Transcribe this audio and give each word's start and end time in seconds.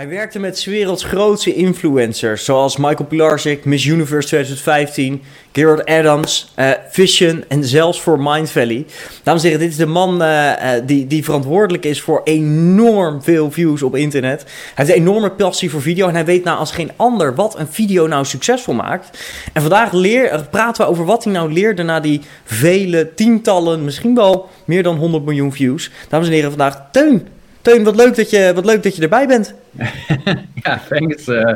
Hij 0.00 0.08
werkte 0.08 0.38
met 0.38 0.64
werelds 0.64 1.04
grootste 1.04 1.54
influencers, 1.54 2.44
zoals 2.44 2.76
Michael 2.76 3.04
Pilarczyk, 3.04 3.64
Miss 3.64 3.84
Universe 3.84 4.28
2015, 4.28 5.22
Gerard 5.52 5.86
Adams, 5.86 6.52
uh, 6.56 6.70
Vision 6.90 7.44
en 7.48 7.64
zelfs 7.64 8.00
voor 8.00 8.20
Mind 8.20 8.50
Valley. 8.50 8.86
Dames 9.22 9.42
en 9.42 9.48
heren, 9.48 9.62
dit 9.62 9.70
is 9.70 9.76
de 9.76 9.86
man 9.86 10.22
uh, 10.22 10.52
die, 10.86 11.06
die 11.06 11.24
verantwoordelijk 11.24 11.84
is 11.84 12.00
voor 12.00 12.20
enorm 12.24 13.22
veel 13.22 13.50
views 13.50 13.82
op 13.82 13.96
internet. 13.96 14.42
Hij 14.42 14.84
heeft 14.84 14.88
een 14.88 15.06
enorme 15.06 15.30
passie 15.30 15.70
voor 15.70 15.82
video 15.82 16.08
en 16.08 16.14
hij 16.14 16.24
weet 16.24 16.44
nou 16.44 16.58
als 16.58 16.72
geen 16.72 16.90
ander 16.96 17.34
wat 17.34 17.58
een 17.58 17.68
video 17.70 18.06
nou 18.06 18.24
succesvol 18.24 18.74
maakt. 18.74 19.18
En 19.52 19.60
vandaag 19.60 19.92
leer, 19.92 20.46
praten 20.50 20.84
we 20.84 20.90
over 20.90 21.04
wat 21.04 21.24
hij 21.24 21.32
nou 21.32 21.52
leerde 21.52 21.82
na 21.82 22.00
die 22.00 22.20
vele 22.44 23.14
tientallen, 23.14 23.84
misschien 23.84 24.14
wel 24.14 24.48
meer 24.64 24.82
dan 24.82 24.96
100 24.96 25.24
miljoen 25.24 25.52
views. 25.52 25.90
Dames 26.08 26.26
en 26.26 26.32
heren, 26.32 26.50
vandaag 26.50 26.88
Teun. 26.92 27.38
Teun, 27.62 27.84
wat 27.84 27.96
leuk 27.96 28.16
dat 28.16 28.30
je, 28.30 28.52
wat 28.54 28.64
leuk 28.64 28.82
dat 28.82 28.96
je 28.96 29.02
erbij 29.02 29.26
bent. 29.26 29.54
ja, 30.62 30.82
thanks. 30.88 31.26
Uh, 31.26 31.52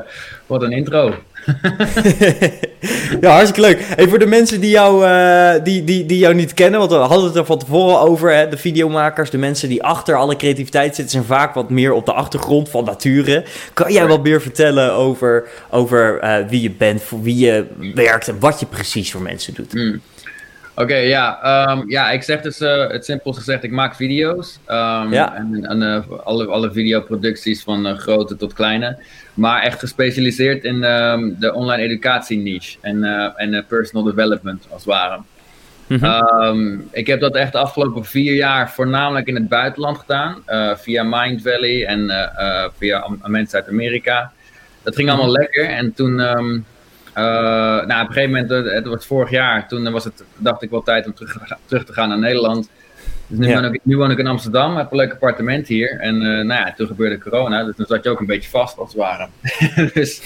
wat 0.46 0.62
een 0.62 0.72
intro. 0.72 1.14
ja, 3.20 3.30
hartstikke 3.30 3.60
leuk. 3.60 3.80
Hey, 3.80 4.08
voor 4.08 4.18
de 4.18 4.26
mensen 4.26 4.60
die 4.60 4.70
jou, 4.70 5.04
uh, 5.04 5.64
die, 5.64 5.84
die, 5.84 6.06
die 6.06 6.18
jou 6.18 6.34
niet 6.34 6.54
kennen, 6.54 6.78
want 6.78 6.92
we 6.92 6.96
hadden 6.96 7.24
het 7.24 7.36
er 7.36 7.44
van 7.44 7.58
tevoren 7.58 7.98
over. 7.98 8.34
Hè, 8.34 8.48
de 8.48 8.56
videomakers, 8.56 9.30
de 9.30 9.38
mensen 9.38 9.68
die 9.68 9.82
achter 9.82 10.16
alle 10.16 10.36
creativiteit 10.36 10.94
zitten, 10.94 11.12
zijn 11.12 11.24
vaak 11.24 11.54
wat 11.54 11.70
meer 11.70 11.92
op 11.92 12.06
de 12.06 12.12
achtergrond 12.12 12.68
van 12.68 12.84
nature. 12.84 13.44
Kan 13.72 13.92
jij 13.92 14.06
wat 14.06 14.22
meer 14.22 14.42
vertellen 14.42 14.92
over, 14.92 15.48
over 15.70 16.24
uh, 16.24 16.48
wie 16.48 16.60
je 16.60 16.70
bent, 16.70 17.02
voor 17.02 17.22
wie 17.22 17.38
je 17.38 17.66
werkt 17.94 18.28
en 18.28 18.38
wat 18.38 18.60
je 18.60 18.66
precies 18.66 19.12
voor 19.12 19.22
mensen 19.22 19.54
doet? 19.54 19.74
Mm. 19.74 20.00
Oké, 20.76 20.96
ja. 20.96 21.38
Um, 21.70 21.90
ja, 21.90 22.10
ik 22.10 22.22
zeg 22.22 22.40
dus 22.40 22.60
uh, 22.60 22.88
het 22.88 23.04
simpelst 23.04 23.38
gezegd, 23.38 23.62
ik 23.62 23.70
maak 23.70 23.94
video's. 23.94 24.58
Um, 24.68 25.12
ja. 25.12 25.34
En, 25.34 25.64
en 25.64 25.82
uh, 25.82 26.18
alle, 26.24 26.46
alle 26.46 26.72
videoproducties 26.72 27.62
van 27.62 27.86
uh, 27.86 27.96
grote 27.96 28.36
tot 28.36 28.52
kleine. 28.52 28.98
Maar 29.34 29.62
echt 29.62 29.78
gespecialiseerd 29.78 30.64
in 30.64 30.82
um, 30.82 31.36
de 31.38 31.54
online 31.54 31.82
educatie 31.82 32.38
niche. 32.38 32.78
En, 32.80 33.04
en 33.36 33.64
personal 33.68 34.04
development 34.04 34.66
als 34.70 34.84
het 34.84 34.94
ware. 34.94 35.20
Mm 35.86 35.98
-hmm. 35.98 36.88
ik 36.92 37.06
heb 37.06 37.20
dat 37.20 37.34
echt 37.34 37.52
de 37.52 37.58
afgelopen 37.58 38.04
vier 38.04 38.34
jaar 38.34 38.70
voornamelijk 38.70 39.26
in 39.26 39.34
het 39.34 39.48
buitenland 39.48 39.98
gedaan. 39.98 40.42
via 40.76 41.02
Mind 41.02 41.42
Valley 41.42 41.86
en 41.86 42.30
via 42.78 43.08
mensen 43.24 43.58
uit 43.58 43.68
Amerika. 43.68 44.32
Dat 44.82 44.94
ging 44.94 45.08
allemaal 45.08 45.26
mm 45.26 45.34
-hmm. 45.34 45.40
lekker. 45.40 45.64
En 45.64 45.92
toen 45.94 46.20
uh, 47.18 47.86
nou, 47.86 48.02
op 48.02 48.08
een 48.08 48.14
gegeven 48.14 48.30
moment, 48.30 48.50
eh, 48.50 48.74
het 48.74 48.86
was 48.86 49.06
vorig 49.06 49.30
jaar, 49.30 49.68
toen 49.68 49.90
was 49.90 50.04
het, 50.04 50.24
dacht 50.36 50.62
ik 50.62 50.70
wel 50.70 50.82
tijd 50.82 51.06
om 51.06 51.14
terug, 51.14 51.36
terug 51.66 51.84
te 51.84 51.92
gaan 51.92 52.08
naar 52.08 52.18
Nederland. 52.18 52.68
Dus 53.26 53.38
nu, 53.38 53.54
woon 53.54 53.64
ik, 53.64 53.80
nu, 53.82 53.96
woon 53.96 54.10
ik, 54.10 54.18
in 54.18 54.26
Amsterdam, 54.26 54.76
heb 54.76 54.90
een 54.90 54.96
leuk 54.96 55.12
appartement 55.12 55.68
hier. 55.68 56.00
En 56.00 56.14
uh, 56.14 56.22
nou 56.22 56.46
ja, 56.46 56.72
toen 56.76 56.86
gebeurde 56.86 57.18
corona, 57.18 57.64
dus 57.64 57.76
toen 57.76 57.86
zat 57.86 58.04
je 58.04 58.10
ook 58.10 58.20
een 58.20 58.26
beetje 58.26 58.50
vast 58.50 58.78
als 58.78 58.88
het 58.88 59.00
ware. 59.00 59.28
dus, 59.94 60.22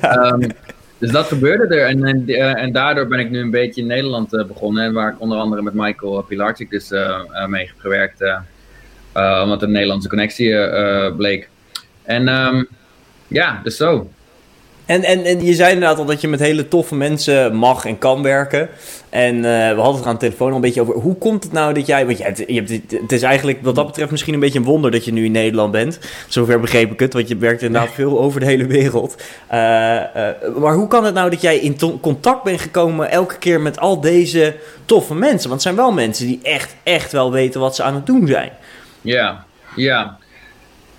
ja. 0.00 0.32
um, 0.32 0.50
dus 0.98 1.10
dat 1.10 1.26
gebeurde 1.26 1.74
er. 1.74 1.86
En, 1.86 2.04
en, 2.04 2.26
en, 2.56 2.72
daardoor 2.72 3.06
ben 3.06 3.18
ik 3.18 3.30
nu 3.30 3.40
een 3.40 3.50
beetje 3.50 3.80
in 3.80 3.86
Nederland 3.86 4.34
uh, 4.34 4.44
begonnen. 4.44 4.92
Waar 4.92 5.12
ik 5.12 5.20
onder 5.20 5.38
andere 5.38 5.62
met 5.62 5.74
Michael 5.74 6.22
Pilarczyk 6.22 6.70
dus 6.70 6.90
mee 7.48 7.66
heb 7.66 7.76
gewerkt. 7.78 8.22
omdat 9.42 9.62
een 9.62 9.72
Nederlandse 9.72 10.08
connectie 10.08 10.54
bleek. 11.16 11.48
En 12.02 12.28
um, 12.28 12.68
ja, 13.28 13.60
dus 13.62 13.76
zo. 13.76 14.10
En, 14.86 15.02
en, 15.04 15.24
en 15.24 15.44
je 15.44 15.54
zei 15.54 15.72
inderdaad 15.72 15.98
al 15.98 16.04
dat 16.04 16.20
je 16.20 16.28
met 16.28 16.40
hele 16.40 16.68
toffe 16.68 16.94
mensen 16.94 17.54
mag 17.54 17.84
en 17.84 17.98
kan 17.98 18.22
werken. 18.22 18.68
En 19.08 19.34
uh, 19.36 19.42
we 19.42 19.80
hadden 19.80 19.96
het 19.96 20.06
aan 20.06 20.12
de 20.12 20.18
telefoon 20.20 20.48
al 20.48 20.54
een 20.54 20.60
beetje 20.60 20.80
over. 20.80 20.94
Hoe 20.94 21.16
komt 21.16 21.44
het 21.44 21.52
nou 21.52 21.74
dat 21.74 21.86
jij. 21.86 22.06
Want 22.06 22.18
je 22.18 22.24
hebt, 22.24 22.38
je 22.46 22.54
hebt, 22.54 22.70
het 23.00 23.12
is 23.12 23.22
eigenlijk 23.22 23.58
wat 23.62 23.74
dat 23.74 23.86
betreft 23.86 24.10
misschien 24.10 24.34
een 24.34 24.40
beetje 24.40 24.58
een 24.58 24.64
wonder 24.64 24.90
dat 24.90 25.04
je 25.04 25.12
nu 25.12 25.24
in 25.24 25.32
Nederland 25.32 25.72
bent. 25.72 25.98
Zover 26.28 26.60
begreep 26.60 26.92
ik 26.92 27.00
het, 27.00 27.12
want 27.12 27.28
je 27.28 27.36
werkt 27.36 27.62
inderdaad 27.62 27.92
veel 27.92 28.20
over 28.20 28.40
de 28.40 28.46
hele 28.46 28.66
wereld. 28.66 29.22
Uh, 29.52 29.58
uh, 29.58 30.28
maar 30.58 30.74
hoe 30.74 30.88
kan 30.88 31.04
het 31.04 31.14
nou 31.14 31.30
dat 31.30 31.40
jij 31.40 31.58
in 31.58 32.00
contact 32.00 32.42
bent 32.42 32.60
gekomen 32.60 33.10
elke 33.10 33.38
keer 33.38 33.60
met 33.60 33.78
al 33.78 34.00
deze 34.00 34.56
toffe 34.84 35.14
mensen? 35.14 35.48
Want 35.48 35.52
het 35.52 35.62
zijn 35.62 35.76
wel 35.76 35.92
mensen 35.92 36.26
die 36.26 36.40
echt, 36.42 36.74
echt 36.82 37.12
wel 37.12 37.32
weten 37.32 37.60
wat 37.60 37.74
ze 37.74 37.82
aan 37.82 37.94
het 37.94 38.06
doen 38.06 38.26
zijn. 38.26 38.50
Ja, 39.00 39.44
ja. 39.76 40.18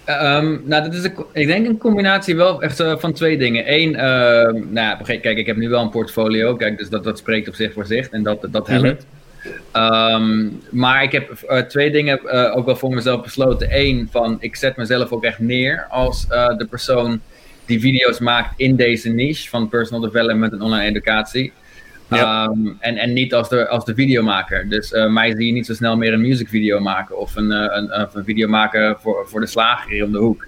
Um, 0.09 0.61
nou, 0.65 0.83
dat 0.83 0.93
is 0.93 1.03
een, 1.03 1.13
ik 1.31 1.47
denk 1.47 1.67
een 1.67 1.77
combinatie 1.77 2.35
wel 2.35 2.61
echt 2.61 2.79
uh, 2.79 2.97
van 2.97 3.13
twee 3.13 3.37
dingen. 3.37 3.73
Eén, 3.73 3.89
uh, 3.89 4.63
nou, 4.71 5.03
kijk, 5.03 5.25
ik 5.25 5.45
heb 5.45 5.55
nu 5.55 5.69
wel 5.69 5.81
een 5.81 5.89
portfolio, 5.89 6.55
kijk, 6.55 6.77
dus 6.77 6.89
dat, 6.89 7.03
dat 7.03 7.17
spreekt 7.17 7.47
op 7.47 7.55
zich 7.55 7.73
voor 7.73 7.85
zich 7.85 8.09
en 8.09 8.23
dat, 8.23 8.47
dat 8.51 8.67
helpt. 8.67 9.05
-hmm. 9.71 9.83
um, 9.83 10.61
maar 10.69 11.03
ik 11.03 11.11
heb 11.11 11.45
uh, 11.49 11.59
twee 11.59 11.91
dingen 11.91 12.53
ook 12.53 12.65
wel 12.65 12.75
voor 12.75 12.93
mezelf 12.93 13.21
besloten. 13.21 13.67
Eén, 13.71 14.07
van 14.11 14.37
ik 14.39 14.55
zet 14.55 14.75
mezelf 14.75 15.11
ook 15.11 15.23
echt 15.23 15.39
neer 15.39 15.85
als 15.89 16.27
de 16.27 16.67
persoon 16.69 17.21
die 17.65 17.79
video's 17.79 18.19
maakt 18.19 18.53
in 18.57 18.75
deze 18.75 19.09
niche 19.09 19.49
van 19.49 19.69
personal 19.69 20.01
development 20.01 20.51
en 20.51 20.61
online 20.61 20.89
educatie. 20.89 21.53
Ja. 22.09 22.45
Um, 22.45 22.77
en, 22.79 22.97
en 22.97 23.13
niet 23.13 23.33
als 23.33 23.49
de, 23.49 23.67
als 23.67 23.85
de 23.85 23.93
videomaker. 23.93 24.69
Dus 24.69 24.91
uh, 24.91 25.11
mij 25.11 25.35
zie 25.35 25.45
je 25.45 25.51
niet 25.51 25.65
zo 25.65 25.73
snel 25.73 25.97
meer 25.97 26.13
een 26.13 26.21
music 26.21 26.49
video 26.49 26.79
maken 26.79 27.17
of 27.17 27.35
een, 27.35 27.51
uh, 27.51 27.67
een, 27.69 27.93
of 27.93 28.15
een 28.15 28.23
video 28.23 28.47
maken 28.47 28.97
voor, 28.99 29.27
voor 29.27 29.39
de 29.39 29.47
slager 29.47 29.91
hier 29.91 30.05
om 30.05 30.11
de 30.11 30.17
hoek. 30.17 30.47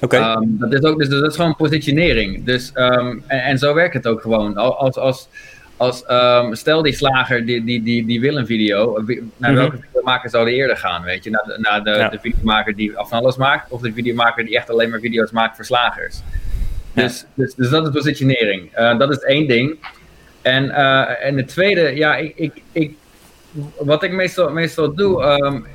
Oké. 0.00 0.16
Okay. 0.16 0.34
Um, 0.34 0.56
dat 0.58 0.72
is 0.72 0.82
ook 0.82 0.98
dus 0.98 1.08
dat 1.08 1.30
is 1.30 1.36
gewoon 1.36 1.56
positionering. 1.56 2.44
Dus, 2.44 2.70
um, 2.74 3.24
en, 3.26 3.42
en, 3.42 3.58
zo 3.58 3.74
werkt 3.74 3.94
het 3.94 4.06
ook 4.06 4.20
gewoon. 4.20 4.56
Als, 4.56 4.96
als, 4.96 5.28
als 5.76 6.04
stel 6.58 6.82
die 6.82 6.92
slager 6.92 7.46
die, 7.46 7.64
die, 7.64 7.82
die, 7.82 8.06
die 8.06 8.20
wil 8.20 8.36
een 8.36 8.46
video, 8.46 8.92
naar 8.92 9.16
mm 9.16 9.30
-hmm. 9.38 9.54
welke 9.54 9.78
videomaker 9.80 10.30
zou 10.30 10.46
die 10.46 10.54
eerder 10.54 10.76
gaan? 10.76 11.02
Weet 11.02 11.24
je, 11.24 11.30
naar 11.30 11.44
de, 11.44 11.58
naar 11.58 11.84
de, 11.84 11.90
ja. 11.90 12.08
de 12.08 12.18
videomaker 12.20 12.74
die 12.74 12.92
van 12.94 13.18
alles 13.18 13.36
maakt, 13.36 13.70
of 13.70 13.80
de 13.80 13.92
videomaker 13.92 14.44
die 14.44 14.56
echt 14.56 14.70
alleen 14.70 14.90
maar 14.90 15.00
video's 15.00 15.30
maakt 15.30 15.56
voor 15.56 15.64
slagers. 15.64 16.20
Dus, 16.94 17.20
ja. 17.20 17.26
dus, 17.34 17.54
dus 17.54 17.70
dat 17.70 17.86
is 17.86 17.92
positionering. 17.92 18.78
Uh, 18.78 18.98
dat 18.98 19.10
is 19.10 19.18
één 19.18 19.48
ding. 19.48 19.78
En, 20.42 20.64
uh, 20.64 21.24
en 21.24 21.36
de 21.36 21.44
tweede, 21.44 21.96
ja, 21.96 22.16
ik, 22.16 22.32
ik, 22.36 22.62
ik, 22.72 22.94
wat 23.78 24.02
ik 24.02 24.12
meestal, 24.12 24.50
meestal 24.50 24.94
doe, 24.94 25.24
um, 25.24 25.66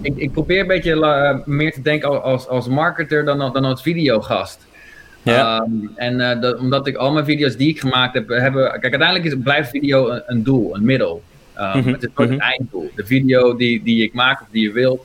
ik, 0.00 0.16
ik 0.16 0.32
probeer 0.32 0.60
een 0.60 0.66
beetje 0.66 0.94
uh, 0.94 1.46
meer 1.46 1.72
te 1.72 1.82
denken 1.82 2.22
als, 2.22 2.48
als 2.48 2.68
marketer 2.68 3.24
dan, 3.24 3.38
dan 3.38 3.64
als 3.64 3.82
videogast. 3.82 4.66
Ja. 5.22 5.60
Um, 5.60 5.92
en 5.96 6.20
uh, 6.20 6.40
dat, 6.40 6.58
omdat 6.58 6.86
ik 6.86 6.96
al 6.96 7.12
mijn 7.12 7.24
video's 7.24 7.56
die 7.56 7.68
ik 7.68 7.80
gemaakt 7.80 8.14
heb, 8.14 8.28
hebben. 8.28 8.70
Kijk, 8.70 8.82
uiteindelijk 8.82 9.24
is, 9.24 9.34
blijft 9.42 9.70
video 9.70 10.08
een, 10.08 10.22
een 10.26 10.42
doel, 10.42 10.74
een 10.74 10.84
middel. 10.84 11.22
Um, 11.58 11.64
mm 11.64 11.82
-hmm. 11.82 11.92
Het 11.92 12.02
is 12.02 12.08
ook 12.08 12.18
mm 12.18 12.24
-hmm. 12.24 12.32
het 12.32 12.42
einddoel. 12.42 12.90
De 12.94 13.06
video 13.06 13.56
die, 13.56 13.82
die 13.82 14.02
ik 14.02 14.12
maak 14.12 14.40
of 14.40 14.46
die 14.50 14.62
je 14.62 14.72
wilt, 14.72 15.04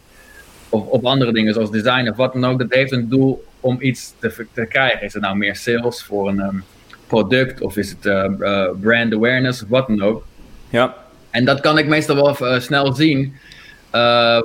of, 0.69 0.88
of 0.88 1.03
andere 1.03 1.34
dingen 1.34 1.53
zoals 1.53 1.72
design 1.72 2.09
of 2.09 2.16
wat 2.16 2.34
dan 2.34 2.45
ook, 2.45 2.59
dat 2.59 2.73
heeft 2.73 2.91
een 2.91 3.09
doel 3.09 3.45
om 3.59 3.78
iets 3.79 4.13
te, 4.19 4.45
te 4.53 4.66
krijgen. 4.66 5.01
Is 5.01 5.13
het 5.13 5.22
nou 5.22 5.38
meer 5.38 5.55
sales 5.55 6.03
voor 6.03 6.28
een. 6.28 6.39
Um, 6.39 6.63
product 7.07 7.62
of 7.62 7.78
is 7.78 7.90
het 7.90 8.06
uh, 8.06 8.25
uh, 8.40 8.69
brand 8.81 9.13
awareness 9.13 9.63
of 9.63 9.69
wat 9.69 9.88
dan 9.88 10.01
ook. 10.01 10.25
Ja. 10.69 10.95
En 11.29 11.45
dat 11.45 11.59
kan 11.59 11.78
ik 11.78 11.88
meestal 11.88 12.16
wel 12.16 12.38
uh, 12.41 12.59
snel 12.59 12.94
zien 12.94 13.35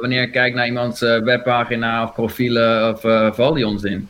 wanneer 0.00 0.22
ik 0.22 0.32
kijk 0.32 0.54
naar 0.54 0.66
iemands 0.66 1.00
webpagina 1.00 2.04
of 2.04 2.12
profielen 2.12 2.94
of, 2.94 3.38
al 3.38 3.54
die 3.54 3.66
onzin. 3.66 4.08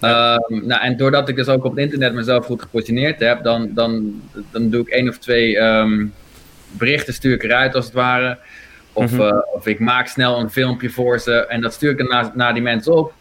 Ja. 0.00 0.38
Nou, 0.48 0.82
en 0.82 0.96
doordat 0.96 1.28
ik 1.28 1.36
dus 1.36 1.48
ook 1.48 1.64
op 1.64 1.70
het 1.70 1.80
internet 1.80 2.12
mezelf 2.12 2.46
goed 2.46 2.62
gepositioneerd 2.62 3.20
heb, 3.20 3.42
dan, 3.42 3.70
dan, 3.74 4.22
dan 4.50 4.70
doe 4.70 4.80
ik 4.80 4.88
één 4.88 5.08
of 5.08 5.18
twee 5.18 5.56
um, 5.58 6.12
berichten 6.70 7.14
stuur 7.14 7.34
ik 7.34 7.42
eruit 7.42 7.74
als 7.74 7.84
het 7.84 7.94
ware. 7.94 8.38
Of, 8.92 9.12
mm 9.12 9.18
-hmm. 9.18 9.44
of 9.52 9.66
ik 9.66 9.78
maak 9.78 10.06
snel 10.06 10.38
een 10.38 10.50
filmpje 10.50 10.90
voor 10.90 11.18
ze 11.18 11.46
en 11.46 11.60
dat 11.60 11.72
stuur 11.72 11.90
ik 11.90 11.98
dan 11.98 12.08
naar, 12.08 12.30
naar 12.34 12.52
die 12.52 12.62
mensen 12.62 12.94
op 12.94 13.12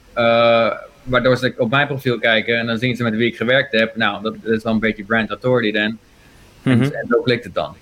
waardoor 1.10 1.38
ze 1.38 1.54
op 1.58 1.70
mijn 1.70 1.88
profiel 1.88 2.20
kijken 2.20 2.60
en 2.60 2.66
dan 2.66 2.78
zien 2.78 2.96
ze 2.96 3.04
met 3.04 3.16
wie 3.16 3.28
ik 3.28 3.38
gewerkt 3.38 3.72
heb. 3.72 3.96
Nou, 3.96 4.22
dat 4.24 4.36
is 4.44 4.62
dan 4.62 4.74
een 4.74 4.80
beetje 4.80 5.04
brand 5.04 5.30
authority 5.30 5.72
dan. 5.72 5.84
En, 5.84 5.98
mm 6.64 6.74
-hmm. 6.74 6.92
en 6.92 7.06
zo 7.10 7.22
klikt 7.22 7.44
het 7.44 7.54
dan. 7.54 7.76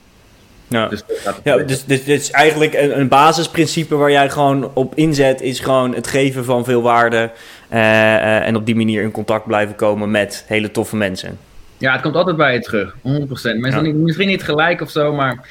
Ja, 0.69 0.87
dus, 0.87 1.03
ja, 1.43 1.57
dus, 1.57 1.85
dus, 1.85 2.03
dus 2.03 2.31
eigenlijk 2.31 2.73
een, 2.73 2.99
een, 2.99 3.07
basisprincipe 3.07 3.95
waar 3.95 4.11
jij 4.11 4.29
gewoon 4.29 4.71
op 4.73 4.95
inzet, 4.95 5.41
is 5.41 5.59
gewoon 5.59 5.95
het 5.95 6.07
geven 6.07 6.45
van 6.45 6.63
veel 6.63 6.81
waarde. 6.81 7.31
Uh, 7.73 7.79
uh, 7.79 8.47
en 8.47 8.55
op 8.55 8.65
die 8.65 8.75
manier 8.75 9.01
in 9.01 9.11
contact 9.11 9.45
blijven 9.45 9.75
komen 9.75 10.11
met 10.11 10.45
hele 10.47 10.71
toffe 10.71 10.95
mensen. 10.95 11.37
Ja, 11.77 11.91
het 11.91 12.01
komt 12.01 12.15
altijd 12.15 12.37
bij 12.37 12.53
je 12.53 12.59
terug, 12.59 12.95
100%. 12.95 13.01
Misschien, 13.01 13.61
ja. 13.63 13.81
niet, 13.81 13.95
misschien 13.95 14.27
niet 14.27 14.43
gelijk 14.43 14.81
of 14.81 14.89
zo, 14.89 15.13
maar 15.13 15.47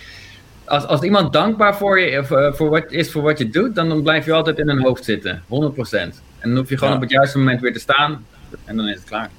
als, 0.66 0.86
als 0.86 1.00
iemand 1.00 1.32
dankbaar 1.32 1.76
voor 1.76 2.00
je 2.00 2.10
uh, 2.10 2.52
voor 2.52 2.70
wat, 2.70 2.84
is 2.92 3.10
voor 3.10 3.22
wat 3.22 3.38
je 3.38 3.48
doet, 3.48 3.74
dan, 3.74 3.88
dan 3.88 4.02
blijf 4.02 4.24
je 4.24 4.32
altijd 4.32 4.58
in 4.58 4.68
hun 4.68 4.82
hoofd 4.82 5.04
zitten, 5.04 5.42
100%. 5.42 5.46
En 5.50 6.12
dan 6.40 6.56
hoef 6.56 6.68
je 6.68 6.78
gewoon 6.78 6.90
ja. 6.90 6.96
op 6.96 7.02
het 7.02 7.10
juiste 7.10 7.38
moment 7.38 7.60
weer 7.60 7.72
te 7.72 7.78
staan. 7.78 8.26
En 8.64 8.76
dan 8.76 8.88
is 8.88 8.94
het 8.94 9.04
klaar. 9.04 9.30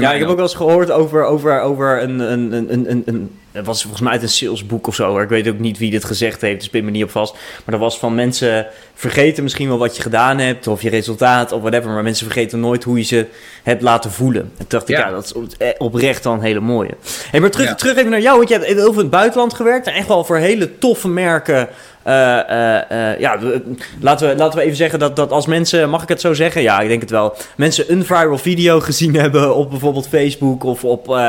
Ja, 0.00 0.12
ik 0.12 0.20
heb 0.20 0.28
ook 0.28 0.36
wel 0.36 0.44
eens 0.44 0.54
gehoord 0.54 0.90
over, 0.90 1.24
over, 1.24 1.60
over 1.60 2.02
een, 2.02 2.18
een, 2.18 2.52
een, 2.52 2.90
een, 2.90 3.02
een 3.06 3.30
dat 3.58 3.66
was 3.66 3.80
volgens 3.80 4.02
mij 4.02 4.12
uit 4.12 4.22
een 4.22 4.28
salesboek 4.28 4.86
of 4.86 4.94
zo. 4.94 5.18
Ik 5.18 5.28
weet 5.28 5.48
ook 5.48 5.58
niet 5.58 5.78
wie 5.78 5.90
dit 5.90 6.04
gezegd 6.04 6.40
heeft, 6.40 6.60
dus 6.60 6.70
ben 6.70 6.84
me 6.84 6.90
niet 6.90 7.02
op 7.02 7.10
vast. 7.10 7.32
Maar 7.32 7.74
dat 7.74 7.80
was 7.80 7.98
van 7.98 8.14
mensen 8.14 8.66
vergeten 8.94 9.42
misschien 9.42 9.68
wel 9.68 9.78
wat 9.78 9.96
je 9.96 10.02
gedaan 10.02 10.38
hebt, 10.38 10.66
of 10.66 10.82
je 10.82 10.90
resultaat, 10.90 11.52
of 11.52 11.60
whatever. 11.60 11.90
Maar 11.90 12.02
mensen 12.02 12.26
vergeten 12.26 12.60
nooit 12.60 12.84
hoe 12.84 12.96
je 12.96 13.04
ze 13.04 13.26
hebt 13.62 13.82
laten 13.82 14.10
voelen. 14.10 14.42
En 14.42 14.56
toen 14.56 14.66
dacht 14.68 14.88
ik, 14.88 14.96
ja, 14.96 15.10
dat 15.10 15.24
is 15.24 15.56
eh, 15.58 15.68
oprecht 15.78 16.22
dan 16.22 16.34
een 16.34 16.40
hele 16.40 16.60
mooie. 16.60 16.94
Hey, 17.30 17.40
maar 17.40 17.50
terug, 17.50 17.74
terug 17.74 17.96
even 17.96 18.10
naar 18.10 18.20
jou, 18.20 18.36
want 18.36 18.48
je 18.48 18.54
hebt 18.54 18.66
heel 18.66 18.82
veel 18.82 18.92
in 18.92 18.98
het 18.98 19.10
buitenland 19.10 19.54
gewerkt. 19.54 19.86
En 19.86 19.94
echt 19.94 20.08
wel 20.08 20.24
voor 20.24 20.36
hele 20.36 20.78
toffe 20.78 21.08
merken 21.08 21.68
ja, 23.18 23.38
laten 24.00 24.28
we, 24.28 24.36
laten 24.36 24.58
we 24.58 24.64
even 24.64 24.76
zeggen 24.76 24.98
dat, 24.98 25.16
dat 25.16 25.30
als 25.30 25.46
mensen, 25.46 25.90
mag 25.90 26.02
ik 26.02 26.08
het 26.08 26.20
zo 26.20 26.34
zeggen? 26.34 26.62
Ja, 26.62 26.80
ik 26.80 26.88
denk 26.88 27.00
het 27.00 27.10
wel. 27.10 27.36
Mensen 27.56 27.92
een 27.92 28.04
viral 28.04 28.38
video 28.38 28.80
gezien 28.80 29.14
hebben 29.24 29.54
op 29.54 29.70
bijvoorbeeld 29.70 30.08
Facebook 30.08 30.64
of 30.64 30.84
op, 30.84 31.20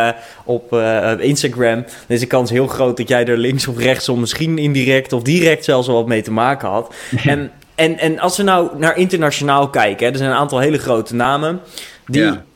op 0.46 0.74
Instagram. 1.20 1.76
Dan 1.76 1.86
is 2.08 2.20
de 2.20 2.26
kans 2.26 2.50
heel 2.50 2.68
groot 2.68 2.98
dat 2.98 3.08
jij 3.08 3.26
er 3.26 3.38
links 3.38 3.68
of 3.68 3.78
rechtsom, 3.78 4.20
misschien 4.20 4.58
indirect 4.58 5.14
of 5.14 5.22
direct 5.22 5.64
zelfs 5.64 5.88
al 5.88 5.94
wat 5.94 6.08
mee 6.08 6.22
te 6.22 6.32
maken 6.32 6.70
had. 6.70 6.94
en, 7.26 7.52
en, 7.76 7.98
en 7.98 8.20
als 8.20 8.38
we 8.38 8.44
nou 8.44 8.70
naar 8.78 8.98
internationaal 8.98 9.70
kijken, 9.70 10.06
hè, 10.06 10.12
er 10.12 10.18
zijn 10.18 10.30
een 10.30 10.38
aantal 10.38 10.60
hele 10.60 10.78
grote 10.78 11.16
namen 11.16 11.60
die. 12.06 12.48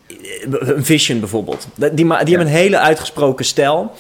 Een 0.50 0.86
Vision 0.86 1.20
bijvoorbeeld. 1.20 1.68
Die, 1.76 1.94
die, 1.94 2.08
hebben 2.08 2.40
een 2.40 2.48
hele 2.48 2.80
uitgesproken 2.80 3.46
stijl. 3.46 3.92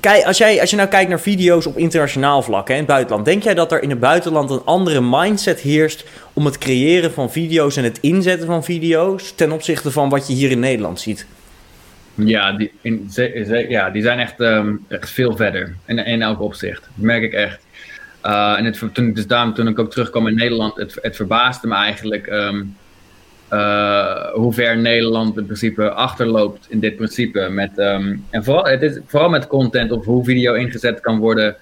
Kijk, 0.00 0.24
als, 0.24 0.38
jij, 0.38 0.60
als 0.60 0.70
je 0.70 0.76
nou 0.76 0.88
kijkt 0.88 1.08
naar 1.08 1.20
video's 1.20 1.66
op 1.66 1.76
internationaal 1.76 2.42
vlak, 2.42 2.68
hè, 2.68 2.74
in 2.74 2.80
het 2.80 2.88
buitenland, 2.88 3.24
denk 3.24 3.42
jij 3.42 3.54
dat 3.54 3.72
er 3.72 3.82
in 3.82 3.90
het 3.90 4.00
buitenland 4.00 4.50
een 4.50 4.64
andere 4.64 5.00
mindset 5.00 5.60
heerst 5.60 6.04
om 6.32 6.44
het 6.44 6.58
creëren 6.58 7.12
van 7.12 7.30
video's 7.30 7.76
en 7.76 7.84
het 7.84 7.98
inzetten 8.00 8.46
van 8.46 8.64
video's 8.64 9.34
ten 9.34 9.52
opzichte 9.52 9.90
van 9.90 10.08
wat 10.08 10.26
je 10.26 10.34
hier 10.34 10.50
in 10.50 10.60
Nederland 10.60 11.00
ziet? 11.00 11.26
Ja, 12.14 12.52
die, 12.52 12.72
ja, 13.68 13.90
die 13.90 14.02
zijn 14.02 14.18
echt, 14.18 14.40
um, 14.40 14.84
echt 14.88 15.10
veel 15.10 15.36
verder 15.36 15.74
in, 15.86 15.98
in 15.98 16.22
elk 16.22 16.40
opzicht. 16.40 16.80
Dat 16.80 17.04
merk 17.04 17.22
ik 17.22 17.32
echt. 17.32 17.60
Uh, 18.24 18.58
en 18.58 18.92
toen, 18.92 19.12
dus 19.12 19.26
daarom, 19.26 19.54
toen 19.54 19.68
ik 19.68 19.78
ook 19.78 19.90
terugkwam 19.90 20.26
in 20.26 20.34
Nederland, 20.34 20.76
het, 20.76 20.98
het 21.02 21.16
verbaasde 21.16 21.66
me 21.66 21.74
eigenlijk 21.74 22.26
um, 22.26 22.76
uh, 23.52 24.11
hoe 24.32 24.52
ver 24.52 24.78
Nederland 24.78 25.36
in 25.36 25.44
principe 25.44 25.90
achterloopt 25.90 26.66
in 26.68 26.80
dit 26.80 26.96
principe. 26.96 27.48
Met, 27.50 27.78
ehm, 27.78 28.16
en 28.30 28.44
vooral, 28.44 28.64
het 28.64 28.82
is, 28.82 28.98
vooral 29.06 29.28
met 29.28 29.46
content 29.46 29.92
of 29.92 30.04
hoe 30.04 30.24
video 30.24 30.54
ingezet 30.54 31.00
kan 31.00 31.18
worden 31.18 31.56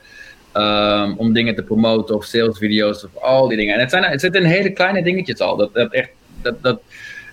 um, 0.54 1.14
om 1.16 1.32
dingen 1.32 1.54
te 1.54 1.62
promoten 1.62 2.14
of 2.14 2.24
salesvideo's 2.24 3.04
of 3.04 3.22
al 3.22 3.48
die 3.48 3.56
dingen. 3.56 3.74
En 3.74 3.80
het, 3.80 3.90
zijn, 3.90 4.04
het 4.04 4.20
zitten 4.20 4.42
in 4.42 4.48
hele 4.48 4.70
kleine 4.70 5.02
dingetjes 5.02 5.38
al. 5.38 5.56
Dat, 5.56 5.74
dat, 5.74 5.92
echt, 5.92 6.10
dat, 6.42 6.62
dat, 6.62 6.80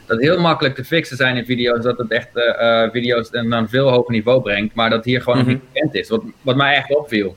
dat 0.06 0.20
heel 0.20 0.40
makkelijk 0.40 0.76
te 0.76 0.84
fixen 0.84 1.18
zijn 1.18 1.38
in 1.38 1.46
video's. 1.46 1.84
Dat 1.84 1.98
het 1.98 2.12
echt 2.12 2.30
uh, 2.36 2.90
video's 2.92 3.30
naar 3.32 3.60
een 3.60 3.70
veel 3.70 3.90
hoger 3.90 4.12
niveau 4.12 4.42
brengt. 4.42 4.76
Maar 4.76 4.90
dat 4.90 5.06
hier 5.06 5.22
gewoon 5.22 5.38
nog 5.38 5.48
niet 5.48 5.58
mhm. 5.58 5.74
bekend 5.74 5.96
is. 5.96 6.10
Wat, 6.10 6.24
wat 6.42 6.56
mij 6.56 6.76
echt 6.76 6.96
opviel. 6.96 7.36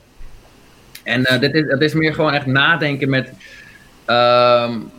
En 1.03 1.19
uh, 1.19 1.39
dit 1.39 1.53
is, 1.53 1.63
het 1.67 1.81
is 1.81 1.93
meer 1.93 2.13
gewoon 2.13 2.33
echt 2.33 2.45
nadenken 2.45 3.09
met. 3.09 3.31
Um, 4.07 4.91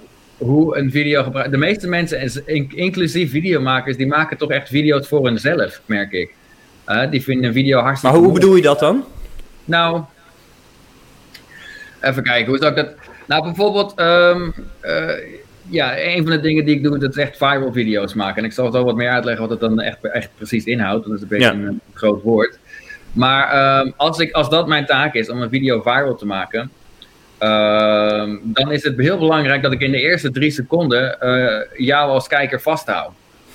hoe 0.42 0.76
een 0.76 0.90
video 0.90 1.22
gebruikt. 1.22 1.50
De 1.50 1.56
meeste 1.56 1.88
mensen, 1.88 2.46
inclusief 2.76 3.30
videomakers, 3.30 3.96
die 3.96 4.06
maken 4.06 4.36
toch 4.36 4.50
echt 4.50 4.68
video's 4.68 5.08
voor 5.08 5.26
hunzelf, 5.26 5.80
merk 5.86 6.12
ik. 6.12 6.34
Uh, 6.88 7.10
die 7.10 7.22
vinden 7.22 7.46
een 7.46 7.52
video 7.52 7.80
hartstikke. 7.80 8.16
Maar 8.16 8.24
hoe 8.24 8.34
bedoel 8.34 8.56
je 8.56 8.62
dat 8.62 8.78
dan? 8.78 9.04
Nou, 9.64 10.02
even 12.00 12.22
kijken, 12.22 12.46
hoe 12.46 12.58
zou 12.58 12.70
ik 12.70 12.76
dat. 12.76 12.94
Nou, 13.26 13.42
bijvoorbeeld, 13.42 14.00
um, 14.00 14.54
uh, 14.82 15.10
ja, 15.68 15.98
een 15.98 16.22
van 16.22 16.32
de 16.32 16.40
dingen 16.40 16.64
die 16.64 16.76
ik 16.76 16.82
doe, 16.82 16.98
dat 16.98 17.10
is 17.10 17.22
echt 17.22 17.36
viral 17.36 17.72
video's 17.72 18.14
maken. 18.14 18.36
En 18.36 18.44
ik 18.44 18.52
zal 18.52 18.72
zo 18.72 18.84
wat 18.84 18.96
meer 18.96 19.10
uitleggen 19.10 19.48
wat 19.48 19.50
het 19.50 19.60
dan 19.60 19.80
echt, 19.80 20.04
echt 20.04 20.30
precies 20.36 20.64
inhoudt. 20.64 21.06
Dat 21.06 21.14
is 21.14 21.22
een 21.22 21.28
beetje 21.28 21.46
een, 21.46 21.80
groot 21.92 22.22
woord. 22.22 22.58
Maar 23.12 23.78
um, 23.80 23.92
als, 23.96 24.18
ik, 24.18 24.32
als 24.32 24.50
dat 24.50 24.68
mijn 24.68 24.86
taak 24.86 25.14
is 25.14 25.30
om 25.30 25.42
een 25.42 25.48
video 25.48 25.80
viral 25.80 26.14
te 26.14 26.26
maken, 26.26 26.70
Ehm, 27.42 28.36
dan 28.42 28.72
is 28.72 28.82
het 28.82 28.96
heel 28.96 29.18
belangrijk 29.18 29.62
dat 29.62 29.72
ik 29.72 29.80
in 29.80 29.90
de 29.90 30.00
eerste 30.00 30.30
drie 30.30 30.50
seconden 30.50 31.16
uh, 31.22 31.86
jou 31.86 32.10
als 32.10 32.28
kijker 32.28 32.60
vasthoud. 32.60 33.10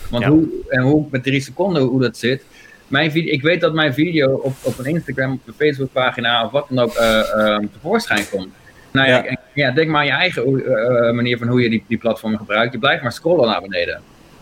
Want 0.10 0.24
hoe, 0.24 0.48
en 0.70 0.82
hoe 0.82 1.06
met 1.12 1.24
drie 1.24 1.42
seconden 1.42 1.82
hoe 1.82 2.02
dat 2.02 2.18
zit. 2.18 2.44
Mijn 2.88 3.12
video, 3.12 3.34
ik 3.34 3.42
weet 3.42 3.62
dat 3.62 3.74
mijn 3.74 3.94
video 3.94 4.34
op, 4.34 4.56
op 4.62 4.80
een 4.80 4.86
Instagram, 4.86 5.32
op 5.32 5.40
een 5.46 5.54
Facebookpagina 5.54 6.46
of 6.46 6.52
wat 6.52 6.66
dan 6.70 6.80
ook 6.80 6.96
uh, 6.96 7.58
tevoorschijn 7.74 8.30
komt. 8.30 8.48
Nou 8.92 9.08
ja, 9.08 9.38
ja. 9.54 9.72
denk 9.72 9.90
maar 9.90 10.00
aan 10.00 10.06
je 10.06 10.12
eigen 10.12 10.50
uh, 10.50 11.12
manier 11.12 11.38
van 11.38 11.48
hoe 11.48 11.62
je 11.62 11.70
die, 11.70 11.84
die 11.88 11.98
platform 11.98 12.38
gebruikt. 12.38 12.74
Je 12.74 12.80
blijft 12.80 13.04
maar 13.04 13.12
scrollen 13.12 13.48
naar 13.48 13.62
beneden. 13.62 14.02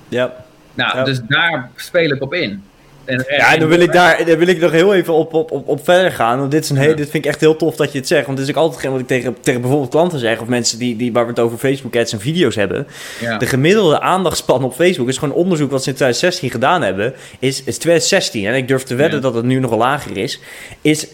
Ja. 0.10 0.34
Nou, 0.74 1.06
dus 1.06 1.22
daar 1.28 1.72
speel 1.76 2.12
ik 2.12 2.22
op 2.22 2.34
in. 2.34 2.64
En, 3.06 3.26
ja, 3.28 3.58
dan 3.58 3.68
wil 3.68 3.80
ik 3.80 3.92
daar 3.92 4.26
dan 4.26 4.38
wil 4.38 4.48
ik 4.48 4.60
nog 4.60 4.72
heel 4.72 4.94
even 4.94 5.14
op, 5.14 5.34
op, 5.34 5.52
op, 5.52 5.68
op 5.68 5.84
verder 5.84 6.12
gaan. 6.12 6.40
Want 6.40 6.52
dit, 6.52 6.64
is 6.64 6.70
een 6.70 6.78
heel, 6.78 6.96
dit 6.96 7.10
vind 7.10 7.26
ik 7.26 7.32
echt 7.32 7.40
heel 7.40 7.56
tof 7.56 7.76
dat 7.76 7.92
je 7.92 7.98
het 7.98 8.08
zegt. 8.08 8.26
Want 8.26 8.38
dit 8.38 8.48
is 8.48 8.54
ook 8.54 8.62
altijd 8.62 8.82
geen 8.82 8.92
wat 8.92 9.00
ik 9.00 9.08
tegen, 9.08 9.36
tegen 9.42 9.62
bijvoorbeeld 9.62 9.92
klanten 9.92 10.20
zeg. 10.20 10.42
Of 10.42 10.48
mensen 10.48 10.80
die, 10.80 10.96
die 10.96 11.14
waar 11.14 11.24
we 11.24 11.30
het 11.30 11.40
over 11.40 11.58
Facebook 11.58 11.96
ads 11.96 12.14
en 12.14 12.20
video's 12.20 12.56
hebben. 12.56 12.88
Ja. 13.22 13.38
De 13.38 13.46
gemiddelde 13.46 14.00
aandachtspan 14.00 14.64
op 14.64 14.74
Facebook 14.74 15.08
is 15.08 15.18
gewoon 15.18 15.36
onderzoek 15.36 15.72
wat 15.72 15.84
ze 15.84 15.90
in 15.90 15.96
2016 15.96 16.50
gedaan 16.50 16.82
hebben. 16.82 17.14
Is, 17.40 17.64
is 17.64 17.78
2016. 17.78 18.46
En 18.46 18.56
ik 18.56 18.68
durf 18.68 18.84
te 18.84 18.96
wedden 18.96 19.22
dat 19.22 19.34
het 19.34 19.46
nu 19.46 19.60
nog 19.60 19.76
lager 19.76 20.18
is. 20.18 20.40
Is 20.82 21.08
1,7 21.08 21.14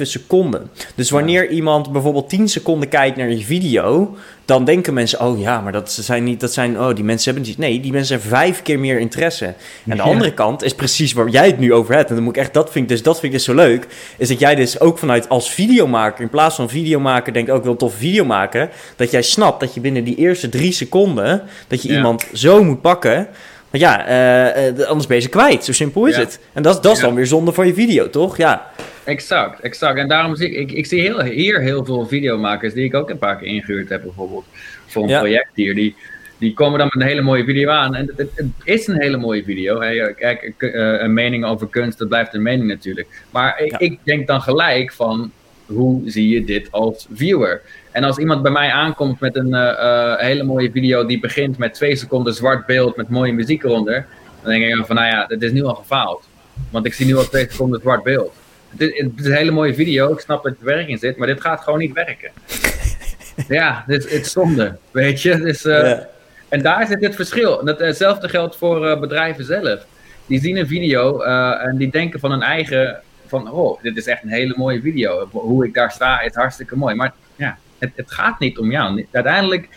seconden. 0.00 0.70
Dus 0.94 1.10
wanneer 1.10 1.48
iemand 1.48 1.92
bijvoorbeeld 1.92 2.28
10 2.28 2.48
seconden 2.48 2.88
kijkt 2.88 3.16
naar 3.16 3.30
je 3.30 3.44
video 3.44 4.16
dan 4.48 4.64
denken 4.64 4.94
mensen, 4.94 5.20
oh 5.20 5.40
ja, 5.40 5.60
maar 5.60 5.72
dat 5.72 5.90
zijn 5.90 6.24
niet, 6.24 6.40
dat 6.40 6.52
zijn, 6.52 6.80
oh 6.80 6.94
die 6.94 7.04
mensen 7.04 7.32
hebben 7.32 7.50
niet. 7.50 7.58
Nee, 7.58 7.80
die 7.80 7.92
mensen 7.92 8.14
hebben 8.14 8.36
vijf 8.38 8.62
keer 8.62 8.78
meer 8.78 8.98
interesse. 8.98 9.54
En 9.88 9.96
de 9.96 10.02
andere 10.02 10.34
kant 10.34 10.62
is 10.62 10.74
precies 10.74 11.12
waar 11.12 11.28
jij 11.28 11.46
het 11.46 11.58
nu 11.58 11.72
over 11.72 11.94
hebt. 11.94 12.08
En 12.08 12.14
dan 12.14 12.24
moet 12.24 12.36
ik 12.36 12.42
echt, 12.42 12.54
dat 12.54 12.70
vind 12.70 12.84
ik 12.84 12.90
dus, 12.90 13.02
dat 13.02 13.20
vind 13.20 13.32
ik 13.32 13.38
dus 13.38 13.44
zo 13.46 13.54
leuk. 13.54 13.86
Is 14.16 14.28
dat 14.28 14.38
jij 14.38 14.54
dus 14.54 14.80
ook 14.80 14.98
vanuit 14.98 15.28
als 15.28 15.50
videomaker, 15.50 16.22
in 16.22 16.28
plaats 16.28 16.56
van 16.56 16.68
videomaker, 16.68 17.32
denk 17.32 17.48
ik 17.48 17.54
ook 17.54 17.64
wel 17.64 17.76
tof 17.76 17.94
video 17.94 18.24
maken. 18.24 18.70
Dat 18.96 19.10
jij 19.10 19.22
snapt 19.22 19.60
dat 19.60 19.74
je 19.74 19.80
binnen 19.80 20.04
die 20.04 20.16
eerste 20.16 20.48
drie 20.48 20.72
seconden, 20.72 21.42
dat 21.66 21.82
je 21.82 21.88
iemand 21.88 22.26
zo 22.32 22.64
moet 22.64 22.80
pakken. 22.80 23.28
Want 23.70 23.82
ja, 23.82 24.08
uh, 24.76 24.86
anders 24.86 25.06
ben 25.06 25.16
je 25.16 25.22
ze 25.22 25.28
kwijt. 25.28 25.64
Zo 25.64 25.72
simpel 25.72 26.06
is 26.06 26.16
het. 26.16 26.38
En 26.52 26.62
dat, 26.62 26.82
dat 26.82 26.92
is 26.92 27.00
dan 27.00 27.14
weer 27.14 27.26
zonde 27.26 27.52
voor 27.52 27.66
je 27.66 27.74
video, 27.74 28.10
toch? 28.10 28.36
Ja. 28.36 28.70
Exact, 29.08 29.60
exact. 29.60 29.98
En 29.98 30.08
daarom 30.08 30.36
zie 30.36 30.50
ik, 30.50 30.70
ik, 30.70 30.76
ik 30.76 30.86
zie 30.86 31.00
heel, 31.00 31.22
hier 31.22 31.60
heel 31.60 31.84
veel 31.84 32.06
videomakers 32.06 32.74
die 32.74 32.84
ik 32.84 32.94
ook 32.94 33.10
een 33.10 33.18
paar 33.18 33.36
keer 33.36 33.48
ingehuurd 33.48 33.88
heb, 33.88 34.02
bijvoorbeeld 34.02 34.44
voor 34.86 35.02
een 35.02 35.18
project 35.18 35.50
hier. 35.54 35.74
Die, 35.74 35.94
die 36.38 36.54
komen 36.54 36.78
dan 36.78 36.88
met 36.92 37.02
een 37.02 37.08
hele 37.08 37.22
mooie 37.22 37.44
video 37.44 37.70
aan. 37.70 37.94
En 37.94 38.06
het, 38.16 38.30
het, 38.34 38.46
is 38.64 38.86
een 38.86 39.00
hele 39.00 39.16
mooie 39.16 39.44
video. 39.44 39.78
Kijk, 40.16 40.54
uh, 40.58 41.00
een 41.00 41.12
mening 41.12 41.44
over 41.44 41.68
kunst, 41.68 41.98
dat 41.98 42.08
blijft 42.08 42.34
een 42.34 42.42
mening 42.42 42.68
natuurlijk. 42.68 43.24
Maar 43.30 43.60
ik, 43.60 43.76
ik, 43.76 43.98
denk 44.02 44.26
dan 44.26 44.40
gelijk 44.40 44.92
van, 44.92 45.30
hoe 45.66 46.10
zie 46.10 46.28
je 46.28 46.44
dit 46.44 46.72
als 46.72 47.06
viewer? 47.12 47.60
En 47.90 48.04
als 48.04 48.18
iemand 48.18 48.42
bij 48.42 48.52
mij 48.52 48.70
aankomt 48.70 49.20
met 49.20 49.36
een 49.36 49.54
uh, 49.54 50.16
hele 50.16 50.42
mooie 50.42 50.70
video 50.70 51.06
die 51.06 51.20
begint 51.20 51.58
met 51.58 51.74
twee 51.74 51.96
seconden 51.96 52.34
zwart 52.34 52.66
beeld 52.66 52.96
met 52.96 53.08
mooie 53.08 53.32
muziek 53.32 53.64
eronder, 53.64 54.06
dan 54.42 54.52
denk 54.52 54.64
ik 54.64 54.86
van, 54.86 54.96
nou 54.96 55.08
ja, 55.08 55.24
het 55.28 55.42
is 55.42 55.52
nu 55.52 55.64
al 55.64 55.74
gefaald. 55.74 56.28
Want 56.70 56.86
ik 56.86 56.94
zie 56.94 57.06
nu 57.06 57.16
al 57.16 57.28
twee 57.28 57.46
seconden 57.50 57.80
zwart 57.80 58.02
beeld. 58.02 58.32
Het 58.68 58.80
is, 58.80 59.02
het 59.02 59.12
is, 59.16 59.26
een 59.26 59.32
hele 59.32 59.50
mooie 59.50 59.74
video. 59.74 60.12
Ik 60.12 60.20
snap 60.20 60.42
dat 60.42 60.52
er 60.58 60.64
werk 60.64 60.88
in 60.88 60.98
zit, 60.98 61.16
maar 61.16 61.26
dit 61.26 61.40
gaat 61.40 61.60
gewoon 61.60 61.78
niet 61.78 61.92
werken. 61.92 62.30
ja, 63.58 63.84
dit, 63.86 64.02
het 64.02 64.26
is 64.26 64.32
zonde, 64.32 64.76
weet 64.90 65.22
je. 65.22 65.36
Dus, 65.36 65.64
uh, 65.64 65.92
En 66.48 66.62
daar 66.62 66.86
zit 66.86 67.04
het 67.04 67.14
verschil. 67.14 67.64
hetzelfde 67.64 68.28
geldt 68.28 68.56
voor 68.56 68.86
uh, 68.86 69.00
bedrijven 69.00 69.44
zelf. 69.44 69.86
Die 70.26 70.40
zien 70.40 70.56
een 70.56 70.66
video 70.66 71.22
uh, 71.22 71.64
en 71.64 71.76
die 71.76 71.90
denken 71.90 72.20
van 72.20 72.30
hun 72.30 72.42
eigen... 72.42 73.00
van, 73.26 73.50
oh, 73.50 73.82
dit 73.82 73.96
is 73.96 74.06
echt 74.06 74.22
een 74.22 74.28
hele 74.28 74.54
mooie 74.56 74.80
video. 74.80 75.28
Hoe 75.30 75.66
ik 75.66 75.74
daar 75.74 75.90
sta 75.90 76.20
is 76.20 76.34
hartstikke 76.34 76.76
mooi. 76.76 76.94
Maar 76.94 77.12
ja, 77.36 77.58
het, 77.78 77.90
het 77.94 78.12
gaat 78.12 78.38
niet 78.38 78.58
om 78.58 78.70
jou. 78.70 79.06
Uiteindelijk, 79.12 79.68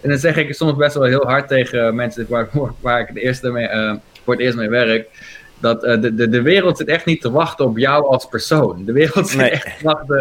en 0.00 0.08
dan 0.08 0.18
zeg 0.18 0.36
ik 0.36 0.54
soms 0.54 0.76
best 0.76 0.94
wel 0.94 1.04
heel 1.04 1.26
hard 1.26 1.48
tegen 1.48 1.94
mensen 1.94 2.26
waar, 2.28 2.48
waar 2.80 3.00
ik 3.00 3.14
de 3.14 3.20
eerste 3.20 3.50
mee, 3.50 3.68
voor 4.24 4.34
het 4.34 4.42
eerst 4.42 4.56
mee 4.56 4.68
werk 4.68 5.08
dat 5.58 5.84
uh, 5.84 6.00
de, 6.00 6.14
de, 6.14 6.28
de 6.28 6.42
wereld 6.42 6.76
zit 6.76 6.88
echt 6.88 7.04
niet 7.04 7.20
te 7.20 7.30
wachten 7.30 7.64
op 7.64 7.78
jou 7.78 8.06
als 8.06 8.26
persoon. 8.26 8.84
De 8.84 8.92
wereld 8.92 9.28
zit 9.28 9.40
echt 9.40 9.78
te 9.78 9.84
wachten 9.84 10.20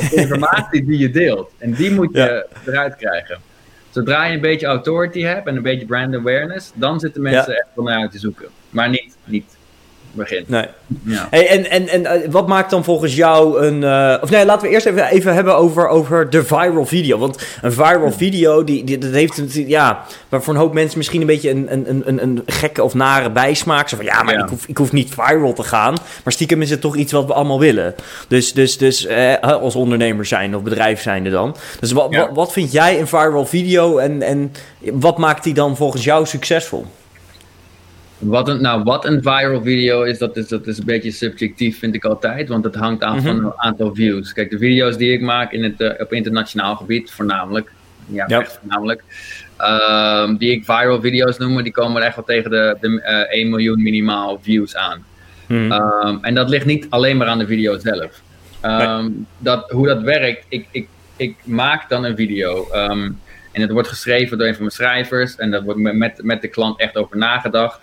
op 0.00 0.10
de 0.10 0.16
informatie 0.16 0.84
die 0.84 0.98
je 0.98 1.10
deelt. 1.10 1.50
En 1.58 1.72
die 1.72 1.90
moet 1.90 2.14
je 2.14 2.46
eruit 2.66 2.96
krijgen. 2.96 3.38
Zodra 3.90 4.24
je 4.24 4.34
een 4.34 4.40
beetje 4.40 4.66
authority 4.66 5.20
hebt 5.20 5.46
en 5.46 5.56
een 5.56 5.62
beetje 5.62 5.86
brand 5.86 6.14
awareness, 6.14 6.70
dan 6.74 7.00
zitten 7.00 7.22
mensen 7.22 7.54
echt 7.54 7.66
van 7.74 7.84
naar 7.84 8.00
uit 8.00 8.10
te 8.10 8.18
zoeken. 8.18 8.48
Maar 8.70 8.88
niet, 8.88 9.16
niet 9.24 9.56
begin. 10.12 10.44
Nee. 10.46 10.66
Ja. 11.04 11.26
Hey, 11.30 11.48
en 11.48 11.70
en, 11.70 11.88
en 11.88 12.06
eh, 12.06 12.30
wat 12.30 12.48
maakt 12.48 12.70
dan 12.70 12.84
volgens 12.84 13.14
jou 13.14 13.66
een. 13.66 13.82
Uh, 13.82 14.22
of 14.22 14.30
nee, 14.30 14.44
laten 14.44 14.68
we 14.68 14.74
eerst 14.74 14.86
even, 14.86 15.04
even 15.04 15.34
hebben 15.34 15.56
over, 15.56 15.88
over 15.88 16.30
de 16.30 16.44
viral 16.44 16.86
video. 16.86 17.18
Want 17.18 17.42
een 17.62 17.72
viral 17.72 18.12
video, 18.12 18.64
die, 18.64 18.84
die, 18.84 18.98
dat 18.98 19.10
heeft 19.10 19.40
ja, 19.52 20.04
waar 20.28 20.42
voor 20.42 20.54
een 20.54 20.60
hoop 20.60 20.72
mensen 20.72 20.98
misschien 20.98 21.20
een 21.20 21.26
beetje 21.26 21.50
een, 21.50 21.72
een, 21.72 22.02
een, 22.08 22.22
een 22.22 22.42
gekke 22.46 22.82
of 22.82 22.94
nare 22.94 23.30
bijsmaak. 23.30 23.88
Zo 23.88 23.96
van 23.96 24.04
ja, 24.04 24.22
maar 24.22 24.34
Ik, 24.34 24.48
hoef, 24.48 24.66
ik 24.66 24.76
hoef 24.76 24.92
niet 24.92 25.14
viral 25.14 25.52
te 25.52 25.62
gaan. 25.62 25.94
Maar 26.24 26.32
stiekem 26.32 26.62
is 26.62 26.70
het 26.70 26.80
toch 26.80 26.96
iets 26.96 27.12
wat 27.12 27.26
we 27.26 27.32
allemaal 27.32 27.60
willen. 27.60 27.94
Dus, 28.28 28.52
dus, 28.52 28.78
dus 28.78 29.06
eh, 29.06 29.40
als 29.40 29.74
ondernemer 29.74 30.26
zijn 30.26 30.56
of 30.56 30.62
bedrijf 30.62 31.00
zijnde 31.00 31.30
dan. 31.30 31.56
Dus 31.80 31.92
wat, 31.92 32.14
wat, 32.14 32.30
wat 32.32 32.52
vind 32.52 32.72
jij 32.72 33.00
een 33.00 33.08
viral 33.08 33.46
video 33.46 33.98
en, 33.98 34.22
en 34.22 34.52
wat 34.78 35.18
maakt 35.18 35.44
die 35.44 35.54
dan 35.54 35.76
volgens 35.76 36.04
jou 36.04 36.26
succesvol? 36.26 36.86
Wat 38.22 38.48
een, 38.48 38.60
nou, 38.62 38.82
wat 38.82 39.04
een 39.04 39.22
viral 39.22 39.62
video 39.62 40.02
is 40.02 40.18
dat, 40.18 40.36
is, 40.36 40.48
dat 40.48 40.66
is 40.66 40.78
een 40.78 40.84
beetje 40.84 41.10
subjectief, 41.10 41.78
vind 41.78 41.94
ik 41.94 42.04
altijd. 42.04 42.48
Want 42.48 42.64
het 42.64 42.74
hangt 42.74 43.02
af 43.02 43.22
van 43.22 43.36
Mhm. 43.36 43.44
een 43.44 43.52
aantal 43.56 43.94
views. 43.94 44.32
Kijk, 44.32 44.50
de 44.50 44.58
video's 44.58 44.96
die 44.96 45.12
ik 45.12 45.20
maak 45.20 45.52
in 45.52 45.62
het, 45.62 45.80
eh, 45.80 46.00
op 46.00 46.12
internationaal 46.12 46.76
gebied, 46.76 47.10
voornamelijk. 47.10 47.72
Ja, 48.06 48.26
echt 48.26 48.58
voornamelijk. 48.60 49.02
ehm, 49.56 50.36
die 50.36 50.50
ik 50.50 50.64
viral 50.64 51.00
video's 51.00 51.38
noem, 51.38 51.62
die 51.62 51.72
komen 51.72 52.02
echt 52.02 52.16
wel 52.16 52.24
tegen 52.24 52.50
de, 52.50 52.76
de 52.80 53.00
eh, 53.02 53.38
1 53.40 53.48
miljoen 53.50 53.82
minimaal 53.82 54.38
views 54.42 54.76
aan. 54.76 55.04
Mhm. 55.48 55.72
Ehm, 55.72 56.16
en 56.20 56.34
dat 56.34 56.48
ligt 56.48 56.66
niet 56.66 56.86
alleen 56.88 57.16
maar 57.16 57.26
aan 57.26 57.38
de 57.38 57.46
video 57.46 57.78
zelf. 57.78 58.20
Ehm, 58.60 59.10
dat, 59.38 59.70
hoe 59.70 59.86
dat 59.86 60.02
werkt, 60.02 60.44
ik, 60.48 60.66
ik, 60.70 60.88
ik 61.16 61.36
maak 61.44 61.88
dan 61.88 62.04
een 62.04 62.16
video. 62.16 62.68
en 63.52 63.60
het 63.60 63.70
wordt 63.70 63.88
geschreven 63.88 64.38
door 64.38 64.46
een 64.46 64.52
van 64.54 64.62
mijn 64.62 64.74
schrijvers. 64.74 65.36
En 65.36 65.50
daar 65.50 65.62
wordt 65.62 65.80
met, 65.80 66.22
met 66.22 66.40
de 66.42 66.48
klant 66.48 66.78
echt 66.80 66.96
over 66.96 67.16
nagedacht. 67.16 67.80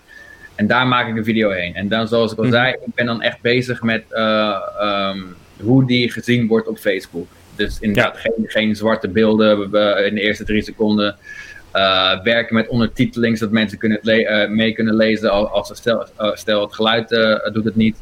En 0.60 0.68
daar 0.68 0.88
maak 0.88 1.08
ik 1.08 1.16
een 1.18 1.24
video 1.24 1.50
heen. 1.50 1.76
En 1.76 1.88
dan, 1.88 2.08
zoals 2.08 2.32
ik 2.32 2.38
al 2.38 2.44
Mhm. 2.44 2.54
zei, 2.54 2.72
ik 2.86 2.94
ben 2.96 3.06
dan 3.06 3.22
echt 3.22 3.42
bezig 3.42 3.82
met 3.82 4.04
eh, 4.10 4.56
ehm, 4.80 5.18
hoe 5.62 5.88
die 5.88 6.12
gezien 6.12 6.48
wordt 6.48 6.68
op 6.68 6.78
Facebook. 6.78 7.28
Dus 7.56 7.80
inderdaad, 7.80 8.18
geen, 8.18 8.34
geen 8.46 8.76
zwarte 8.76 9.08
beelden 9.08 9.74
eh, 9.74 10.06
in 10.06 10.16
de 10.16 10.22
eerste 10.22 10.44
drie 10.44 10.62
seconden. 10.62 11.16
Eh, 11.72 12.22
werken 12.24 12.56
met 12.56 12.68
ondertiteling, 12.68 13.38
zodat 13.38 13.54
mensen 13.54 13.78
kunnen 13.78 14.02
eh, 14.02 14.50
mee 14.50 14.74
kunnen 14.74 14.96
lezen 14.96 15.32
al- 15.32 15.50
als 15.50 15.68
ze 15.68 15.76
stel, 15.76 16.06
stel 16.34 16.62
het 16.62 16.74
geluid 16.74 17.10
doet 17.54 17.66
het 17.66 17.76
niet. 17.76 17.98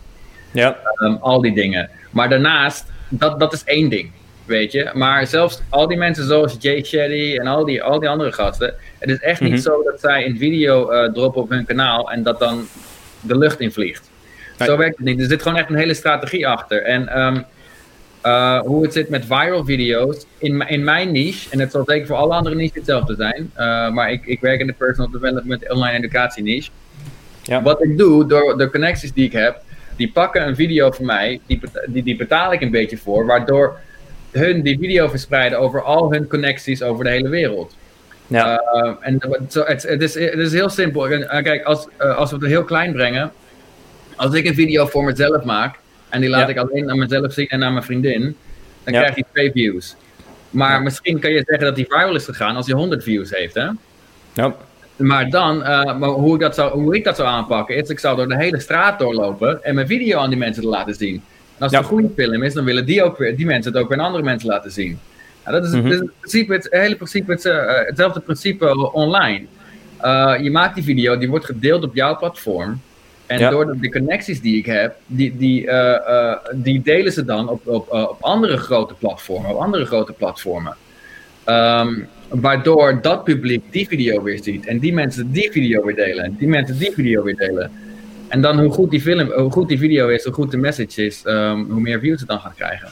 ja. 0.51 0.77
Ehm, 0.95 1.13
al 1.19 1.41
die 1.41 1.53
dingen. 1.53 1.89
Maar 2.11 2.29
daarnaast, 2.29 2.85
dat, 3.09 3.39
dat 3.39 3.53
is 3.53 3.63
één 3.63 3.89
ding, 3.89 4.11
weet 4.47 4.71
je. 4.71 4.89
Maar 4.93 5.27
zelfs 5.27 5.61
al 5.69 5.87
die 5.87 5.97
mensen 5.97 6.25
zoals 6.25 6.55
Jay 6.59 6.83
Shetty 6.83 7.37
en 7.39 7.47
al 7.47 7.65
die, 7.65 7.83
al 7.83 7.99
die 7.99 8.09
andere 8.09 8.31
gasten. 8.31 8.73
Het 8.99 9.09
is 9.09 9.19
echt 9.19 9.41
Mhm. 9.41 9.51
niet 9.51 9.61
zo 9.63 9.83
dat 9.83 9.99
zij 9.99 10.25
een 10.25 10.37
video 10.37 10.89
eh, 10.89 11.11
droppen 11.13 11.41
op 11.41 11.49
hun 11.49 11.65
kanaal 11.65 12.11
en 12.11 12.23
dat 12.23 12.39
dan 12.39 12.67
de 13.21 13.37
lucht 13.37 13.59
in 13.59 13.71
vliegt. 13.71 14.09
Nee. 14.57 14.67
Zo 14.67 14.77
werkt 14.77 14.97
het 14.97 15.05
niet. 15.05 15.19
Er 15.19 15.25
zit 15.25 15.41
gewoon 15.41 15.57
echt 15.57 15.69
een 15.69 15.75
hele 15.75 15.93
strategie 15.93 16.47
achter. 16.47 16.83
En 16.83 17.07
ehm, 17.07 17.41
eh, 18.21 18.59
hoe 18.59 18.83
het 18.83 18.93
zit 18.93 19.09
met 19.09 19.25
viral 19.25 19.65
video's, 19.65 20.25
in, 20.37 20.67
in 20.67 20.83
mijn 20.83 21.11
niche, 21.11 21.49
en 21.49 21.59
het 21.59 21.71
zal 21.71 21.83
zeker 21.85 22.07
voor 22.07 22.15
alle 22.15 22.33
andere 22.33 22.55
niches 22.55 22.75
hetzelfde 22.75 23.15
zijn, 23.15 23.51
eh, 23.53 23.89
maar 23.89 24.11
ik, 24.11 24.25
ik 24.25 24.39
werk 24.39 24.59
in 24.59 24.67
de 24.67 24.73
personal 24.73 25.11
development 25.11 25.69
online 25.71 25.97
educatie 25.97 26.43
niche. 26.43 26.69
Ja. 27.43 27.61
Wat 27.61 27.83
ik 27.83 27.97
doe, 27.97 28.25
door 28.27 28.57
de 28.57 28.69
connecties 28.69 29.13
die 29.13 29.25
ik 29.25 29.31
heb, 29.31 29.61
die 29.95 30.11
pakken 30.11 30.47
een 30.47 30.55
video 30.55 30.91
van 30.91 31.05
mij, 31.05 31.39
die, 31.45 31.61
die, 31.87 32.03
die 32.03 32.15
betaal 32.15 32.53
ik 32.53 32.61
een 32.61 32.71
beetje 32.71 32.97
voor, 32.97 33.25
waardoor 33.25 33.79
hun 34.37 34.61
die 34.61 34.77
video 34.79 35.07
verspreiden 35.07 35.59
over 35.59 35.81
al 35.83 36.11
hun 36.11 36.27
connecties 36.27 36.81
over 36.83 37.03
de 37.03 37.09
hele 37.09 37.29
wereld. 37.29 37.75
Ja. 38.27 38.61
Uh, 38.73 38.91
en 38.99 39.17
het, 39.19 39.53
zo- 39.53 39.63
het, 39.65 39.83
het 39.83 40.01
is, 40.01 40.13
het 40.13 40.37
is 40.39 40.51
heel 40.51 40.69
simpel. 40.69 41.07
En, 41.09 41.21
uh, 41.21 41.27
kijk, 41.43 41.63
als, 41.63 41.87
uh, 42.01 42.17
als 42.17 42.31
we 42.31 42.37
het 42.37 42.45
heel 42.45 42.63
klein 42.63 42.91
brengen, 42.93 43.31
als 44.15 44.33
ik 44.33 44.45
een 44.45 44.53
video 44.55 44.85
voor 44.85 45.03
mezelf 45.03 45.43
maak 45.43 45.75
en 46.09 46.21
die 46.21 46.29
laat 46.29 46.49
Ja. 46.49 46.61
ik 46.63 46.69
alleen 46.69 46.89
aan 46.89 46.97
mezelf 46.99 47.33
zien 47.33 47.47
en 47.47 47.63
aan 47.63 47.73
mijn 47.73 47.85
vriendin, 47.85 48.35
dan 48.83 48.93
Ja. 48.93 48.99
krijg 48.99 49.15
je 49.15 49.25
twee 49.33 49.51
views. 49.51 49.95
Maar 50.49 50.81
misschien 50.81 51.19
kan 51.19 51.31
je 51.31 51.43
zeggen 51.45 51.65
dat 51.65 51.75
die 51.75 51.85
viral 51.89 52.15
is 52.15 52.25
gegaan 52.25 52.55
als 52.55 52.65
hij 52.67 52.75
100 52.75 53.03
views 53.03 53.29
heeft, 53.29 53.53
hè? 53.53 53.67
ja. 54.33 54.55
Maar 54.95 55.29
dan, 55.29 55.57
maar 55.99 56.09
hoe, 56.09 56.33
ik 56.33 56.39
dat 56.41 56.55
zou, 56.55 56.71
hoe 56.81 56.95
ik 56.95 57.03
dat 57.03 57.15
zou 57.15 57.27
aanpakken, 57.27 57.75
is 57.75 57.89
ik 57.89 57.99
zou 57.99 58.15
door 58.17 58.27
de 58.27 58.37
hele 58.37 58.59
straat 58.59 58.99
doorlopen 58.99 59.63
en 59.63 59.75
mijn 59.75 59.87
video 59.87 60.19
aan 60.19 60.29
die 60.29 60.37
mensen 60.37 60.61
te 60.63 60.69
laten 60.69 60.95
zien. 60.95 61.23
En 61.57 61.63
als 61.63 61.71
het 61.71 61.71
Ja. 61.71 61.77
een 61.77 61.83
goede 61.85 62.09
film 62.15 62.43
is, 62.43 62.53
dan 62.53 62.65
willen 62.65 62.85
die, 62.85 63.03
ook 63.03 63.17
weer, 63.17 63.35
die 63.35 63.45
mensen 63.45 63.71
het 63.73 63.81
ook 63.81 63.89
weer 63.89 63.99
aan 63.99 64.05
andere 64.05 64.23
mensen 64.23 64.49
laten 64.49 64.71
zien. 64.71 64.99
Nou, 65.45 65.61
dat 65.61 65.65
is, 65.69 65.75
Mhm. 65.79 65.87
is 65.87 65.99
het, 65.99 66.09
principe, 66.19 66.53
het 66.53 66.67
hele 66.69 66.95
principe, 66.95 67.31
het, 67.31 67.45
uh, 67.45 67.55
hetzelfde 67.85 68.19
principe 68.19 68.91
online. 68.93 69.45
Uh, 70.01 70.35
je 70.41 70.51
maakt 70.51 70.75
die 70.75 70.83
video, 70.83 71.17
die 71.17 71.29
wordt 71.29 71.45
gedeeld 71.45 71.83
op 71.83 71.95
jouw 71.95 72.17
platform. 72.17 72.81
En 73.25 73.39
Ja. 73.39 73.49
door 73.49 73.65
de, 73.65 73.79
de, 73.79 73.91
connecties 73.91 74.41
die 74.41 74.57
ik 74.57 74.65
heb, 74.65 74.95
die, 75.05 75.37
die, 75.37 75.63
uh, 75.65 76.33
die 76.53 76.81
delen 76.81 77.11
ze 77.11 77.25
dan 77.25 77.49
op, 77.49 77.67
op, 77.67 77.91
op 77.91 78.17
andere 78.21 78.57
grote 78.57 78.93
platformen, 78.93 79.49
op 79.51 79.61
andere 79.61 79.85
grote 79.85 80.13
platformen. 80.13 80.75
Um, 81.45 82.07
waardoor 82.29 83.01
dat 83.01 83.23
publiek 83.23 83.63
die 83.69 83.87
video 83.87 84.23
weer 84.23 84.39
ziet. 84.43 84.65
En 84.65 84.79
die 84.79 84.93
mensen 84.93 85.31
die 85.31 85.51
video 85.51 85.85
weer 85.85 85.95
delen. 85.95 86.23
En 86.23 86.35
die 86.39 86.47
mensen 86.47 86.77
die 86.77 86.91
video 86.91 87.23
weer 87.23 87.35
delen. 87.35 87.71
En 88.27 88.41
dan 88.41 88.59
hoe 88.59 88.71
goed 88.71 88.91
die, 88.91 89.01
film, 89.01 89.31
hoe 89.31 89.51
goed 89.51 89.67
die 89.67 89.77
video 89.79 90.07
is, 90.07 90.23
hoe 90.23 90.33
goed 90.33 90.51
de 90.51 90.57
message 90.57 91.05
is, 91.05 91.21
um, 91.25 91.67
hoe 91.71 91.81
meer 91.81 91.99
views 91.99 92.19
het 92.19 92.29
dan 92.29 92.39
gaat 92.39 92.53
krijgen. 92.55 92.89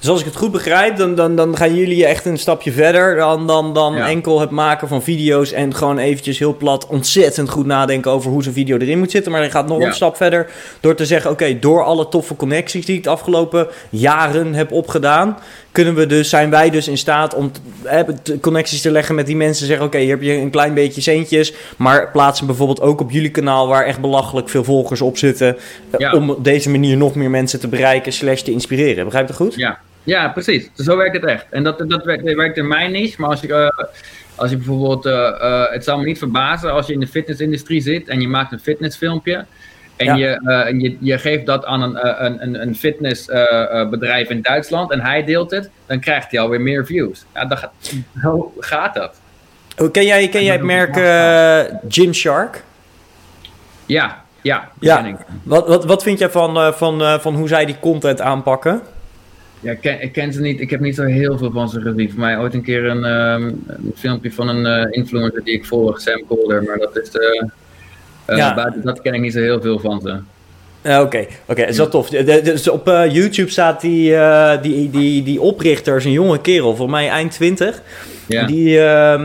Dus 0.00 0.08
als 0.08 0.20
ik 0.20 0.26
het 0.26 0.36
goed 0.36 0.52
begrijp, 0.52 0.96
dan, 0.96 1.14
dan, 1.14 1.36
dan 1.36 1.56
gaan 1.56 1.74
jullie 1.74 2.06
echt 2.06 2.24
een 2.24 2.38
stapje 2.38 2.72
verder 2.72 3.16
dan, 3.16 3.46
dan, 3.46 3.74
dan 3.74 3.94
Ja. 3.94 4.08
enkel 4.08 4.40
het 4.40 4.50
maken 4.50 4.88
van 4.88 5.02
video's 5.02 5.52
en 5.52 5.74
gewoon 5.74 5.98
eventjes 5.98 6.38
heel 6.38 6.56
plat 6.56 6.86
ontzettend 6.86 7.48
goed 7.48 7.66
nadenken 7.66 8.10
over 8.10 8.30
hoe 8.30 8.42
zo'n 8.42 8.52
video 8.52 8.76
erin 8.78 8.98
moet 8.98 9.10
zitten. 9.10 9.32
Maar 9.32 9.42
je 9.42 9.50
gaat 9.50 9.68
nog 9.68 9.80
Ja. 9.80 9.86
een 9.86 9.94
stap 9.94 10.16
verder 10.16 10.50
door 10.80 10.94
te 10.94 11.06
zeggen, 11.06 11.30
oké, 11.30 11.58
door 11.58 11.84
alle 11.84 12.08
toffe 12.08 12.36
connecties 12.36 12.86
die 12.86 12.96
ik 12.96 13.02
de 13.02 13.08
afgelopen 13.08 13.66
jaren 13.90 14.54
heb 14.54 14.72
opgedaan, 14.72 15.38
kunnen 15.76 15.94
we 15.94 16.06
dus, 16.06 16.28
zijn 16.28 16.50
wij 16.50 16.70
dus 16.70 16.88
in 16.88 16.98
staat 16.98 17.34
om 17.34 17.50
connecties 18.40 18.80
te 18.80 18.90
leggen 18.90 19.14
met 19.14 19.26
die 19.26 19.36
mensen. 19.36 19.66
Zeggen, 19.66 19.86
oké, 19.86 19.98
hier 19.98 20.10
heb 20.10 20.22
je 20.22 20.32
een 20.32 20.50
klein 20.50 20.74
beetje 20.74 21.00
centjes, 21.00 21.52
maar 21.76 22.10
plaats 22.10 22.38
hem 22.38 22.46
bijvoorbeeld 22.48 22.80
ook 22.80 23.00
op 23.00 23.10
jullie 23.10 23.30
kanaal 23.30 23.68
waar 23.68 23.84
echt 23.84 24.00
belachelijk 24.00 24.48
veel 24.48 24.64
volgers 24.64 25.00
op 25.00 25.18
zitten. 25.18 25.56
eh, 25.90 25.98
Ja. 25.98 26.12
Om 26.12 26.30
op 26.30 26.44
deze 26.44 26.70
manier 26.70 26.96
nog 26.96 27.14
meer 27.14 27.30
mensen 27.30 27.60
te 27.60 27.68
bereiken 27.68 28.12
slash 28.12 28.40
te 28.40 28.50
inspireren. 28.50 29.04
Begrijp 29.04 29.26
je 29.26 29.32
dat 29.32 29.42
goed? 29.42 29.54
Ja, 29.54 29.78
ja 30.04 30.28
precies. 30.28 30.70
Zo 30.74 30.96
werkt 30.96 31.14
het 31.14 31.24
echt. 31.24 31.46
En 31.50 31.64
dat, 31.64 31.78
dat, 31.78 32.04
werkt, 32.04 32.26
dat 32.26 32.34
werkt 32.34 32.56
in 32.56 32.68
mijn 32.68 32.92
niche. 32.92 33.20
Maar 33.20 33.30
als 33.30 33.40
je, 33.40 33.48
uh, 33.48 33.84
als 34.34 34.50
je 34.50 34.56
bijvoorbeeld, 34.56 35.06
uh, 35.06 35.12
uh, 35.12 35.62
het 35.70 35.84
zou 35.84 35.98
me 35.98 36.04
niet 36.04 36.18
verbazen 36.18 36.72
als 36.72 36.86
je 36.86 36.92
in 36.92 37.00
de 37.00 37.06
fitnessindustrie 37.06 37.80
zit 37.80 38.08
en 38.08 38.20
je 38.20 38.28
maakt 38.28 38.52
een 38.52 38.60
fitnessfilmpje. 38.60 39.44
En, 39.96 40.06
Ja. 40.06 40.14
je, 40.14 40.40
uh, 40.44 40.66
en 40.66 40.80
je, 40.80 40.96
je 41.00 41.18
geeft 41.18 41.46
dat 41.46 41.64
aan 41.64 41.82
een, 41.82 42.24
een, 42.24 42.42
een, 42.42 42.62
een 42.62 42.76
fitnessbedrijf 42.76 44.30
in 44.30 44.42
Duitsland 44.42 44.90
en 44.90 45.00
hij 45.00 45.24
deelt 45.24 45.50
het, 45.50 45.70
dan 45.86 46.00
krijgt 46.00 46.30
hij 46.30 46.40
alweer 46.40 46.60
meer 46.60 46.86
views. 46.86 47.24
Ja, 47.34 47.44
dan 47.44 47.58
gaat, 47.58 47.72
hoe 48.22 48.50
gaat 48.58 48.94
dat? 48.94 49.20
Ken 49.92 50.06
jij, 50.06 50.28
ken 50.28 50.44
jij 50.44 50.52
het 50.52 50.62
merk 50.62 50.96
uh, 50.96 51.78
Gymshark? 51.88 52.62
Ja, 53.86 54.24
ja, 54.42 54.68
ja. 54.80 55.04
ik. 55.04 55.16
Wat, 55.42 55.68
wat, 55.68 55.84
wat 55.84 56.02
vind 56.02 56.18
jij 56.18 56.30
van, 56.30 56.56
uh, 56.56 56.72
van, 56.72 57.02
uh, 57.02 57.18
van 57.18 57.34
hoe 57.34 57.48
zij 57.48 57.66
die 57.66 57.78
content 57.80 58.20
aanpakken? 58.20 58.82
Ja, 59.60 59.72
ik 59.72 59.80
ken, 59.80 60.02
ik 60.02 60.12
ken 60.12 60.32
ze 60.32 60.40
niet. 60.40 60.60
Ik 60.60 60.70
heb 60.70 60.80
niet 60.80 60.94
zo 60.94 61.02
heel 61.02 61.38
veel 61.38 61.50
van 61.50 61.68
ze 61.68 61.80
gezien. 61.80 62.10
Voor 62.10 62.20
mij 62.20 62.38
ooit 62.38 62.54
een 62.54 62.62
keer 62.62 62.84
een, 62.84 63.04
um, 63.04 63.64
een 63.66 63.92
filmpje 63.96 64.32
van 64.32 64.48
een 64.48 64.86
uh, 64.86 64.86
influencer 64.90 65.44
die 65.44 65.54
ik 65.54 65.64
volg, 65.64 66.00
Sam 66.00 66.26
Colder. 66.26 66.62
Maar 66.62 66.78
dat 66.78 66.96
is. 66.96 67.14
Uh, 67.14 67.42
ja. 68.26 68.54
buiten 68.54 68.82
dat 68.82 69.00
ken 69.00 69.14
ik 69.14 69.20
niet 69.20 69.32
zo 69.32 69.40
heel 69.40 69.60
veel 69.60 69.78
van 69.78 70.00
ze. 70.00 70.18
Oké, 70.86 71.00
oké, 71.00 71.26
okay. 71.46 71.64
is 71.64 71.76
dat 71.76 71.90
tof. 71.90 72.08
Dus 72.08 72.68
op 72.68 72.88
uh, 72.88 73.12
YouTube 73.12 73.50
staat 73.50 73.80
die, 73.80 74.10
uh, 74.10 74.52
die, 74.62 74.90
die, 74.90 75.22
die 75.22 75.40
oprichter, 75.40 75.96
is 75.96 76.04
een 76.04 76.10
jonge 76.10 76.40
kerel, 76.40 76.76
volgens 76.76 76.98
mij 76.98 77.08
eind 77.08 77.32
20. 77.32 77.82
Ja. 78.26 78.46
Die, 78.46 78.78
uh, 78.78 79.20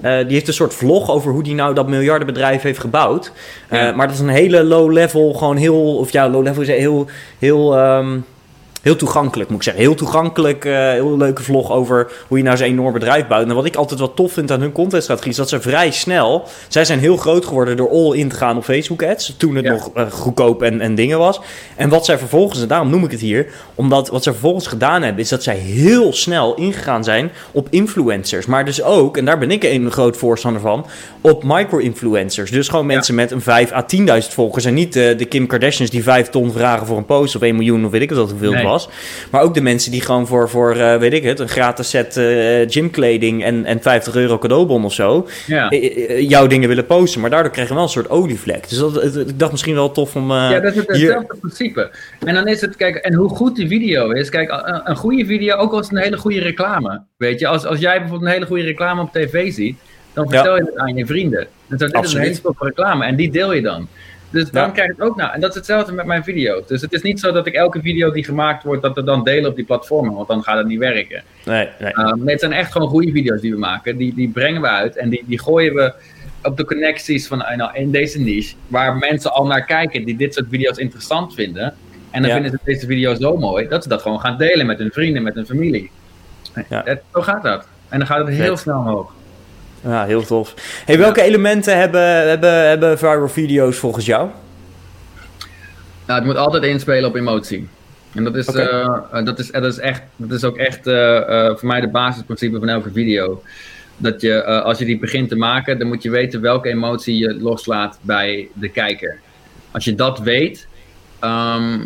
die 0.00 0.32
heeft 0.32 0.48
een 0.48 0.54
soort 0.54 0.74
vlog 0.74 1.10
over 1.10 1.32
hoe 1.32 1.42
die 1.42 1.54
nou 1.54 1.74
dat 1.74 1.88
miljardenbedrijf 1.88 2.62
heeft 2.62 2.78
gebouwd. 2.78 3.32
Ja. 3.70 3.92
maar 3.92 4.06
dat 4.06 4.16
is 4.16 4.22
een 4.22 4.28
hele 4.28 4.64
low 4.64 4.92
level, 4.92 5.32
gewoon 5.32 5.56
heel, 5.56 5.96
of 5.96 6.12
ja, 6.12 6.28
low 6.28 6.42
level 6.42 6.62
is 6.62 6.68
heel, 6.68 7.06
heel, 7.38 7.78
um, 7.78 8.24
heel 8.82 8.96
toegankelijk, 8.96 9.48
moet 9.50 9.58
ik 9.58 9.64
zeggen. 9.64 9.82
Heel 9.82 9.94
toegankelijk, 9.94 10.64
uh, 10.64 10.72
heel 10.90 11.16
leuke 11.16 11.42
vlog 11.42 11.70
over 11.72 12.10
hoe 12.28 12.38
je 12.38 12.44
nou 12.44 12.56
zo'n 12.56 12.66
enorm 12.66 12.92
bedrijf 12.92 13.26
bouwt. 13.26 13.48
En 13.48 13.54
wat 13.54 13.64
ik 13.64 13.76
altijd 13.76 14.00
wel 14.00 14.14
tof 14.14 14.32
vind 14.32 14.50
aan 14.50 14.60
hun 14.60 14.72
contentstrategie 14.72 15.30
is 15.30 15.36
dat 15.36 15.48
ze 15.48 15.60
vrij 15.60 15.90
snel... 15.90 16.44
Zij 16.68 16.84
zijn 16.84 16.98
heel 16.98 17.16
groot 17.16 17.46
geworden 17.46 17.76
door 17.76 17.90
all 17.90 18.16
in 18.16 18.28
te 18.28 18.36
gaan 18.36 18.56
op 18.56 18.64
Facebook 18.64 19.02
ads. 19.02 19.34
Toen 19.36 19.54
het 19.56 19.64
Ja. 19.64 19.72
nog 19.72 19.90
uh, 19.96 20.10
goedkoop 20.10 20.62
en, 20.62 20.80
en 20.80 20.94
dingen 20.94 21.18
was. 21.18 21.40
En 21.76 21.88
wat 21.88 22.04
zij 22.04 22.18
vervolgens, 22.18 22.62
en 22.62 22.68
daarom 22.68 22.90
noem 22.90 23.04
ik 23.04 23.10
het 23.10 23.20
hier... 23.20 23.46
Omdat 23.74 24.08
wat 24.08 24.22
zij 24.22 24.32
vervolgens 24.32 24.66
gedaan 24.66 25.02
hebben... 25.02 25.22
is 25.22 25.28
dat 25.28 25.42
zij 25.42 25.56
heel 25.56 26.12
snel 26.12 26.54
ingegaan 26.54 27.04
zijn 27.04 27.30
op 27.52 27.66
influencers. 27.70 28.46
Maar 28.46 28.64
dus 28.64 28.82
ook, 28.82 29.16
en 29.16 29.24
daar 29.24 29.38
ben 29.38 29.50
ik 29.50 29.62
een 29.64 29.90
groot 29.90 30.16
voorstander 30.16 30.60
van... 30.60 30.86
op 31.20 31.44
micro-influencers. 31.44 32.50
Dus 32.50 32.68
gewoon 32.68 32.86
mensen 32.86 33.14
met 33.14 33.30
een 33.30 33.40
5 33.40 33.72
à 33.72 33.84
10.000 34.22 34.28
volgers. 34.28 34.64
En 34.64 34.74
niet 34.74 34.96
uh, 34.96 35.18
de 35.18 35.24
Kim 35.24 35.46
Kardashians 35.46 35.90
die 35.90 36.02
5 36.02 36.28
ton 36.28 36.52
vragen 36.52 36.86
voor 36.86 36.96
een 36.96 37.04
post... 37.04 37.36
of 37.36 37.42
1 37.42 37.54
miljoen 37.56 37.84
of 37.84 37.90
weet 37.90 38.02
ik 38.02 38.10
wat 38.10 38.30
hoeveel 38.30 38.50
Nee. 38.50 38.60
het 38.60 38.66
was. 38.72 38.88
Maar 39.30 39.42
ook 39.42 39.54
de 39.54 39.60
mensen 39.60 39.90
die 39.90 40.00
gewoon 40.00 40.26
voor, 40.26 40.48
voor 40.50 40.76
uh, 40.76 40.96
weet 40.96 41.12
ik 41.12 41.22
het... 41.22 41.38
een 41.38 41.48
gratis 41.48 41.90
set 41.90 42.16
uh, 42.16 42.64
gymkleding 42.68 43.44
en, 43.44 43.64
en 43.64 43.82
50 43.82 44.14
euro 44.14 44.38
cadeaubon 44.38 44.84
of 44.84 44.92
zo... 44.92 45.28
Ja. 45.46 45.68
eh, 45.70 46.28
jouw 46.28 46.46
dingen 46.46 46.68
willen 46.68 46.86
posten. 46.86 47.20
Maar 47.20 47.30
daardoor 47.30 47.52
krijg 47.52 47.68
je 47.68 47.74
wel 47.74 47.82
een 47.82 47.88
soort 47.88 48.10
olievlek. 48.10 48.68
Dus 48.68 48.78
dat, 48.78 49.16
ik 49.16 49.38
dacht 49.38 49.50
misschien 49.52 49.74
wel 49.74 49.90
tof 49.90 50.16
om... 50.16 50.30
eh, 50.30 50.36
Ja, 50.50 50.60
dat 50.60 50.70
is 50.72 50.76
het- 50.78 50.88
hetzelfde 50.88 51.36
principe. 51.40 51.90
En 52.24 52.34
dan 52.34 52.46
is 52.48 52.60
het, 52.60 52.76
kijk, 52.76 52.96
en 52.96 53.14
hoe 53.14 53.28
goed 53.28 53.56
die 53.56 53.68
video 53.68 54.10
is. 54.10 54.28
Kijk, 54.28 54.50
een, 54.50 54.80
een 54.84 54.96
goede 54.96 55.26
video, 55.26 55.56
ook 55.56 55.72
al 55.72 55.78
is 55.78 55.86
het 55.88 55.96
een 55.96 56.02
hele 56.02 56.16
goede 56.16 56.40
reclame. 56.40 57.02
Weet 57.16 57.40
je, 57.40 57.46
als, 57.46 57.64
als 57.64 57.78
jij 57.78 57.98
bijvoorbeeld 57.98 58.28
een 58.28 58.34
hele 58.34 58.46
goede 58.46 58.62
reclame 58.64 59.02
op 59.02 59.12
tv 59.12 59.52
ziet, 59.52 59.76
dan 60.12 60.28
vertel 60.30 60.56
je 60.56 60.62
het 60.62 60.76
aan 60.76 60.96
je 60.96 61.06
vrienden. 61.06 61.46
Zo, 61.68 61.76
dit 61.86 62.04
is 62.04 62.12
een 62.12 62.20
hele 62.20 62.38
reclame 62.58 63.04
en 63.04 63.16
die 63.16 63.30
deel 63.30 63.52
je 63.52 63.60
dan. 63.62 63.88
Dus 64.32 64.50
dan 64.50 64.62
Ja. 64.66 64.70
krijg 64.70 64.88
je 64.88 64.94
het 64.98 65.02
ook 65.10 65.16
nou. 65.16 65.32
En 65.32 65.40
dat 65.40 65.50
is 65.50 65.56
hetzelfde 65.56 65.92
met 65.92 66.06
mijn 66.06 66.24
video's. 66.24 66.66
Dus 66.66 66.80
het 66.80 66.92
is 66.92 67.02
niet 67.02 67.20
zo 67.20 67.32
dat 67.32 67.46
ik 67.46 67.54
elke 67.54 67.80
video 67.80 68.10
die 68.10 68.24
gemaakt 68.24 68.64
wordt, 68.64 68.82
dat 68.82 68.94
we 68.94 69.04
dan 69.04 69.24
delen 69.24 69.50
op 69.50 69.56
die 69.56 69.64
platformen, 69.64 70.14
want 70.14 70.28
dan 70.28 70.42
gaat 70.42 70.56
het 70.58 70.66
niet 70.66 70.78
werken. 70.78 71.22
Nee, 71.44 71.68
nee. 71.80 71.92
Um, 71.98 72.18
nee, 72.18 72.30
het 72.30 72.40
zijn 72.40 72.52
echt 72.52 72.72
gewoon 72.72 72.88
goede 72.88 73.10
video's 73.12 73.40
die 73.40 73.52
we 73.52 73.58
maken. 73.58 73.96
Die, 73.96 74.14
die 74.14 74.28
brengen 74.28 74.60
we 74.60 74.68
uit 74.68 74.96
en 74.96 75.08
die, 75.08 75.24
die 75.26 75.40
gooien 75.40 75.74
we 75.74 75.92
op 76.42 76.56
de 76.56 76.64
connecties 76.64 77.26
van 77.26 77.38
nou, 77.56 77.70
in 77.74 77.90
deze 77.90 78.18
niche, 78.20 78.54
waar 78.66 78.96
mensen 78.96 79.32
al 79.32 79.46
naar 79.46 79.64
kijken 79.64 80.04
die 80.04 80.16
dit 80.16 80.34
soort 80.34 80.46
video's 80.50 80.76
interessant 80.78 81.34
vinden. 81.34 81.74
En 82.10 82.20
dan 82.20 82.30
Ja. 82.30 82.32
vinden 82.34 82.50
ze 82.52 82.58
deze 82.64 82.86
video 82.86 83.14
zo 83.14 83.36
mooi 83.36 83.68
dat 83.68 83.82
ze 83.82 83.88
dat 83.88 84.02
gewoon 84.02 84.20
gaan 84.20 84.38
delen 84.38 84.66
met 84.66 84.78
hun 84.78 84.90
vrienden, 84.92 85.22
met 85.22 85.34
hun 85.34 85.46
familie. 85.46 85.90
Ja. 86.68 86.82
Dat- 86.82 86.98
zo 87.14 87.20
gaat 87.22 87.42
dat. 87.42 87.66
En 87.88 87.98
dan 87.98 88.06
gaat 88.06 88.18
het 88.18 88.28
heel 88.28 88.46
Vet. 88.46 88.58
snel 88.58 88.78
omhoog. 88.78 89.12
Ja, 89.82 90.04
heel 90.04 90.24
tof. 90.24 90.54
Hey, 90.84 90.98
welke 90.98 91.22
elementen 91.22 91.78
hebben, 91.78 92.28
hebben, 92.28 92.68
hebben 92.68 92.98
viral 92.98 93.28
video's 93.28 93.76
volgens 93.76 94.06
jou? 94.06 94.28
Nou, 96.06 96.18
het 96.18 96.24
moet 96.24 96.36
altijd 96.36 96.62
inspelen 96.62 97.08
op 97.08 97.14
emotie. 97.16 97.68
En 98.14 98.24
dat 98.24 98.36
is, 98.36 98.48
Oké. 98.48 98.60
eh, 99.10 99.24
dat 99.24 99.38
is, 99.38 99.50
dat 99.50 99.64
is, 99.64 99.78
echt, 99.78 100.02
dat 100.16 100.30
is 100.32 100.44
ook 100.44 100.56
echt 100.56 100.86
eh, 100.86 101.16
eh, 101.16 101.56
voor 101.56 101.68
mij 101.68 101.80
de 101.80 101.88
basisprincipe 101.88 102.58
van 102.58 102.68
elke 102.68 102.90
video. 102.92 103.42
Dat 103.96 104.20
je, 104.20 104.32
eh, 104.42 104.62
als 104.62 104.78
je 104.78 104.84
die 104.84 104.98
begint 104.98 105.28
te 105.28 105.36
maken, 105.36 105.78
dan 105.78 105.88
moet 105.88 106.02
je 106.02 106.10
weten 106.10 106.40
welke 106.40 106.68
emotie 106.68 107.18
je 107.18 107.40
loslaat 107.40 107.98
bij 108.02 108.48
de 108.52 108.68
kijker. 108.68 109.18
Als 109.70 109.84
je 109.84 109.94
dat 109.94 110.18
weet, 110.18 110.66
ehm, 111.18 111.84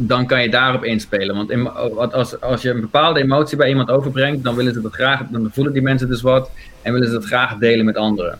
dan 0.00 0.26
kan 0.26 0.42
je 0.42 0.50
daarop 0.50 0.84
inspelen. 0.84 1.36
Want 1.36 1.52
wat 1.94 2.14
als, 2.14 2.40
als 2.40 2.62
je 2.62 2.70
een 2.70 2.80
bepaalde 2.80 3.20
emotie 3.22 3.56
bij 3.56 3.68
iemand 3.68 3.90
overbrengt, 3.90 4.44
dan 4.44 4.54
willen 4.54 4.74
ze 4.74 4.80
dat 4.80 4.92
graag, 4.92 5.20
dan 5.30 5.50
voelen 5.52 5.72
die 5.72 5.82
mensen 5.82 6.08
dus 6.08 6.20
wat 6.22 6.50
en 6.82 6.92
willen 6.92 7.06
ze 7.08 7.12
dat 7.14 7.24
graag 7.24 7.56
delen 7.56 7.84
met 7.84 7.96
anderen. 7.96 8.38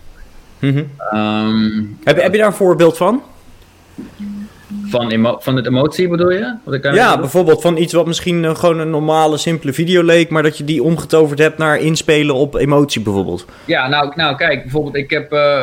Mhm. 0.58 0.82
Ehm, 1.10 1.82
Heb, 2.04 2.16
je- 2.16 2.22
heb 2.22 2.32
je 2.32 2.38
daar 2.38 2.46
een 2.46 2.52
voorbeeld 2.52 2.96
van? 2.96 3.22
Van, 4.88 5.10
emo- 5.10 5.38
van 5.40 5.56
het 5.56 5.66
emotie 5.66 6.08
bedoel 6.08 6.30
je? 6.30 6.54
Wat 6.64 6.82
Ja, 6.94 7.18
bijvoorbeeld 7.18 7.60
van 7.62 7.76
iets 7.76 7.92
wat 7.92 8.06
misschien 8.06 8.44
eh, 8.44 8.54
gewoon 8.54 8.78
een 8.78 8.90
normale, 8.90 9.36
simpele 9.36 9.72
video 9.72 10.02
leek, 10.02 10.30
maar 10.30 10.42
dat 10.42 10.58
je 10.58 10.64
die 10.64 10.82
omgetoverd 10.82 11.38
hebt 11.38 11.58
naar 11.58 11.78
inspelen 11.80 12.34
op 12.34 12.54
emotie 12.54 13.00
bijvoorbeeld. 13.00 13.46
Ja, 13.64 13.88
nou, 13.88 14.12
nou 14.16 14.36
kijk, 14.36 14.62
bijvoorbeeld, 14.62 14.96
ik 14.96 15.10
heb, 15.10 15.32
eh, 15.32 15.62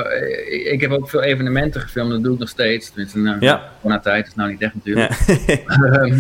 ik 0.73 0.81
heb 0.81 0.91
ook 0.91 1.09
veel 1.09 1.21
evenementen 1.23 1.81
gefilmd, 1.81 2.11
dat 2.11 2.23
doe 2.23 2.33
ik 2.33 2.39
nog 2.39 2.49
steeds. 2.49 2.87
Tenminste, 2.89 3.19
nou, 3.19 3.37
Ja. 3.39 3.63
na 3.81 3.99
tijd 3.99 4.27
is 4.27 4.35
nou 4.35 4.49
niet 4.49 4.61
echt 4.61 4.73
natuurlijk. 4.75 5.11
Ehm, 5.67 6.19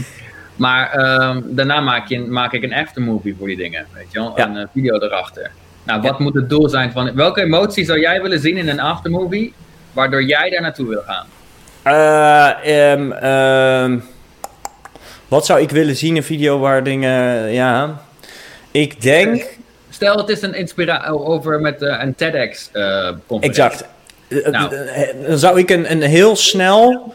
maar 0.55 0.89
ehm, 0.91 1.41
daarna 1.45 1.79
maak, 1.79 2.07
je, 2.07 2.19
maak 2.19 2.53
ik 2.53 2.63
een 2.63 2.73
aftermovie 2.73 3.35
voor 3.39 3.47
die 3.47 3.57
dingen, 3.57 3.85
weet 3.93 4.07
je 4.11 4.19
wel? 4.19 4.33
Ja. 4.35 4.47
Een 4.47 4.57
eh, 4.57 4.65
video 4.73 4.99
erachter. 4.99 5.51
Nou, 5.83 6.01
wat 6.01 6.19
moet 6.19 6.33
het 6.33 6.49
doel 6.49 6.69
zijn 6.69 6.91
van, 6.91 7.15
welke 7.15 7.41
emotie 7.41 7.85
zou 7.85 7.99
jij 7.99 8.21
willen 8.21 8.39
zien 8.39 8.57
in 8.57 8.69
een 8.69 8.79
aftermovie, 8.79 9.53
waardoor 9.93 10.23
jij 10.23 10.49
daar 10.49 10.61
naartoe 10.61 10.87
wil 10.87 11.01
gaan? 11.05 11.25
Eh, 11.85 12.91
ehm, 12.91 13.11
ehm, 13.11 13.97
wat 15.27 15.45
zou 15.45 15.61
ik 15.61 15.69
willen 15.69 15.95
zien 15.95 16.09
in 16.09 16.15
een 16.15 16.23
video 16.23 16.59
waar 16.59 16.83
dingen, 16.83 17.51
ja... 17.51 18.01
Ik 18.71 19.01
denk, 19.01 19.45
Stel, 19.89 20.17
het 20.17 20.29
is 20.29 20.41
een 20.41 20.53
inspiratie 20.53 21.19
over 21.19 21.59
met 21.61 21.81
eh, 21.81 21.99
een 22.01 22.15
TEDx-conferentie. 22.15 23.49
exact. 23.49 23.85
Eh, 24.27 24.45
Nou. 24.51 24.75
eh, 24.75 25.27
Dan 25.27 25.37
zou 25.37 25.59
ik 25.59 25.69
een, 25.69 25.91
een 25.91 26.01
heel 26.01 26.35
snel 26.35 27.13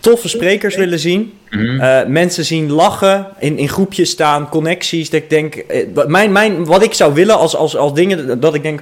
toffe 0.00 0.28
sprekers 0.28 0.76
willen 0.76 0.98
zien. 0.98 1.38
Mhm. 1.50 2.12
Mensen 2.12 2.44
zien 2.44 2.70
lachen, 2.72 3.26
in, 3.38 3.58
in 3.58 3.68
groepjes 3.68 4.10
staan, 4.10 4.48
connecties. 4.48 5.10
Dat 5.10 5.20
ik 5.22 5.30
denk, 5.30 5.64
wat- 5.94 6.08
mijn, 6.08 6.32
mijn, 6.32 6.64
wat 6.64 6.82
ik 6.82 6.94
zou 6.94 7.14
willen 7.14 7.38
als, 7.38 7.56
als, 7.56 7.76
als 7.76 7.94
dingen, 7.94 8.40
dat 8.40 8.54
ik 8.54 8.62
denk, 8.62 8.80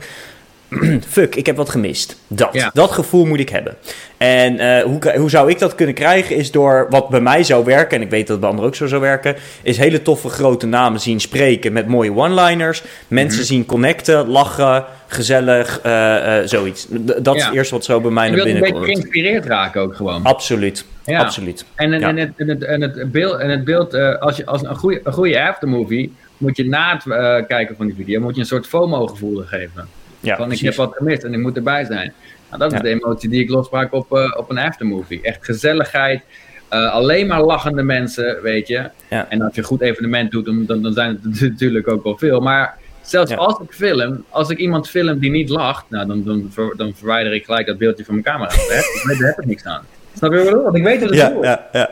fuck, 1.08 1.34
ik 1.34 1.46
heb 1.46 1.56
wat 1.56 1.68
gemist. 1.68 2.16
Dat, 2.26 2.48
Ja. 2.52 2.70
dat 2.74 2.90
gevoel 2.90 3.24
moet 3.26 3.40
ik 3.40 3.48
hebben. 3.48 3.74
En 4.16 4.58
eh, 4.58 4.82
hoe, 4.84 5.14
hoe 5.18 5.30
zou 5.30 5.50
ik 5.50 5.58
dat 5.58 5.74
kunnen 5.74 5.94
krijgen, 5.94 6.36
is 6.36 6.50
door 6.50 6.86
wat 6.90 7.08
bij 7.08 7.20
mij 7.20 7.42
zou 7.42 7.64
werken, 7.64 7.96
en 7.96 8.02
ik 8.02 8.10
weet 8.10 8.20
dat 8.20 8.28
het 8.30 8.40
bij 8.40 8.48
anderen 8.48 8.68
ook 8.70 8.76
zo 8.76 8.86
zou 8.86 9.00
werken, 9.00 9.36
is 9.62 9.76
hele 9.76 10.02
toffe 10.02 10.28
grote 10.28 10.66
namen 10.66 11.00
zien 11.00 11.20
spreken 11.20 11.72
met 11.72 11.86
mooie 11.86 12.12
one-liners. 12.14 12.82
Mensen 13.08 13.38
Mhm. 13.38 13.48
zien 13.48 13.66
connecten, 13.66 14.26
lachen, 14.28 14.84
gezellig, 15.06 15.80
eh, 15.82 16.38
eh, 16.40 16.46
zoiets. 16.46 16.84
D- 16.84 17.24
dat 17.24 17.36
is 17.36 17.44
het 17.44 17.54
eerste 17.54 17.74
wat 17.74 17.84
zo 17.84 18.00
bij 18.00 18.10
mij 18.10 18.24
je 18.30 18.36
naar 18.36 18.44
wilt 18.44 18.54
een 18.56 18.60
binnen 18.62 18.80
beetje 18.80 18.92
komt. 18.94 19.00
geïnspireerd 19.12 19.44
raken 19.46 19.80
ook 19.82 19.94
gewoon. 19.96 20.22
Absoluut, 20.24 20.84
Ja. 21.04 21.18
absoluut. 21.20 21.64
En, 21.74 21.92
en, 21.92 22.16
het, 22.16 22.30
en, 22.36 22.48
het, 22.48 22.64
en 22.64 22.80
het 22.82 23.12
beeld, 23.12 23.38
en 23.40 23.50
het 23.50 23.64
beeld 23.64 23.94
als 24.20 24.36
je 24.36 24.46
als 24.46 24.62
een 24.62 24.76
goede, 24.76 25.00
een 25.04 25.12
goede 25.12 25.42
aftermovie, 25.48 26.12
moet 26.36 26.56
je 26.56 26.64
na 26.68 26.92
het 27.04 27.46
kijken 27.46 27.76
van 27.76 27.86
die 27.86 27.94
video, 27.94 28.20
moet 28.20 28.34
je 28.34 28.40
een 28.40 28.46
soort 28.46 28.66
FOMO-gevoel 28.66 29.42
geven. 29.46 29.88
Ja, 30.28 30.36
van 30.36 30.52
ik 30.52 30.60
heb 30.60 30.74
wat 30.74 30.94
gemist 30.96 31.22
en 31.22 31.32
ik 31.32 31.38
moet 31.38 31.56
erbij 31.56 31.84
zijn. 31.84 32.12
Nou, 32.48 32.60
dat 32.62 32.72
is 32.72 32.76
Ja. 32.78 32.82
de 32.84 32.88
emotie 32.88 33.28
die 33.28 33.42
ik 33.42 33.50
losmaak 33.50 33.92
op, 33.92 34.12
eh, 34.12 34.34
op 34.36 34.50
een 34.50 34.58
aftermovie. 34.58 35.20
Echt 35.22 35.44
gezelligheid, 35.44 36.22
eh, 36.68 36.92
alleen 36.92 37.26
maar 37.26 37.42
lachende 37.42 37.82
mensen, 37.82 38.38
weet 38.42 38.68
je. 38.68 38.90
Ja. 39.10 39.26
En 39.28 39.42
als 39.42 39.54
je 39.54 39.60
een 39.60 39.66
goed 39.66 39.80
evenement 39.80 40.30
doet, 40.30 40.44
dan, 40.66 40.82
dan, 40.82 40.92
zijn 40.92 41.20
het 41.22 41.40
natuurlijk 41.50 41.88
ook 41.88 42.02
wel 42.04 42.16
veel. 42.18 42.40
Maar 42.40 42.76
zelfs 43.02 43.30
Ja. 43.30 43.36
als 43.36 43.58
ik 43.60 43.72
film, 43.72 44.24
als 44.28 44.50
ik 44.50 44.58
iemand 44.58 44.88
film 44.88 45.18
die 45.18 45.30
niet 45.30 45.48
lacht, 45.48 45.84
nou, 45.88 46.06
dan, 46.06 46.24
dan, 46.24 46.50
dan 46.76 46.92
verwijder 46.94 47.32
ik 47.34 47.44
gelijk 47.44 47.66
dat 47.66 47.78
beeldje 47.78 48.04
van 48.04 48.14
mijn 48.14 48.26
camera. 48.26 48.50
Daar 49.08 49.28
heb, 49.28 49.38
ik 49.38 49.46
niks 49.46 49.64
aan. 49.64 49.82
Snap 50.16 50.30
je 50.32 50.36
wat 50.36 50.44
ik 50.46 50.50
bedoel? 50.50 50.64
Want 50.64 50.76
ik 50.76 50.82
weet 50.84 51.00
dat 51.00 51.08
het 51.08 51.18
Ja, 51.18 51.28
doel 51.28 51.40
is. 51.42 51.46
ja, 51.48 51.68
ja, 51.72 51.90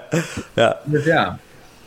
ja. 0.55 0.77
Dus 0.85 1.05
ja. 1.05 1.39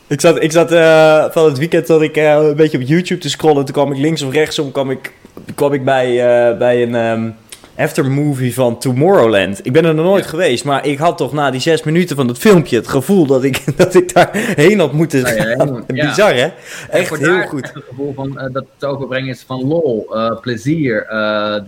Ik 0.09 0.21
zat, 0.21 0.43
ik 0.43 0.51
zat 0.51 0.71
eh, 0.71 1.25
van 1.29 1.45
het 1.45 1.57
weekend 1.57 1.87
dat 1.87 2.01
ik 2.01 2.17
eh, 2.17 2.33
een 2.33 2.55
beetje 2.55 2.77
op 2.77 2.83
YouTube 2.83 3.21
te 3.21 3.29
scrollen. 3.29 3.65
Toen 3.65 3.73
kwam 3.73 3.91
ik 3.91 3.97
links 3.97 4.21
of 4.21 4.33
rechtsom 4.33 4.71
kwam 4.71 4.91
ik, 4.91 5.13
kwam 5.55 5.73
ik 5.73 5.85
bij, 5.85 6.07
eh, 6.07 6.57
bij 6.57 6.83
een 6.83 6.95
ehm, 6.95 7.29
aftermovie 7.77 8.53
van 8.53 8.79
Tomorrowland. 8.79 9.65
Ik 9.65 9.71
ben 9.71 9.85
er 9.85 9.95
nog 9.95 10.05
nooit 10.05 10.23
Ja. 10.23 10.29
geweest, 10.29 10.63
maar 10.63 10.85
ik 10.85 10.97
had 10.97 11.17
toch 11.17 11.33
na 11.33 11.51
die 11.51 11.61
zes 11.61 11.83
minuten 11.83 12.15
van 12.15 12.27
het 12.27 12.37
filmpje 12.37 12.75
het 12.75 12.87
gevoel 12.87 13.25
dat 13.25 13.43
ik, 13.43 13.63
dat 13.77 13.95
ik 13.95 14.13
daar 14.13 14.29
heen 14.33 14.79
had 14.79 14.93
moeten 14.93 15.19
ja, 15.19 15.25
gaan. 15.25 15.83
ja. 15.87 16.07
Bizar 16.07 16.33
hè? 16.33 16.47
Echt 16.89 17.17
heel 17.17 17.27
daar 17.27 17.47
goed. 17.47 17.63
echt 17.63 17.73
Het 17.73 17.83
gevoel 17.89 18.13
van, 18.13 18.49
dat 18.53 18.65
het 18.77 18.85
overbrengen 18.85 19.29
is 19.29 19.43
van 19.47 19.67
lol, 19.67 20.15
plezier, 20.41 21.07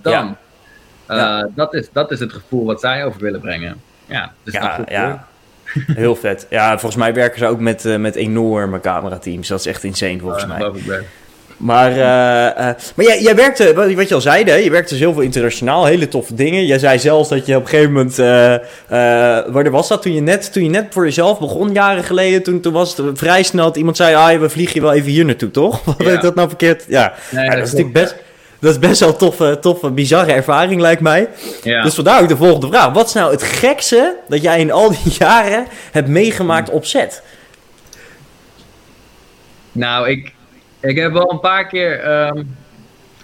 dan. 0.02 0.38
Dat, 1.56 1.74
is, 1.74 1.88
dat 1.92 2.12
is 2.12 2.20
het 2.20 2.34
gevoel 2.34 2.66
wat 2.66 2.80
zij 2.80 3.06
over 3.06 3.22
willen 3.22 3.40
brengen. 3.42 3.82
Ja, 4.06 4.32
dus 4.44 4.54
dat 4.54 4.90
ja. 4.90 5.28
Heel 5.96 6.16
vet. 6.16 6.46
Ja, 6.50 6.70
volgens 6.70 6.96
mij 6.96 7.14
werken 7.14 7.40
ze 7.40 7.46
ook 7.46 7.60
met, 7.60 7.86
eh, 7.86 7.96
met 7.96 8.16
enorme 8.16 8.80
camerateams. 8.80 9.48
Dat 9.48 9.60
is 9.60 9.66
echt 9.66 9.84
insane 9.84 10.20
volgens 10.20 10.46
mij. 10.46 10.72
ik. 10.74 11.04
Maar, 11.62 11.92
eh, 11.92 12.48
eh, 12.70 12.76
maar 12.96 13.06
jij, 13.06 13.22
jij 13.22 13.36
werkte, 13.36 13.74
wat, 13.96 14.08
je 14.10 14.16
al 14.16 14.22
zei, 14.22 14.44
hè, 14.44 14.56
je 14.56 14.70
werkte 14.70 14.90
dus 14.94 15.00
heel 15.00 15.14
veel 15.14 15.22
internationaal, 15.22 15.86
hele 15.86 16.08
toffe 16.08 16.34
dingen. 16.34 16.66
Jij 16.66 16.80
zei 16.80 17.00
zelfs 17.00 17.30
dat 17.30 17.46
je 17.46 17.56
op 17.56 17.62
een 17.62 17.68
gegeven 17.70 17.92
moment, 17.92 18.20
eh, 18.20 18.26
waar 19.54 19.72
was 19.72 19.88
dat 19.88 20.02
toen 20.02 20.14
je, 20.14 20.22
net, 20.22 20.54
toen 20.54 20.64
je 20.64 20.70
net 20.70 20.86
voor 20.90 21.04
jezelf 21.04 21.40
begon, 21.40 21.74
jaren 21.74 22.04
geleden, 22.04 22.44
toen, 22.44 22.60
toen 22.60 22.74
was 22.74 22.98
het 22.98 23.06
vrij 23.20 23.44
snel 23.44 23.66
dat 23.66 23.76
iemand 23.78 23.98
zei, 23.98 24.16
ah, 24.16 24.40
we 24.40 24.50
vliegen 24.50 24.76
je 24.76 24.82
wel 24.82 24.94
even 24.94 25.12
hier 25.12 25.26
naartoe, 25.26 25.52
toch? 25.52 25.84
Wat 25.86 25.96
Ja. 26.08 26.18
dat 26.18 26.36
nou 26.36 26.48
verkeerd? 26.48 26.86
Ja, 26.88 27.14
Nee, 27.32 27.44
Ja, 27.44 27.50
dat 27.50 27.58
dat 27.58 27.68
is 27.68 27.72
natuurlijk 27.74 28.00
best, 28.00 28.16
dat 28.62 28.72
is 28.72 28.80
best 28.80 29.00
wel 29.00 29.10
een 29.10 29.18
toffe, 29.18 29.58
toffe, 29.62 29.90
bizarre 29.92 30.32
ervaring, 30.32 30.82
lijkt 30.82 31.02
mij. 31.02 31.30
Ja. 31.64 31.84
Dus 31.84 31.94
vandaar 31.96 32.22
ook 32.22 32.28
de 32.28 32.38
volgende 32.38 32.68
vraag. 32.68 32.94
Wat 32.94 33.08
is 33.08 33.14
nou 33.14 33.32
het 33.32 33.44
gekste 33.44 34.16
dat 34.28 34.42
jij 34.42 34.60
in 34.60 34.72
al 34.72 34.90
die 34.90 35.14
jaren 35.20 35.68
hebt 35.92 36.08
meegemaakt 36.08 36.70
op 36.70 36.86
set? 36.86 37.24
Nou, 39.72 40.10
ik, 40.10 40.34
ik 40.80 40.98
heb 40.98 41.12
wel 41.12 41.32
een 41.32 41.40
paar 41.40 41.68
keer 41.68 42.00
ehm, 42.00 42.44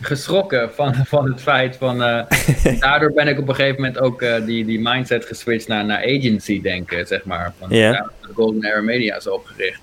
geschrokken 0.02 0.70
van, 0.76 0.96
van 1.08 1.32
het 1.32 1.42
feit 1.42 1.76
van... 1.76 2.04
eh, 2.04 2.22
daardoor 2.80 3.14
ben 3.14 3.28
ik 3.28 3.40
op 3.40 3.48
een 3.48 3.56
gegeven 3.56 3.82
moment 3.82 4.00
ook 4.00 4.22
eh, 4.22 4.46
die, 4.46 4.66
die 4.66 4.80
mindset 4.82 5.26
geswitcht 5.26 5.68
naar, 5.68 5.86
naar 5.86 6.04
agency 6.04 6.62
denken, 6.62 7.08
zeg 7.08 7.24
maar. 7.26 7.54
Van, 7.60 7.70
Ja. 7.70 7.92
ja, 7.92 8.12
de 8.22 8.34
Golden 8.34 8.66
Era 8.66 8.82
Media 8.82 9.16
is 9.16 9.28
opgericht. 9.30 9.80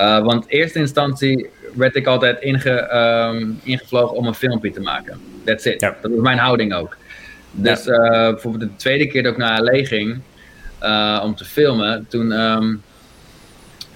Eh, 0.00 0.22
want 0.22 0.44
in 0.46 0.58
eerste 0.58 0.78
instantie 0.78 1.50
werd 1.74 1.96
ik 1.96 2.06
altijd 2.06 2.40
inge, 2.40 2.70
ehm, 2.70 3.50
ingevlogen 3.62 4.16
om 4.16 4.26
een 4.26 4.34
filmpje 4.34 4.70
te 4.70 4.80
maken. 4.80 5.20
That's 5.44 5.64
it. 5.64 5.80
Ja. 5.80 5.96
Dat 6.02 6.10
was 6.10 6.20
mijn 6.20 6.38
houding 6.38 6.74
ook. 6.74 6.96
Dus 7.50 7.86
eh, 7.86 8.08
bijvoorbeeld 8.08 8.70
de 8.70 8.76
tweede 8.76 9.06
keer 9.06 9.22
dat 9.22 9.32
ik 9.32 9.38
naar 9.38 9.62
LA 9.62 9.84
ging 9.84 10.20
eh, 10.78 11.20
om 11.24 11.34
te 11.34 11.44
filmen, 11.44 12.06
toen, 12.08 12.32
ehm, 12.32 12.74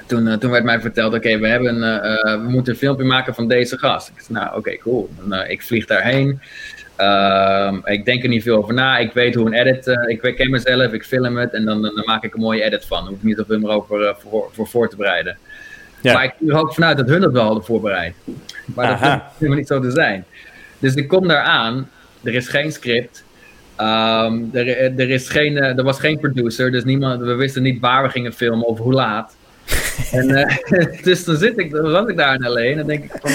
toen, 0.06 0.38
toen 0.38 0.50
werd 0.50 0.64
mij 0.64 0.80
verteld, 0.80 1.14
oké, 1.14 1.38
we 1.38 1.48
hebben 1.48 1.80
we 2.42 2.48
moeten 2.48 2.72
een 2.72 2.78
filmpje 2.78 3.04
maken 3.04 3.34
van 3.34 3.48
deze 3.48 3.78
gast. 3.78 4.08
Ik 4.08 4.20
zei, 4.20 4.38
nou 4.38 4.56
oké, 4.56 4.76
cool. 4.76 5.10
Dan, 5.18 5.46
ik 5.46 5.62
vlieg 5.62 5.86
daarheen. 5.86 6.40
Ehm, 6.96 7.78
ik 7.84 8.04
denk 8.04 8.22
er 8.22 8.28
niet 8.28 8.42
veel 8.42 8.56
over 8.56 8.74
na. 8.74 8.98
Ik 8.98 9.12
weet 9.12 9.34
hoe 9.34 9.46
een 9.46 9.52
edit, 9.52 9.86
eh, 9.86 10.08
ik 10.08 10.34
ken 10.36 10.50
mezelf, 10.50 10.92
ik 10.92 11.04
film 11.04 11.36
het 11.36 11.52
en 11.52 11.64
dan, 11.64 11.82
dan 11.82 12.02
maak 12.04 12.24
ik 12.24 12.34
een 12.34 12.40
mooie 12.40 12.62
edit 12.62 12.84
van. 12.84 13.06
Hoef 13.06 13.16
ik 13.16 13.22
niet 13.22 13.36
zoveel 13.36 13.58
meer 13.58 13.70
over 13.70 14.06
eh, 14.06 14.14
voor, 14.18 14.48
voor 14.52 14.66
voor 14.66 14.88
te 14.88 14.96
bereiden. 14.96 15.38
Ja. 16.04 16.12
Maar 16.12 16.24
ik 16.24 16.34
ging 16.38 16.50
er 16.50 16.56
ook 16.56 16.74
vanuit 16.74 16.96
dat 16.96 17.08
hun 17.08 17.20
dat 17.20 17.32
wel 17.32 17.44
hadden 17.44 17.64
voorbereid. 17.64 18.14
Maar 18.64 18.86
dat 18.86 18.98
hoeft 18.98 19.22
helemaal 19.38 19.58
niet 19.58 19.66
zo 19.66 19.80
te 19.80 19.90
zijn. 19.90 20.24
Dus 20.78 20.94
ik 20.94 21.08
kom 21.08 21.28
daar 21.28 21.42
aan, 21.42 21.90
er 22.22 22.34
is 22.34 22.48
geen 22.48 22.72
script. 22.72 23.24
Ehm, 23.76 24.42
er, 24.52 24.98
er, 25.00 25.10
is 25.10 25.28
geen, 25.28 25.56
eh, 25.56 25.78
er 25.78 25.82
was 25.82 26.00
geen 26.00 26.18
producer, 26.18 26.70
dus 26.70 26.84
niemand, 26.84 27.20
we 27.20 27.34
wisten 27.34 27.62
niet 27.62 27.80
waar 27.80 28.02
we 28.02 28.08
gingen 28.08 28.32
filmen 28.32 28.66
of 28.66 28.78
hoe 28.78 28.92
laat. 28.92 29.36
en, 30.12 30.30
eh, 30.30 31.02
dus 31.04 31.24
dan, 31.24 31.36
zit 31.36 31.58
ik, 31.58 31.70
dan 31.70 31.90
was 31.90 32.08
ik 32.08 32.16
daar 32.16 32.34
in 32.34 32.48
LA 32.48 32.60
en 32.60 32.76
dan 32.76 32.86
denk 32.86 33.04
ik 33.04 33.12
van... 33.20 33.32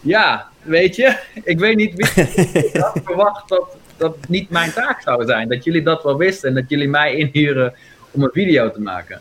Ja, 0.00 0.48
weet 0.62 0.96
je, 0.96 1.16
ik 1.44 1.58
weet 1.58 1.76
niet 1.76 1.94
wie 1.94 2.24
ik 2.64 2.76
had 2.76 3.00
verwacht 3.04 3.48
dat 3.48 3.76
dat 3.96 4.16
niet 4.28 4.50
mijn 4.50 4.72
taak 4.72 5.02
zou 5.02 5.24
zijn. 5.26 5.48
Dat 5.48 5.64
jullie 5.64 5.82
dat 5.82 6.02
wel 6.02 6.16
wisten 6.16 6.48
en 6.48 6.54
dat 6.54 6.64
jullie 6.68 6.88
mij 6.88 7.14
inhuren 7.14 7.74
om 8.10 8.22
een 8.22 8.30
video 8.32 8.70
te 8.70 8.80
maken. 8.80 9.20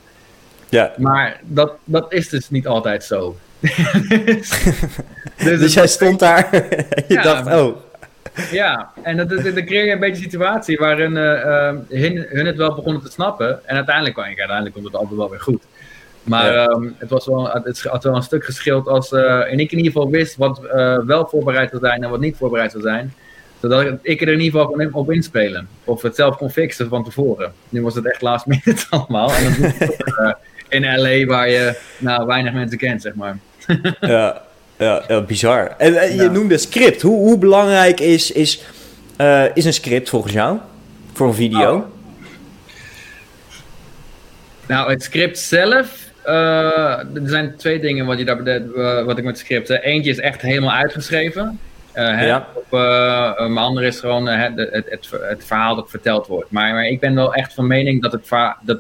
Ja. 0.70 0.94
Maar 0.98 1.40
dat, 1.44 1.74
dat 1.84 2.14
is 2.14 2.30
dus 2.30 2.50
niet 2.50 2.68
altijd 2.68 3.04
zo. 3.04 3.38
dus, 4.10 4.64
Dus 5.38 5.74
jij 5.74 5.88
stond 5.88 6.20
daar 6.20 6.54
en 6.54 7.04
je 7.08 7.14
Ja. 7.14 7.22
dacht, 7.22 7.46
oh, 7.54 7.76
Ja, 8.52 8.92
en 9.02 9.18
dat, 9.18 9.30
dat, 9.30 9.44
dan 9.44 9.66
creëer 9.66 9.86
je 9.86 9.92
een 9.92 10.00
beetje 10.00 10.16
een 10.16 10.32
situatie 10.32 10.78
waarin 10.78 11.12
uh, 11.12 11.70
hun, 12.00 12.26
hun, 12.30 12.46
het 12.46 12.56
wel 12.56 12.76
begonnen 12.76 13.02
te 13.02 13.12
snappen. 13.12 13.68
En 13.68 13.76
uiteindelijk, 13.76 14.18
uiteindelijk 14.18 14.74
komt 14.74 14.86
het 14.86 14.96
altijd 14.96 15.18
wel 15.18 15.30
weer 15.30 15.42
goed. 15.42 15.64
Maar 16.24 16.54
ja. 16.54 16.68
um, 16.68 16.96
het, 16.98 17.10
was 17.10 17.26
wel, 17.26 17.52
het 17.52 17.84
had 17.84 18.04
wel 18.04 18.16
een 18.16 18.24
stuk 18.24 18.46
geschild 18.46 18.88
als 18.88 19.12
uh, 19.12 19.52
en 19.52 19.60
ik 19.60 19.72
in 19.72 19.78
ieder 19.78 19.92
geval 19.92 20.10
wist 20.10 20.36
wat 20.36 20.62
uh, 20.64 20.98
wel 20.98 21.28
voorbereid 21.28 21.70
zou 21.70 21.82
zijn 21.82 22.04
en 22.04 22.10
wat 22.10 22.20
niet 22.20 22.38
voorbereid 22.38 22.72
zou 22.72 22.84
zijn. 22.84 23.14
Zodat 23.62 23.86
ik 24.02 24.22
er 24.22 24.28
in 24.28 24.40
ieder 24.40 24.60
geval 24.60 24.76
kon 24.76 24.94
op 24.94 25.12
inspelen. 25.12 25.68
Of 25.84 26.02
het 26.02 26.16
zelf 26.16 26.38
kon 26.38 26.50
fixen 26.50 26.90
van 26.90 27.04
tevoren. 27.04 27.54
Nu 27.70 27.82
was 27.82 27.96
het 27.96 28.06
echt 28.06 28.22
last 28.22 28.46
minute 28.46 28.86
allemaal. 28.90 29.32
En 29.32 29.62
dat 29.62 29.80
toch, 29.80 30.36
in 30.70 30.96
LA 30.96 31.26
waar 31.26 31.50
je 31.50 31.80
nou, 31.98 32.26
weinig 32.26 32.54
mensen 32.54 32.78
kent, 32.78 33.02
zeg 33.02 33.16
maar. 33.16 33.38
ja, 34.00 34.42
ja, 34.78 35.04
ja, 35.08 35.22
bizar. 35.22 35.76
En, 35.78 36.02
en 36.02 36.16
je 36.16 36.24
ja. 36.24 36.32
noemde 36.32 36.58
script. 36.58 37.02
Hoe, 37.02 37.18
hoe 37.18 37.38
belangrijk 37.38 38.00
is, 38.00 38.32
is, 38.32 38.64
is 39.54 39.66
een 39.66 39.74
script 39.74 40.10
volgens 40.10 40.34
jou? 40.34 40.58
Voor 41.14 41.28
een 41.28 41.34
video? 41.34 41.76
Oh. 41.76 41.86
Nou, 44.68 44.92
het 44.92 45.04
script 45.04 45.40
zelf 45.40 46.10
uh, 46.30 47.00
er 47.00 47.30
zijn 47.30 47.56
twee 47.58 47.80
dingen 47.80 48.06
wat, 48.06 48.18
je 48.18 48.26
daar, 48.26 48.62
uh, 48.62 49.04
wat 49.04 49.18
ik 49.18 49.24
met 49.24 49.38
script. 49.38 49.70
Eentje 49.70 50.12
is 50.12 50.20
echt 50.20 50.42
helemaal 50.42 50.72
uitgeschreven. 50.72 51.60
Uh, 51.96 52.26
ja. 52.26 52.48
Op, 52.54 52.72
mijn 53.38 53.58
andere 53.58 53.88
is 53.88 54.00
gewoon 54.00 54.28
het, 54.28 54.58
het, 54.58 54.86
het, 54.90 55.10
het, 55.22 55.46
verhaal 55.46 55.76
dat 55.76 55.90
verteld 55.90 56.28
wordt. 56.28 56.52
Maar, 56.52 56.74
maar, 56.74 56.86
ik 56.86 57.00
ben 57.00 57.16
wel 57.16 57.34
echt 57.34 57.54
van 57.54 57.68
mening 57.68 58.02
dat 58.02 58.12
het. 58.12 58.30
Dat, 58.62 58.80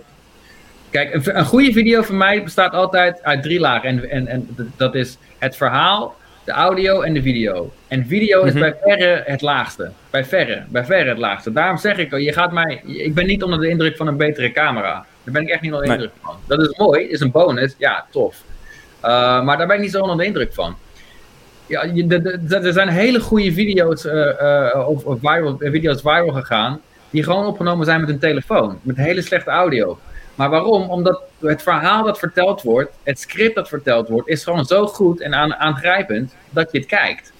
kijk, 0.89 1.13
een, 1.13 1.37
een, 1.37 1.45
goede 1.45 1.71
video 1.71 2.01
voor 2.01 2.15
mij 2.15 2.43
bestaat 2.43 2.73
altijd 2.73 3.23
uit 3.23 3.43
drie 3.43 3.59
lagen. 3.59 3.89
En, 3.89 4.09
en, 4.09 4.27
en 4.27 4.71
dat 4.77 4.95
is 4.95 5.17
het 5.37 5.55
verhaal, 5.55 6.15
de 6.43 6.51
audio 6.51 7.01
en 7.01 7.13
de 7.13 7.21
video. 7.21 7.71
En 7.87 8.05
video 8.07 8.43
is 8.43 8.53
mm 8.53 8.61
-hmm. 8.61 8.71
bij 8.71 8.95
verre 8.95 9.23
het 9.25 9.41
laagste. 9.41 9.91
Bij 10.09 10.25
verre, 10.25 10.63
bij 10.67 10.85
verre 10.85 11.09
het 11.09 11.17
laagste. 11.17 11.51
Daarom 11.51 11.77
zeg 11.77 11.97
ik, 11.97 12.17
je 12.17 12.33
gaat 12.33 12.51
mij. 12.51 12.81
Ik 12.85 13.13
ben 13.13 13.25
niet 13.25 13.43
onder 13.43 13.59
de 13.59 13.69
indruk 13.69 13.97
van 13.97 14.07
een 14.07 14.17
betere 14.17 14.51
camera. 14.51 15.05
Daar 15.23 15.33
ben 15.33 15.41
ik 15.41 15.49
echt 15.49 15.61
niet 15.61 15.73
onder 15.73 15.87
de 15.87 15.93
indruk 15.93 16.11
van. 16.21 16.35
Dat 16.47 16.61
is 16.61 16.77
mooi, 16.77 17.03
is 17.03 17.19
een 17.19 17.31
bonus, 17.31 17.75
ja, 17.77 18.05
tof. 18.09 18.43
Uh, 19.05 19.43
maar 19.43 19.57
daar 19.57 19.67
ben 19.67 19.75
ik 19.75 19.81
niet 19.81 19.91
zo 19.91 20.01
onder 20.01 20.17
de 20.17 20.25
indruk 20.25 20.53
van. 20.53 20.75
Ja, 21.65 21.85
de, 21.85 22.07
de, 22.07 22.45
de, 22.47 22.55
er 22.55 22.73
zijn 22.73 22.87
hele 22.87 23.19
goede 23.19 23.53
video's, 23.53 24.05
uh, 24.05 24.13
uh, 24.13 24.87
of, 24.87 25.03
of 25.03 25.19
viral, 25.19 25.57
video's 25.59 26.01
viral 26.01 26.31
gegaan, 26.31 26.81
die 27.09 27.23
gewoon 27.23 27.45
opgenomen 27.45 27.85
zijn 27.85 27.99
met 27.99 28.09
een 28.09 28.19
telefoon, 28.19 28.79
met 28.81 28.95
hele 28.95 29.21
slechte 29.21 29.49
audio. 29.49 29.99
Maar 30.39 30.49
waarom? 30.49 30.89
Omdat 30.89 31.21
het 31.39 31.61
verhaal 31.61 32.03
dat 32.03 32.19
verteld 32.19 32.61
wordt, 32.61 32.91
het 33.03 33.19
script 33.19 33.55
dat 33.55 33.67
verteld 33.67 34.09
wordt, 34.09 34.27
is 34.27 34.43
gewoon 34.43 34.65
zo 34.65 34.87
goed 34.87 35.21
en 35.21 35.33
aan, 35.33 35.55
aangrijpend 35.55 36.33
dat 36.49 36.71
je 36.71 36.77
het 36.77 36.87
kijkt. 36.87 37.31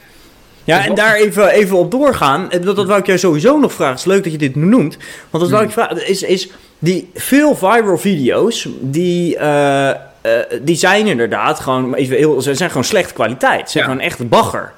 Ja, 0.63 0.77
dus 0.77 0.85
en 0.85 0.95
daar 0.95 1.15
even, 1.15 1.49
even 1.49 1.77
op 1.77 1.91
doorgaan. 1.91 2.49
Dat, 2.49 2.75
dat 2.75 2.87
wou 2.87 2.99
ik 2.99 3.05
jou 3.05 3.17
sowieso 3.17 3.59
nog 3.59 3.73
vragen. 3.73 3.93
Het 3.93 4.05
is 4.05 4.11
leuk 4.11 4.23
dat 4.23 4.31
je 4.31 4.37
dit 4.37 4.55
noemt. 4.55 4.97
Want 5.29 5.43
dat 5.43 5.51
wou 5.51 5.63
ik 5.63 5.71
vragen. 5.71 6.07
Is, 6.07 6.23
is 6.23 6.49
die 6.79 7.09
veel 7.13 7.55
viral 7.55 7.97
video's, 7.97 8.67
die, 8.79 9.35
uh, 9.35 9.87
uh, 9.89 9.95
die 10.61 10.75
zijn 10.75 11.07
inderdaad 11.07 11.59
gewoon, 11.59 11.93
even 11.93 12.17
heel, 12.17 12.41
ze 12.41 12.53
zijn 12.53 12.69
gewoon 12.69 12.83
slechte 12.83 13.13
kwaliteit. 13.13 13.65
Ze 13.65 13.71
zijn 13.71 13.83
ja. 13.83 13.89
gewoon 13.89 14.05
echt 14.05 14.29
bagger. 14.29 14.73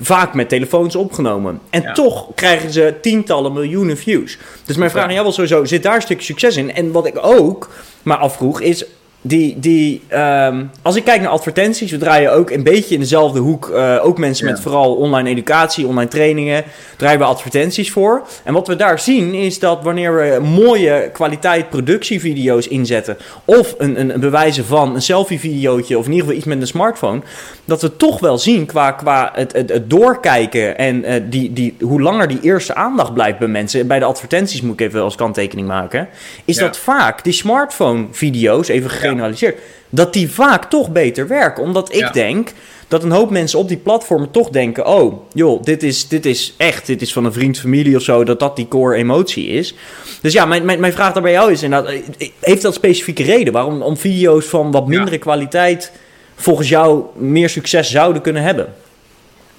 Vaak 0.00 0.34
met 0.34 0.48
telefoons 0.48 0.96
opgenomen. 0.96 1.60
En 1.70 1.82
ja. 1.82 1.92
toch 1.92 2.26
krijgen 2.34 2.70
ze 2.70 2.94
tientallen 3.02 3.52
miljoenen 3.52 3.96
views. 3.96 4.38
Dus 4.64 4.76
mijn 4.76 4.90
vraag 4.90 5.04
aan 5.04 5.12
jou 5.12 5.24
was 5.24 5.34
sowieso, 5.34 5.64
zit 5.64 5.82
daar 5.82 5.94
een 5.94 6.02
stuk 6.02 6.22
succes 6.22 6.56
in? 6.56 6.74
En 6.74 6.92
wat 6.92 7.06
ik 7.06 7.18
ook 7.20 7.70
maar 8.02 8.16
afvroeg 8.16 8.60
is, 8.60 8.84
die, 9.20 9.58
die, 9.58 10.02
um, 10.12 10.70
als 10.82 10.96
ik 10.96 11.04
kijk 11.04 11.20
naar 11.20 11.30
advertenties, 11.30 11.90
we 11.90 11.98
draaien 11.98 12.32
ook 12.32 12.50
een 12.50 12.62
beetje 12.62 12.94
in 12.94 13.00
dezelfde 13.00 13.38
hoek. 13.38 13.68
Uh, 13.68 13.98
ook 14.02 14.18
mensen 14.18 14.46
met 14.46 14.60
vooral 14.60 14.94
online 14.94 15.28
educatie, 15.28 15.86
online 15.86 16.10
trainingen, 16.10 16.64
draaien 16.96 17.18
we 17.18 17.24
advertenties 17.24 17.92
voor. 17.92 18.26
En 18.44 18.52
wat 18.52 18.66
we 18.66 18.76
daar 18.76 18.98
zien 18.98 19.34
is 19.34 19.58
dat 19.58 19.82
wanneer 19.82 20.16
we 20.16 20.40
mooie 20.42 21.10
kwaliteit 21.12 21.68
productievideo's 21.70 22.68
inzetten, 22.68 23.16
of 23.44 23.74
een, 23.78 24.00
een, 24.00 24.14
een 24.14 24.20
bewijzen 24.20 24.64
van 24.64 24.94
een 24.94 25.02
selfie-videootje, 25.02 25.98
of 25.98 26.04
in 26.04 26.12
ieder 26.12 26.26
geval 26.26 26.38
iets 26.38 26.48
met 26.48 26.60
een 26.60 26.66
smartphone, 26.66 27.20
dat 27.64 27.82
we 27.82 27.96
toch 27.96 28.20
wel 28.20 28.38
zien 28.38 28.66
qua, 28.66 28.92
qua 28.92 29.30
het, 29.34 29.52
het, 29.52 29.70
het 29.70 29.90
doorkijken 29.90 30.78
en 30.78 31.04
uh, 31.04 31.14
die, 31.30 31.52
die, 31.52 31.76
hoe 31.80 32.02
langer 32.02 32.28
die 32.28 32.40
eerste 32.40 32.74
aandacht 32.74 33.14
blijft 33.14 33.38
bij 33.38 33.48
mensen. 33.48 33.86
Bij 33.86 33.98
de 33.98 34.04
advertenties 34.04 34.62
moet 34.62 34.80
ik 34.80 34.86
even 34.86 35.02
als 35.02 35.14
kanttekening 35.14 35.66
maken. 35.66 36.08
Is 36.44 36.56
dat 36.56 36.78
vaak 36.78 37.24
die 37.24 37.32
smartphone-video's, 37.32 38.68
even 38.68 38.90
gegeneraliseerd, 39.08 39.54
ja. 39.54 39.62
dat 39.88 40.12
die 40.12 40.30
vaak 40.30 40.64
toch 40.64 40.90
beter 40.90 41.28
werken. 41.28 41.62
Omdat 41.62 41.94
ik 41.94 42.00
ja. 42.00 42.10
denk 42.10 42.52
dat 42.88 43.02
een 43.02 43.10
hoop 43.10 43.30
mensen 43.30 43.58
op 43.58 43.68
die 43.68 43.76
platformen 43.76 44.30
toch 44.30 44.50
denken: 44.50 44.86
oh, 44.86 45.30
joh, 45.34 45.62
dit 45.62 45.82
is, 45.82 46.08
dit 46.08 46.26
is 46.26 46.54
echt, 46.56 46.86
dit 46.86 47.02
is 47.02 47.12
van 47.12 47.24
een 47.24 47.32
vriend, 47.32 47.58
familie 47.58 47.96
of 47.96 48.02
zo, 48.02 48.24
dat 48.24 48.40
dat 48.40 48.56
die 48.56 48.68
core 48.68 48.96
emotie 48.96 49.46
is. 49.46 49.74
Dus 50.20 50.32
ja, 50.32 50.44
mijn, 50.44 50.64
mijn, 50.64 50.80
mijn 50.80 50.92
vraag 50.92 51.12
daarbij 51.12 51.32
jou 51.32 51.52
is 51.52 51.62
inderdaad: 51.62 51.94
heeft 52.40 52.62
dat 52.62 52.74
specifieke 52.74 53.22
reden 53.22 53.52
waarom 53.52 53.82
om 53.82 53.96
video's 53.96 54.46
van 54.46 54.70
wat 54.70 54.86
mindere 54.86 55.18
kwaliteit 55.18 55.92
volgens 56.34 56.68
jou 56.68 57.04
meer 57.16 57.48
succes 57.48 57.90
zouden 57.90 58.22
kunnen 58.22 58.42
hebben? 58.42 58.74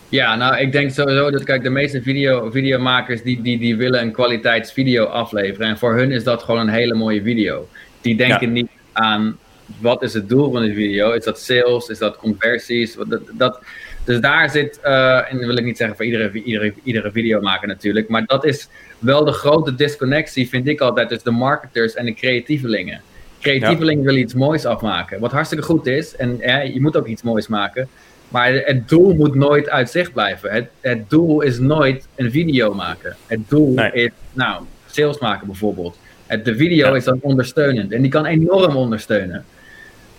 Ja, 0.09 0.35
nou, 0.35 0.57
ik 0.57 0.71
denk 0.71 0.91
sowieso 0.91 1.31
dat, 1.31 1.43
kijk, 1.43 1.63
de 1.63 1.69
meeste 1.69 2.01
video, 2.01 2.49
videomakers 2.51 3.23
die, 3.23 3.41
die, 3.41 3.59
die 3.59 3.75
willen 3.75 4.01
een 4.01 4.11
kwaliteitsvideo 4.11 5.03
afleveren. 5.05 5.67
En 5.67 5.77
voor 5.77 5.95
hun 5.95 6.11
is 6.11 6.23
dat 6.23 6.43
gewoon 6.43 6.59
een 6.59 6.73
hele 6.73 6.93
mooie 6.93 7.21
video. 7.21 7.67
Die 8.01 8.15
denken 8.15 8.47
ja. 8.47 8.53
niet 8.53 8.69
aan 8.99 9.37
wat 9.77 10.03
is 10.03 10.13
het 10.13 10.29
doel 10.29 10.51
van 10.51 10.61
de 10.61 10.73
video. 10.73 11.11
Is 11.11 11.23
dat 11.23 11.39
sales? 11.39 11.87
Is 11.87 11.97
dat 11.97 12.17
conversies? 12.17 12.97
Dat, 13.07 13.21
dat, 13.31 13.59
dus 14.05 14.19
daar 14.19 14.49
zit, 14.49 14.79
uh, 14.85 15.31
en 15.31 15.37
dat 15.37 15.45
wil 15.45 15.57
ik 15.57 15.65
niet 15.65 15.77
zeggen 15.77 15.95
voor 15.95 16.05
iedere, 16.05 16.43
iedere, 16.43 16.73
iedere 16.83 17.11
video 17.11 17.41
maken 17.41 17.67
natuurlijk, 17.67 18.09
maar 18.09 18.25
dat 18.25 18.45
is 18.45 18.67
wel 18.99 19.25
de 19.25 19.31
grote 19.31 19.75
disconnectie, 19.75 20.49
vind 20.49 20.67
ik 20.67 20.81
altijd, 20.81 21.09
tussen 21.09 21.31
de 21.31 21.37
marketers 21.37 21.93
en 21.93 22.05
de 22.05 22.13
creatievelingen. 22.13 23.01
Creatievelingen 23.39 23.99
ja. 23.99 24.05
willen 24.05 24.21
iets 24.21 24.33
moois 24.33 24.65
afmaken, 24.65 25.19
wat 25.19 25.31
hartstikke 25.31 25.63
goed 25.63 25.85
is. 25.85 26.15
En 26.15 26.37
ja, 26.41 26.59
je 26.59 26.81
moet 26.81 26.97
ook 26.97 27.07
iets 27.07 27.21
moois 27.21 27.47
maken. 27.47 27.87
Maar 28.29 28.53
het 28.53 28.89
doel 28.89 29.13
moet 29.13 29.35
nooit 29.35 29.69
uit 29.69 29.89
zicht 29.89 30.13
blijven. 30.13 30.51
Het, 30.51 30.67
het 30.79 31.09
doel 31.09 31.41
is 31.41 31.59
nooit 31.59 32.07
een 32.15 32.31
video 32.31 32.73
maken. 32.73 33.15
Het 33.27 33.49
doel 33.49 33.73
nee. 33.73 33.91
is, 33.91 34.09
nou, 34.33 34.63
sales 34.85 35.19
maken 35.19 35.47
bijvoorbeeld. 35.47 35.97
De 36.43 36.55
video 36.55 36.87
ja. 36.87 36.95
is 36.95 37.03
dan 37.03 37.19
ondersteunend. 37.21 37.91
En 37.91 38.01
die 38.01 38.11
kan 38.11 38.25
enorm 38.25 38.75
ondersteunen. 38.75 39.45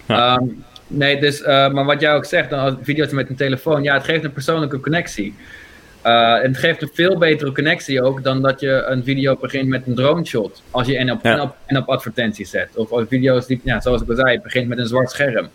Ja. 0.06 0.36
Um, 0.36 0.64
nee, 0.86 1.20
dus, 1.20 1.40
uh, 1.40 1.46
maar 1.46 1.84
wat 1.84 2.00
jij 2.00 2.14
ook 2.14 2.24
zegt, 2.24 2.50
dan 2.50 2.78
video's 2.82 3.10
met 3.10 3.28
een 3.28 3.36
telefoon, 3.36 3.82
ja, 3.82 3.94
het 3.94 4.04
geeft 4.04 4.24
een 4.24 4.32
persoonlijke 4.32 4.80
connectie. 4.80 5.34
Uh, 6.06 6.40
het 6.40 6.56
geeft 6.58 6.82
een 6.82 6.90
veel 6.92 7.18
betere 7.18 7.52
connectie 7.52 8.02
ook 8.02 8.22
dan 8.22 8.42
dat 8.42 8.60
je 8.60 8.84
een 8.88 9.04
video 9.04 9.36
begint 9.36 9.68
met 9.68 9.86
een 9.86 9.94
drone 9.94 10.24
shot. 10.24 10.62
Als 10.70 10.86
je 10.86 10.96
en 10.96 11.12
op, 11.12 11.22
ja. 11.22 11.32
en 11.32 11.40
op, 11.40 11.56
en 11.66 11.76
op 11.76 11.88
advertenties 11.88 12.50
zet. 12.50 12.76
Of, 12.76 12.90
of 12.90 13.08
video's 13.08 13.46
die, 13.46 13.60
ja, 13.64 13.80
zoals 13.80 14.02
ik 14.02 14.08
al 14.08 14.16
zei, 14.16 14.40
begint 14.40 14.68
met 14.68 14.78
een 14.78 14.86
zwart 14.86 15.10
scherm. 15.10 15.48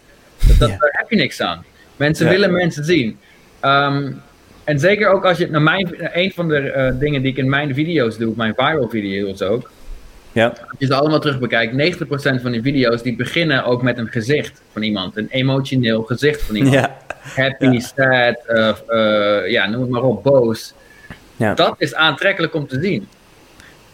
Dat, 0.47 0.57
dat, 0.59 0.69
Daar 0.69 0.89
heb 0.91 1.09
je 1.09 1.15
niks 1.15 1.41
aan. 1.41 1.65
Mensen 1.95 2.29
willen 2.29 2.51
mensen 2.51 2.83
zien. 2.83 3.17
Um, 3.61 4.21
en 4.63 4.79
zeker 4.79 5.07
ook 5.07 5.25
als 5.25 5.37
je, 5.37 5.49
nou 5.49 5.63
mijn, 5.63 5.95
een 6.13 6.31
van 6.31 6.47
de 6.47 6.73
uh, 6.75 6.99
dingen 6.99 7.21
die 7.21 7.31
ik 7.31 7.37
in 7.37 7.49
mijn 7.49 7.73
video's 7.73 8.17
doe, 8.17 8.33
mijn 8.35 8.53
viral 8.55 8.89
video's 8.89 9.41
ook, 9.41 9.71
ja. 10.35 10.47
Als 10.47 10.77
je 10.77 10.85
ze 10.85 10.95
allemaal 10.95 11.19
terug 11.19 11.39
bekijkt, 11.39 11.73
90% 11.73 12.05
van 12.41 12.51
die 12.51 12.61
video's 12.61 13.01
die 13.01 13.15
beginnen 13.15 13.63
ook 13.63 13.81
met 13.81 13.97
een 13.97 14.07
gezicht 14.07 14.61
van 14.71 14.81
iemand. 14.81 15.17
Een 15.17 15.27
emotioneel 15.29 16.03
gezicht 16.03 16.41
van 16.41 16.55
iemand. 16.55 16.73
Ja. 16.75 16.97
Happy, 17.17 17.65
ja. 17.65 17.79
sad, 17.79 18.37
uh, 18.47 18.71
uh, 18.89 19.51
ja, 19.51 19.67
noem 19.67 19.81
het 19.81 19.89
maar 19.89 20.03
op, 20.03 20.23
boos. 20.23 20.73
Ja. 21.35 21.53
Dat 21.53 21.75
is 21.77 21.93
aantrekkelijk 21.93 22.53
om 22.53 22.67
te 22.67 22.81
zien. 22.81 23.07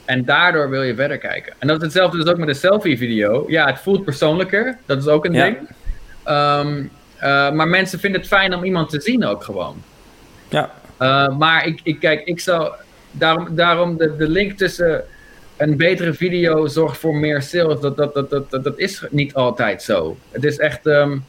En 0.06 0.25
daardoor 0.25 0.69
wil 0.69 0.82
je 0.82 0.95
verder 0.95 1.17
kijken. 1.17 1.54
En 1.60 1.67
dat 1.67 1.77
is 1.77 1.84
hetzelfde 1.84 2.17
dus 2.17 2.27
ook 2.27 2.38
met 2.38 2.47
een 2.47 2.56
selfie-video. 2.56 3.43
Ja, 3.47 3.65
het 3.65 3.80
voelt 3.80 4.04
persoonlijker. 4.04 4.77
Dat 4.86 4.97
is 4.97 5.08
ook 5.08 5.25
een 5.25 5.34
ding. 5.34 5.58
Um, 6.27 6.89
uh, 7.23 7.51
maar 7.51 7.67
mensen 7.67 7.99
vinden 7.99 8.19
het 8.19 8.30
fijn 8.30 8.56
om 8.56 8.63
iemand 8.63 8.89
te 8.89 9.01
zien 9.01 9.25
ook 9.25 9.43
gewoon. 9.43 9.84
Ja. 10.49 10.71
maar 11.38 11.65
ik, 11.65 11.80
ik, 11.84 11.99
kijk, 11.99 12.21
ik 12.25 12.39
zou... 12.39 12.73
Daarom, 13.12 13.56
daarom 13.56 13.97
de, 13.97 14.15
de 14.15 14.27
link 14.27 14.58
tussen 14.58 15.04
een 15.62 15.78
betere 15.78 16.13
video 16.13 16.67
zorgt 16.67 16.97
voor 16.97 17.15
meer 17.15 17.41
sales. 17.41 17.80
Dat, 17.80 17.97
dat, 17.97 18.13
dat, 18.13 18.30
dat, 18.30 18.52
dat, 18.52 18.63
dat 18.63 18.80
is 18.80 19.06
niet 19.10 19.34
altijd 19.34 19.84
zo. 19.84 20.17
Het 20.32 20.43
is 20.43 20.58
echt. 20.58 20.86
Um, 20.86 21.24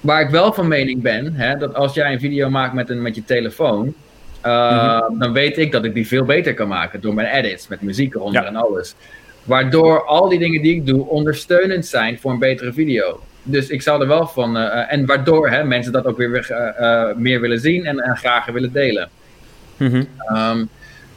waar 0.00 0.20
ik 0.20 0.30
wel 0.30 0.52
van 0.52 0.68
mening 0.68 1.02
ben, 1.02 1.34
hè, 1.34 1.56
dat 1.56 1.74
als 1.74 1.94
jij 1.94 2.12
een 2.12 2.20
video 2.20 2.50
maakt 2.50 2.74
met, 2.74 2.90
een, 2.90 3.02
met 3.02 3.14
je 3.14 3.24
telefoon. 3.24 3.94
Uh, 4.46 4.72
mm-hmm. 4.72 5.18
Dan 5.18 5.32
weet 5.32 5.58
ik 5.58 5.72
dat 5.72 5.84
ik 5.84 5.94
die 5.94 6.06
veel 6.06 6.24
beter 6.24 6.54
kan 6.54 6.68
maken 6.68 7.00
door 7.00 7.14
mijn 7.14 7.28
edits, 7.28 7.68
met 7.68 7.82
muziek 7.82 8.14
eronder 8.14 8.42
ja. 8.42 8.48
en 8.48 8.56
alles. 8.56 8.94
Waardoor 9.44 10.04
al 10.04 10.28
die 10.28 10.38
dingen 10.38 10.62
die 10.62 10.74
ik 10.74 10.86
doe 10.86 11.06
ondersteunend 11.06 11.86
zijn 11.86 12.18
voor 12.18 12.30
een 12.30 12.38
betere 12.38 12.72
video. 12.72 13.20
Dus 13.42 13.68
ik 13.68 13.82
zou 13.82 14.00
er 14.00 14.08
wel 14.08 14.26
van. 14.26 14.56
Uh, 14.56 14.92
en 14.92 15.06
waardoor 15.06 15.50
hè, 15.50 15.64
mensen 15.64 15.92
dat 15.92 16.06
ook 16.06 16.16
weer 16.16 16.48
uh, 16.80 17.16
meer 17.16 17.40
willen 17.40 17.60
zien 17.60 17.84
en, 17.84 17.98
en 17.98 18.16
graag 18.16 18.46
willen 18.46 18.72
delen. 18.72 19.08
Um, 19.78 20.68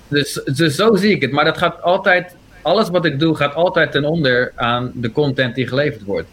dus, 0.08 0.42
dus 0.46 0.76
zo 0.76 0.96
zie 0.96 1.12
ik 1.12 1.22
het. 1.22 1.32
Maar 1.32 1.46
dat 1.46 1.58
gaat 1.58 1.82
altijd, 1.82 2.36
alles 2.62 2.90
wat 2.90 3.06
ik 3.06 3.20
doe 3.20 3.36
gaat 3.36 3.56
altijd 3.56 3.92
ten 3.92 4.04
onder 4.06 4.52
aan 4.56 4.92
de 4.94 5.12
content 5.12 5.56
die 5.56 5.68
geleverd 5.68 6.04
wordt. 6.04 6.28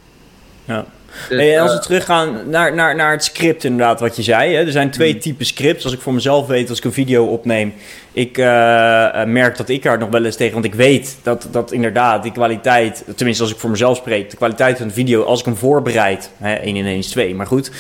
Ja. 0.65 0.85
Dus, 1.29 1.39
Hey, 1.39 1.61
als 1.61 1.71
we 1.73 1.77
eh, 1.79 1.83
teruggaan 1.85 2.51
naar, 2.51 2.75
naar, 2.75 2.97
naar 2.97 3.11
het 3.11 3.25
script, 3.25 3.65
inderdaad, 3.65 4.01
wat 4.01 4.17
je 4.17 4.23
zei. 4.23 4.55
Hè? 4.55 4.65
Er 4.65 4.73
zijn 4.73 4.91
twee 4.91 5.13
Mhm. 5.13 5.21
typen 5.21 5.47
scripts. 5.47 5.85
Als 5.85 5.93
ik 5.93 6.01
voor 6.01 6.13
mezelf 6.15 6.47
weet, 6.47 6.69
als 6.69 6.79
ik 6.79 6.85
een 6.85 6.93
video 6.93 7.25
opneem, 7.25 7.75
ik 8.13 8.39
eh, 8.39 9.21
eh, 9.23 9.29
merk 9.29 9.57
dat 9.57 9.69
ik 9.69 9.83
daar 9.83 9.99
nog 9.99 10.09
wel 10.09 10.25
eens 10.25 10.37
tegen. 10.37 10.53
Want 10.53 10.65
ik 10.65 10.75
weet 10.75 11.17
dat, 11.23 11.49
dat 11.51 11.73
inderdaad 11.73 12.23
die 12.23 12.33
kwaliteit, 12.33 13.05
tenminste 13.17 13.43
als 13.43 13.53
ik 13.53 13.59
voor 13.59 13.71
mezelf 13.71 13.97
spreek, 13.97 14.31
de 14.31 14.37
kwaliteit 14.37 14.79
van 14.79 14.87
de 14.89 14.95
video, 14.95 15.23
als 15.23 15.39
ik 15.41 15.45
hem 15.45 15.57
voorbereid, 15.57 16.31
hè, 16.39 16.55
1 16.55 16.77
in 16.77 16.87
1 16.87 16.99
is 16.99 17.09
2, 17.09 17.35
maar 17.35 17.47
goed, 17.47 17.71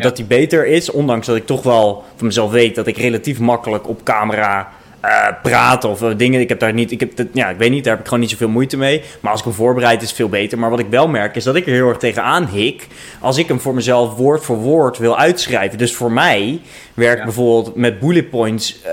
dat 0.00 0.16
die 0.16 0.24
beter 0.24 0.66
is. 0.66 0.90
Ondanks 0.90 1.26
dat 1.26 1.36
ik 1.36 1.46
toch 1.46 1.62
wel 1.62 2.04
van 2.16 2.26
mezelf 2.26 2.50
weet 2.50 2.74
dat 2.74 2.86
ik 2.86 2.96
relatief 2.96 3.38
makkelijk 3.38 3.88
op 3.88 4.02
camera 4.04 4.72
eh, 5.02 5.26
praat 5.42 5.84
of 5.84 6.02
eh, 6.02 6.10
dingen. 6.16 6.40
Ik 6.40 6.48
heb 6.48 6.58
daar 6.58 6.72
niet, 6.72 6.90
ik 6.90 7.00
heb 7.00 7.12
ja, 7.32 7.48
ik 7.48 7.56
weet 7.56 7.70
niet, 7.70 7.84
daar 7.84 7.92
heb 7.92 8.00
ik 8.00 8.08
gewoon 8.08 8.20
niet 8.20 8.30
zoveel 8.30 8.48
moeite 8.48 8.76
mee. 8.76 9.02
Maar 9.20 9.30
als 9.30 9.40
ik 9.40 9.46
hem 9.46 9.54
voorbereid, 9.54 10.02
is 10.02 10.08
het 10.08 10.16
veel 10.16 10.28
beter. 10.28 10.58
Maar 10.58 10.70
wat 10.70 10.78
ik 10.78 10.86
wel 10.90 11.08
merk, 11.08 11.36
is 11.36 11.44
dat 11.44 11.56
ik 11.56 11.66
er 11.66 11.72
heel 11.72 11.88
erg 11.88 11.98
tegenaan 11.98 12.46
hik. 12.46 12.86
Als 13.20 13.36
ik 13.36 13.48
hem 13.48 13.60
voor 13.60 13.74
mezelf 13.74 14.14
woord 14.16 14.44
voor 14.44 14.56
woord 14.56 14.98
wil 14.98 15.18
uitschrijven. 15.18 15.78
Dus 15.78 15.94
voor 15.94 16.12
mij 16.12 16.60
werkt 16.94 17.18
Ja. 17.18 17.24
bijvoorbeeld 17.24 17.76
met 17.76 17.98
bullet 18.00 18.30
points 18.30 18.82
eh, 18.82 18.90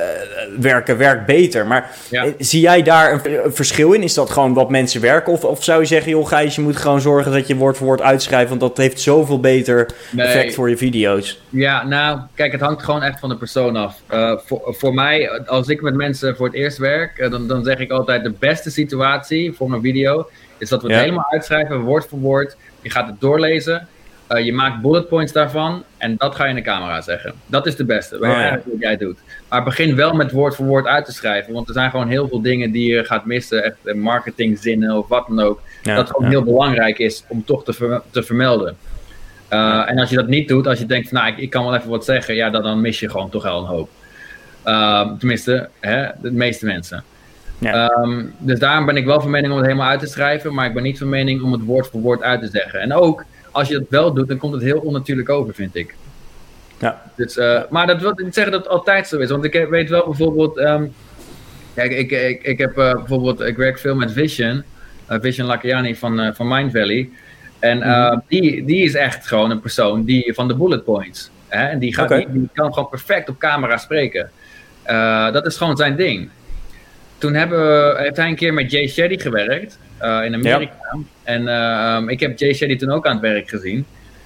werken 0.60 0.98
werkt 0.98 1.26
beter. 1.26 1.68
Maar 1.68 1.92
Ja. 2.10 2.24
eh, 2.26 2.32
zie 2.38 2.62
jij 2.62 2.82
daar 2.82 3.14
een, 3.14 3.46
een 3.46 3.54
verschil 3.56 3.92
in? 3.94 4.04
Is 4.04 4.14
dat 4.14 4.30
gewoon 4.30 4.54
wat 4.54 4.70
mensen 4.70 5.02
werken? 5.02 5.34
Of, 5.34 5.44
of 5.44 5.64
zou 5.64 5.80
je 5.82 5.86
zeggen, 5.88 6.12
joh 6.12 6.28
Gijs, 6.28 6.56
je 6.56 6.62
moet 6.62 6.78
gewoon 6.78 7.02
zorgen 7.02 7.32
dat 7.32 7.48
je 7.48 7.56
woord 7.56 7.78
voor 7.78 7.88
woord 7.88 8.02
uitschrijft. 8.02 8.50
Want 8.50 8.62
dat 8.62 8.78
heeft 8.78 9.00
zoveel 9.02 9.40
beter 9.40 9.88
Nee. 10.12 10.26
effect 10.26 10.54
voor 10.54 10.70
je 10.70 10.78
video's. 10.78 11.42
Ja, 11.50 11.86
nou, 11.88 12.20
kijk, 12.36 12.52
het 12.52 12.62
hangt 12.62 12.84
gewoon 12.84 13.04
echt 13.04 13.20
van 13.20 13.30
de 13.30 13.36
persoon 13.38 13.76
af. 13.76 14.02
Eh, 14.08 14.38
voor, 14.46 14.62
voor 14.78 14.94
mij, 14.94 15.30
als 15.46 15.68
ik 15.68 15.82
met 15.82 15.94
mensen 15.96 16.36
voor 16.36 16.46
het 16.46 16.56
eerst 16.56 16.78
werk, 16.78 17.18
eh, 17.18 17.32
dan, 17.32 17.48
dan 17.48 17.64
zeg 17.64 17.78
ik 17.80 17.92
altijd: 17.92 18.24
de 18.24 18.34
beste 18.40 18.72
situatie 18.72 19.54
voor 19.54 19.70
mijn 19.70 19.82
video 19.82 20.28
is 20.58 20.70
dat 20.70 20.82
we 20.82 20.88
het 20.88 20.96
Ja. 20.96 21.02
helemaal 21.04 21.32
uitschrijven, 21.32 21.80
woord 21.80 22.06
voor 22.10 22.20
woord. 22.20 22.56
Je 22.82 22.90
gaat 22.90 23.08
het 23.08 23.20
doorlezen, 23.22 23.88
eh, 24.30 24.46
je 24.46 24.54
maakt 24.54 24.82
bullet 24.82 25.08
points 25.08 25.32
daarvan 25.32 25.84
en 25.98 26.16
dat 26.18 26.36
ga 26.36 26.44
je 26.44 26.50
in 26.50 26.56
de 26.56 26.62
camera 26.62 27.02
zeggen. 27.02 27.34
Dat 27.46 27.66
is 27.66 27.76
de 27.76 27.86
beste, 27.86 28.18
wat, 28.18 28.30
Oh, 28.30 28.36
ja. 28.36 28.42
eigenlijk 28.42 28.72
wat 28.72 28.82
jij 28.82 28.98
doet. 28.98 29.20
Maar 29.50 29.64
begin 29.64 29.96
wel 29.96 30.14
met 30.14 30.32
woord 30.32 30.56
voor 30.56 30.66
woord 30.66 30.86
uit 30.86 31.06
te 31.06 31.12
schrijven, 31.12 31.54
want 31.54 31.68
er 31.68 31.74
zijn 31.74 31.90
gewoon 31.90 32.08
heel 32.08 32.28
veel 32.28 32.42
dingen 32.42 32.72
die 32.72 32.94
je 32.94 33.04
gaat 33.04 33.26
missen, 33.26 33.64
echt 33.64 33.76
eh, 33.84 33.96
marketingzinnen 33.96 34.98
of 34.98 35.08
wat 35.08 35.28
dan 35.28 35.40
ook. 35.40 35.62
Ja, 35.84 35.96
dat 35.96 36.08
gewoon 36.08 36.24
ja. 36.24 36.30
heel 36.30 36.44
belangrijk 36.44 37.00
is 37.00 37.24
om 37.28 37.46
toch 37.46 37.64
te, 37.64 37.74
ver- 37.74 38.02
te 38.12 38.24
vermelden. 38.24 38.78
Uh, 39.54 39.90
En 39.90 40.00
als 40.00 40.10
je 40.10 40.16
dat 40.16 40.28
niet 40.28 40.48
doet, 40.48 40.68
als 40.68 40.80
je 40.80 40.86
denkt 40.86 41.10
van 41.10 41.18
nou, 41.18 41.32
ik, 41.32 41.38
ik 41.38 41.50
kan 41.50 41.64
wel 41.64 41.76
even 41.76 41.90
wat 41.90 42.06
zeggen, 42.06 42.36
ja, 42.36 42.50
dan, 42.50 42.64
dan 42.64 42.82
mis 42.82 43.00
je 43.00 43.10
gewoon 43.10 43.30
toch 43.30 43.44
wel 43.44 43.60
een 43.60 43.66
hoop. 43.66 43.90
Uh, 44.66 45.12
tenminste, 45.18 45.70
hè, 45.80 46.08
de 46.22 46.32
meeste 46.32 46.66
mensen. 46.66 47.04
Ja. 47.58 47.92
Um, 47.98 48.34
dus 48.38 48.60
daarom 48.60 48.86
ben 48.86 48.96
ik 48.96 49.06
wel 49.06 49.22
van 49.22 49.30
mening 49.30 49.52
om 49.52 49.58
het 49.58 49.68
helemaal 49.68 49.90
uit 49.90 50.00
te 50.00 50.08
schrijven, 50.08 50.54
maar 50.54 50.66
ik 50.66 50.74
ben 50.74 50.84
niet 50.84 50.98
van 50.98 51.10
mening 51.10 51.42
om 51.42 51.52
het 51.52 51.64
woord 51.64 51.88
voor 51.88 52.02
woord 52.02 52.22
uit 52.22 52.42
te 52.42 52.48
zeggen. 52.48 52.80
En 52.80 52.94
ook 52.94 53.26
als 53.52 53.68
je 53.68 53.74
dat 53.74 53.90
wel 53.90 54.14
doet, 54.14 54.28
dan 54.28 54.38
komt 54.38 54.54
het 54.54 54.64
heel 54.64 54.80
onnatuurlijk 54.80 55.30
over, 55.30 55.54
vind 55.54 55.76
ik. 55.76 55.96
Ja. 56.80 57.02
Dus, 57.16 57.38
uh, 57.38 57.62
maar 57.70 57.88
dat 57.88 58.02
wil 58.02 58.14
niet 58.16 58.34
zeggen 58.34 58.52
dat 58.52 58.64
het 58.64 58.72
altijd 58.72 59.08
zo 59.08 59.18
is, 59.18 59.30
want 59.30 59.44
ik 59.44 59.68
weet 59.70 59.90
wel 59.90 60.06
bijvoorbeeld. 60.06 60.58
Um, 60.58 60.94
kijk, 61.74 61.92
ik, 61.92 62.12
ik, 62.12 62.44
ik 62.44 62.58
heb 62.58 62.78
uh, 62.78 62.94
bijvoorbeeld, 62.94 63.42
ik 63.42 63.58
werk 63.58 63.80
veel 63.80 63.96
met 63.96 64.12
Vision, 64.12 64.64
uh, 65.10 65.18
Vision 65.22 65.48
Lakiani 65.48 65.96
van, 65.96 66.36
van 66.36 66.48
Mind 66.48 66.72
Valley. 66.72 67.10
En 67.60 67.78
mm. 67.78 68.24
die, 68.28 68.66
die 68.66 68.84
is 68.84 68.94
echt 68.94 69.28
gewoon 69.28 69.52
een 69.52 69.60
persoon 69.60 70.04
die 70.04 70.34
van 70.34 70.48
de 70.48 70.56
bullet 70.56 70.84
points. 70.84 71.30
Hè? 71.48 71.66
En 71.66 71.80
die, 71.80 71.94
gaat, 71.94 72.06
okay. 72.06 72.26
die, 72.26 72.34
die, 72.34 72.50
kan 72.54 72.74
gewoon 72.74 72.90
perfect 72.90 73.30
op 73.30 73.38
camera 73.40 73.78
spreken. 73.78 74.32
Dat 75.32 75.46
is 75.46 75.58
gewoon 75.58 75.78
zijn 75.78 75.96
ding. 75.96 76.30
Toen 77.18 77.34
hebben, 77.34 77.98
heeft 77.98 78.18
hij 78.18 78.28
een 78.28 78.36
keer 78.36 78.54
met 78.54 78.72
Jay 78.72 78.88
Shetty 78.88 79.18
gewerkt 79.18 79.80
uh, 80.02 80.26
in 80.26 80.34
Amerika. 80.34 80.74
Ja. 80.92 81.00
En 81.24 81.48
um, 81.48 82.10
ik 82.10 82.20
heb 82.20 82.40
Jay 82.40 82.54
Shetty 82.54 82.78
toen 82.78 82.92
ook 82.92 83.06
aan 83.06 83.12
het 83.12 83.22
werk 83.22 83.50
gezien. 83.50 83.86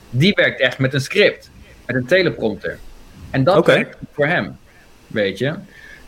Die 0.09 0.33
werkt 0.33 0.59
echt 0.59 0.77
met 0.77 0.93
een 0.93 1.01
script, 1.01 1.49
met 1.85 1.95
een 1.95 2.05
teleprompter. 2.05 2.77
En 3.29 3.43
dat 3.43 3.57
okay. 3.57 3.75
werkt 3.75 3.97
voor 4.11 4.27
hem, 4.27 4.57
weet 5.07 5.37
je. 5.37 5.53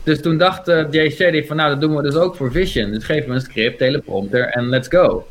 Dus 0.03 0.21
toen 0.21 0.37
dacht 0.37 0.67
uh, 0.67 0.85
Jay 0.91 1.09
Shetty 1.09 1.45
van 1.45 1.55
nou, 1.55 1.69
dat 1.69 1.81
doen 1.81 1.95
we 1.95 2.01
dus 2.01 2.15
ook 2.15 2.35
voor 2.35 2.51
Vision. 2.51 2.91
Dus 2.91 3.03
geef 3.03 3.25
me 3.25 3.33
een 3.33 3.41
script, 3.41 3.77
teleprompter 3.77 4.47
en 4.47 4.69
let's 4.69 4.87
go. 4.87 5.27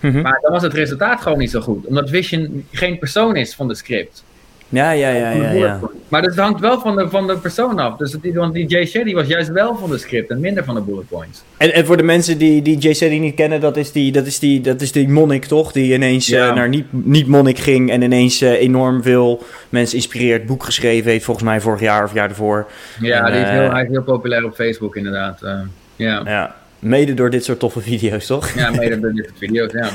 Mm 0.00 0.10
-hmm. 0.10 0.22
Maar 0.22 0.38
dan 0.42 0.52
was 0.52 0.62
het 0.62 0.74
resultaat 0.74 1.20
gewoon 1.20 1.38
niet 1.38 1.50
zo 1.50 1.60
goed. 1.60 1.86
Omdat 1.86 2.10
Vision 2.10 2.66
geen 2.72 2.98
persoon 2.98 3.36
is 3.36 3.54
van 3.54 3.68
de 3.68 3.74
script. 3.74 4.24
Ja, 4.72 4.90
ja, 4.90 5.08
ja, 5.08 5.30
ja, 5.30 5.50
ja. 5.50 5.80
Maar 6.08 6.22
dat 6.22 6.36
hangt 6.36 6.60
wel 6.60 6.80
van 6.80 6.96
de, 6.96 7.08
van 7.08 7.26
de 7.26 7.36
persoon 7.38 7.78
af. 7.78 7.96
Dus 7.96 8.16
die, 8.22 8.34
want 8.34 8.54
die 8.54 8.66
Jay 8.66 8.86
Shetty 8.86 9.14
was 9.14 9.26
juist 9.26 9.50
wel 9.50 9.76
van 9.76 9.90
de 9.90 9.98
script 9.98 10.30
en 10.30 10.40
minder 10.40 10.64
van 10.64 10.74
de 10.74 10.80
bullet 10.80 11.08
points. 11.08 11.42
En, 11.56 11.74
en 11.74 11.86
voor 11.86 11.96
de 11.96 12.02
mensen 12.02 12.38
die, 12.38 12.62
die 12.62 12.78
Jay 12.78 12.94
Shetty 12.94 13.18
niet 13.18 13.34
kennen, 13.34 13.60
dat 13.60 13.76
is 13.76 13.92
die, 13.92 14.12
dat 14.12 14.26
is 14.26 14.38
die, 14.38 14.60
dat 14.60 14.80
is 14.80 14.92
die 14.92 15.08
monnik 15.08 15.44
toch? 15.44 15.72
Die 15.72 15.94
ineens 15.94 16.26
ja. 16.26 16.48
uh, 16.48 16.54
naar 16.54 16.68
niet, 16.68 16.86
niet 16.90 17.26
monnik 17.26 17.58
ging 17.58 17.90
en 17.90 18.02
ineens 18.02 18.42
uh, 18.42 18.50
enorm 18.50 19.02
veel 19.02 19.42
mensen 19.68 19.96
inspireert. 19.96 20.46
Boek 20.46 20.64
geschreven 20.64 21.10
heeft 21.10 21.24
volgens 21.24 21.46
mij 21.46 21.60
vorig 21.60 21.80
jaar 21.80 22.04
of 22.04 22.14
jaar 22.14 22.28
ervoor. 22.28 22.66
Ja, 23.00 23.26
en, 23.26 23.32
die 23.32 23.42
is 23.42 23.48
heel, 23.48 23.70
hij 23.70 23.82
is 23.82 23.88
heel 23.88 24.02
populair 24.02 24.44
op 24.44 24.54
Facebook 24.54 24.96
inderdaad. 24.96 25.42
Uh, 25.42 25.60
ja. 25.96 26.22
ja. 26.24 26.54
Mede 26.78 27.14
door 27.14 27.30
dit 27.30 27.44
soort 27.44 27.58
toffe 27.58 27.80
video's, 27.80 28.26
toch? 28.26 28.50
Ja, 28.50 28.70
mede 28.70 29.00
door 29.00 29.12
dit 29.14 29.24
soort 29.24 29.38
video's, 29.38 29.72
ja. 29.72 29.90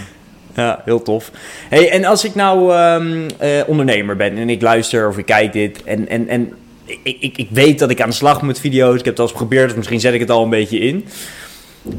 Ja, 0.64 0.82
heel 0.86 1.02
tof. 1.02 1.32
Hey, 1.70 1.90
en 1.90 2.06
als 2.06 2.26
ik 2.26 2.36
nou 2.36 2.76
um, 2.76 3.26
uh, 3.42 3.50
ondernemer 3.68 4.16
ben 4.16 4.38
en 4.38 4.50
ik 4.50 4.62
luister 4.62 5.08
of 5.08 5.18
ik 5.18 5.26
kijk 5.26 5.54
dit 5.54 5.84
en, 5.84 6.08
en, 6.08 6.28
en 6.28 6.54
ik, 6.86 7.18
ik, 7.20 7.38
ik 7.38 7.48
weet 7.52 7.80
dat 7.80 7.90
ik 7.90 8.02
aan 8.02 8.10
de 8.10 8.16
slag 8.16 8.38
moet 8.38 8.48
met 8.48 8.60
video's, 8.60 9.00
ik 9.00 9.06
heb 9.06 9.14
het 9.14 9.20
al 9.20 9.24
eens 9.24 9.38
geprobeerd, 9.38 9.70
of 9.70 9.76
misschien 9.76 10.00
zet 10.00 10.14
ik 10.14 10.20
het 10.20 10.30
al 10.30 10.44
een 10.44 10.50
beetje 10.50 10.80
in. 10.80 11.06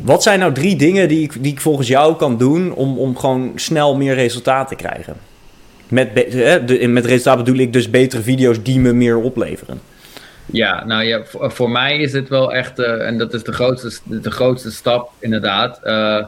Wat 0.03 0.23
zijn 0.23 0.39
nou 0.39 0.53
drie 0.53 0.77
dingen 0.77 1.09
die 1.09 1.23
ik, 1.23 1.43
die 1.43 1.61
volgens 1.61 1.89
jou 1.89 2.17
kan 2.17 2.39
doen 2.39 2.73
om, 2.73 2.99
om 2.99 3.17
gewoon 3.17 3.53
snel 3.55 3.97
meer 3.97 4.15
resultaat 4.15 4.69
te 4.69 4.75
krijgen? 4.75 5.17
Met, 5.89 6.13
eh, 6.15 6.89
met 6.89 7.05
resultaat 7.05 7.37
bedoel 7.37 7.59
ik 7.59 7.73
dus 7.73 7.91
betere 7.91 8.23
video's 8.23 8.63
die 8.63 8.79
me 8.79 8.93
meer 8.93 9.17
opleveren. 9.17 9.81
Ja, 10.47 10.85
nou 10.85 11.05
ja, 11.05 11.23
voor, 11.31 11.71
mij 11.71 11.99
is 11.99 12.13
het 12.13 12.29
wel 12.29 12.53
echt, 12.53 12.79
uh, 12.79 13.07
en 13.07 13.19
dat 13.19 13.35
is 13.35 13.43
de 13.43 13.53
grootste, 13.53 13.91
de 14.05 14.31
grootste 14.31 14.71
stap 14.71 15.11
inderdaad. 15.19 15.81
Uh, 15.85 16.25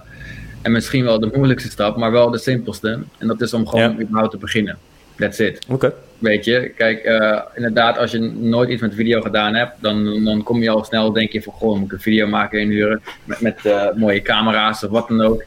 en 0.62 0.73
misschien 0.73 1.05
wel 1.05 1.21
de 1.21 1.31
moeilijkste 1.35 1.71
stap, 1.71 1.97
maar 1.97 2.11
wel 2.11 2.31
de 2.31 2.38
simpelste. 2.38 2.99
En 3.18 3.27
dat 3.27 3.40
is 3.40 3.55
om 3.55 3.68
gewoon 3.68 3.97
ja. 3.97 4.01
überhaupt 4.01 4.31
te 4.31 4.37
beginnen. 4.38 4.79
That's 5.16 5.38
it. 5.38 5.64
Oké. 5.64 5.75
Okay. 5.75 5.92
Weet 6.18 6.44
je, 6.44 6.73
kijk, 6.77 7.05
uh, 7.05 7.40
inderdaad, 7.55 7.99
als 7.99 8.11
je 8.11 8.18
nooit 8.18 8.68
iets 8.68 8.81
met 8.81 8.94
video 8.94 9.21
gedaan 9.21 9.55
hebt, 9.55 9.73
dan, 9.81 10.25
dan 10.25 10.42
kom 10.42 10.62
je 10.62 10.71
al 10.71 10.85
snel, 10.85 11.12
denk 11.12 11.33
je 11.33 11.42
van, 11.42 11.53
goh, 11.53 11.77
moet 11.77 11.87
ik 11.87 11.92
een 11.92 12.01
video 12.01 12.27
maken 12.27 12.61
inhuren 12.61 13.03
met, 13.25 13.40
met 13.40 13.59
uh, 13.64 13.92
mooie 13.94 14.23
camera's 14.23 14.83
of 14.83 14.90
wat 14.90 15.09
dan 15.09 15.21
ook. 15.21 15.44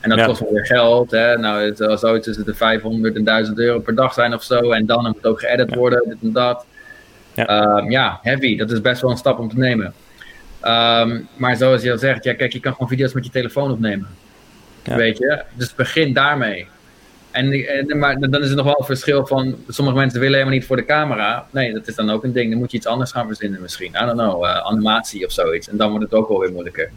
En 0.00 0.08
dat 0.10 0.18
ja. 0.18 0.24
kost 0.26 0.40
wel 0.40 0.52
weer 0.52 0.66
geld. 0.66 1.10
Hè? 1.10 1.38
Nou, 1.38 1.62
het, 1.62 1.80
als 1.80 2.00
zoiets 2.00 2.26
tussen 2.26 2.44
de 2.44 2.54
500 2.54 3.16
en 3.16 3.24
1000 3.24 3.58
euro 3.58 3.78
per 3.78 3.94
dag 3.94 4.12
zijn 4.12 4.34
of 4.34 4.42
zo. 4.42 4.70
En 4.70 4.86
dan 4.86 5.02
moet 5.02 5.16
het 5.16 5.26
ook 5.26 5.40
geëdit 5.40 5.70
ja. 5.70 5.76
worden, 5.76 6.02
dit 6.08 6.16
en 6.22 6.32
dat. 6.32 6.64
Ja. 7.34 7.76
Um, 7.78 7.90
ja, 7.90 8.18
heavy. 8.22 8.56
Dat 8.56 8.70
is 8.70 8.80
best 8.80 9.02
wel 9.02 9.10
een 9.10 9.16
stap 9.16 9.38
om 9.38 9.48
te 9.48 9.58
nemen. 9.58 9.94
Um, 10.64 11.28
maar 11.36 11.56
zoals 11.56 11.82
je 11.82 11.92
al 11.92 11.98
zegt, 11.98 12.24
ja, 12.24 12.34
kijk, 12.34 12.52
je 12.52 12.60
kan 12.60 12.72
gewoon 12.72 12.88
video's 12.88 13.12
met 13.12 13.24
je 13.24 13.30
telefoon 13.30 13.70
opnemen. 13.70 14.06
Ja. 14.84 14.96
Weet 14.96 15.18
je? 15.18 15.42
Dus 15.54 15.74
begin 15.74 16.12
daarmee. 16.12 16.66
En, 17.30 17.52
en, 17.52 17.98
maar 17.98 18.18
dan 18.20 18.42
is 18.42 18.50
er 18.50 18.56
nog 18.56 18.64
wel 18.64 18.78
een 18.78 18.84
verschil 18.84 19.26
van... 19.26 19.56
Sommige 19.68 19.96
mensen 19.96 20.20
willen 20.20 20.34
helemaal 20.34 20.58
niet 20.58 20.66
voor 20.66 20.76
de 20.76 20.84
camera. 20.84 21.46
Nee, 21.50 21.72
dat 21.72 21.88
is 21.88 21.94
dan 21.94 22.10
ook 22.10 22.24
een 22.24 22.32
ding. 22.32 22.50
Dan 22.50 22.58
moet 22.58 22.70
je 22.70 22.76
iets 22.76 22.86
anders 22.86 23.12
gaan 23.12 23.26
verzinnen 23.26 23.60
misschien. 23.60 23.94
I 24.02 24.04
don't 24.04 24.12
know, 24.12 24.44
uh, 24.44 24.56
animatie 24.56 25.26
of 25.26 25.32
zoiets. 25.32 25.68
En 25.68 25.76
dan 25.76 25.90
wordt 25.90 26.04
het 26.04 26.14
ook 26.14 26.28
wel 26.28 26.38
weer 26.38 26.52
moeilijker. 26.52 26.90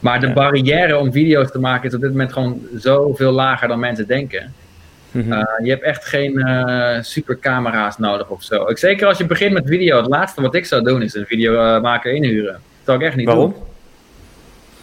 Maar 0.00 0.20
de 0.20 0.26
ja. 0.26 0.32
barrière 0.32 0.98
om 0.98 1.12
video's 1.12 1.50
te 1.50 1.58
maken 1.58 1.88
is 1.88 1.94
op 1.94 2.00
dit 2.00 2.10
moment 2.10 2.32
gewoon 2.32 2.66
zoveel 2.76 3.32
lager 3.32 3.68
dan 3.68 3.78
mensen 3.78 4.06
denken. 4.06 4.52
Mm 5.10 5.22
-hmm. 5.22 5.32
uh, 5.32 5.44
je 5.62 5.70
hebt 5.70 5.82
echt 5.82 6.04
geen 6.04 6.38
uh, 6.38 6.96
supercamera's 7.00 7.98
nodig 7.98 8.28
of 8.28 8.42
zo. 8.42 8.68
Ik, 8.68 8.78
zeker 8.78 9.06
als 9.06 9.18
je 9.18 9.26
begint 9.26 9.52
met 9.52 9.66
video. 9.66 9.96
Het 9.96 10.06
laatste 10.06 10.42
wat 10.42 10.54
ik 10.54 10.66
zou 10.66 10.82
doen 10.82 11.02
is 11.02 11.14
een 11.14 11.26
videomaker 11.26 12.12
inhuren. 12.12 12.52
Dat 12.52 12.84
zou 12.84 12.98
ik 12.98 13.04
echt 13.04 13.16
niet 13.16 13.26
Waarom? 13.26 13.52
doen. 13.52 13.62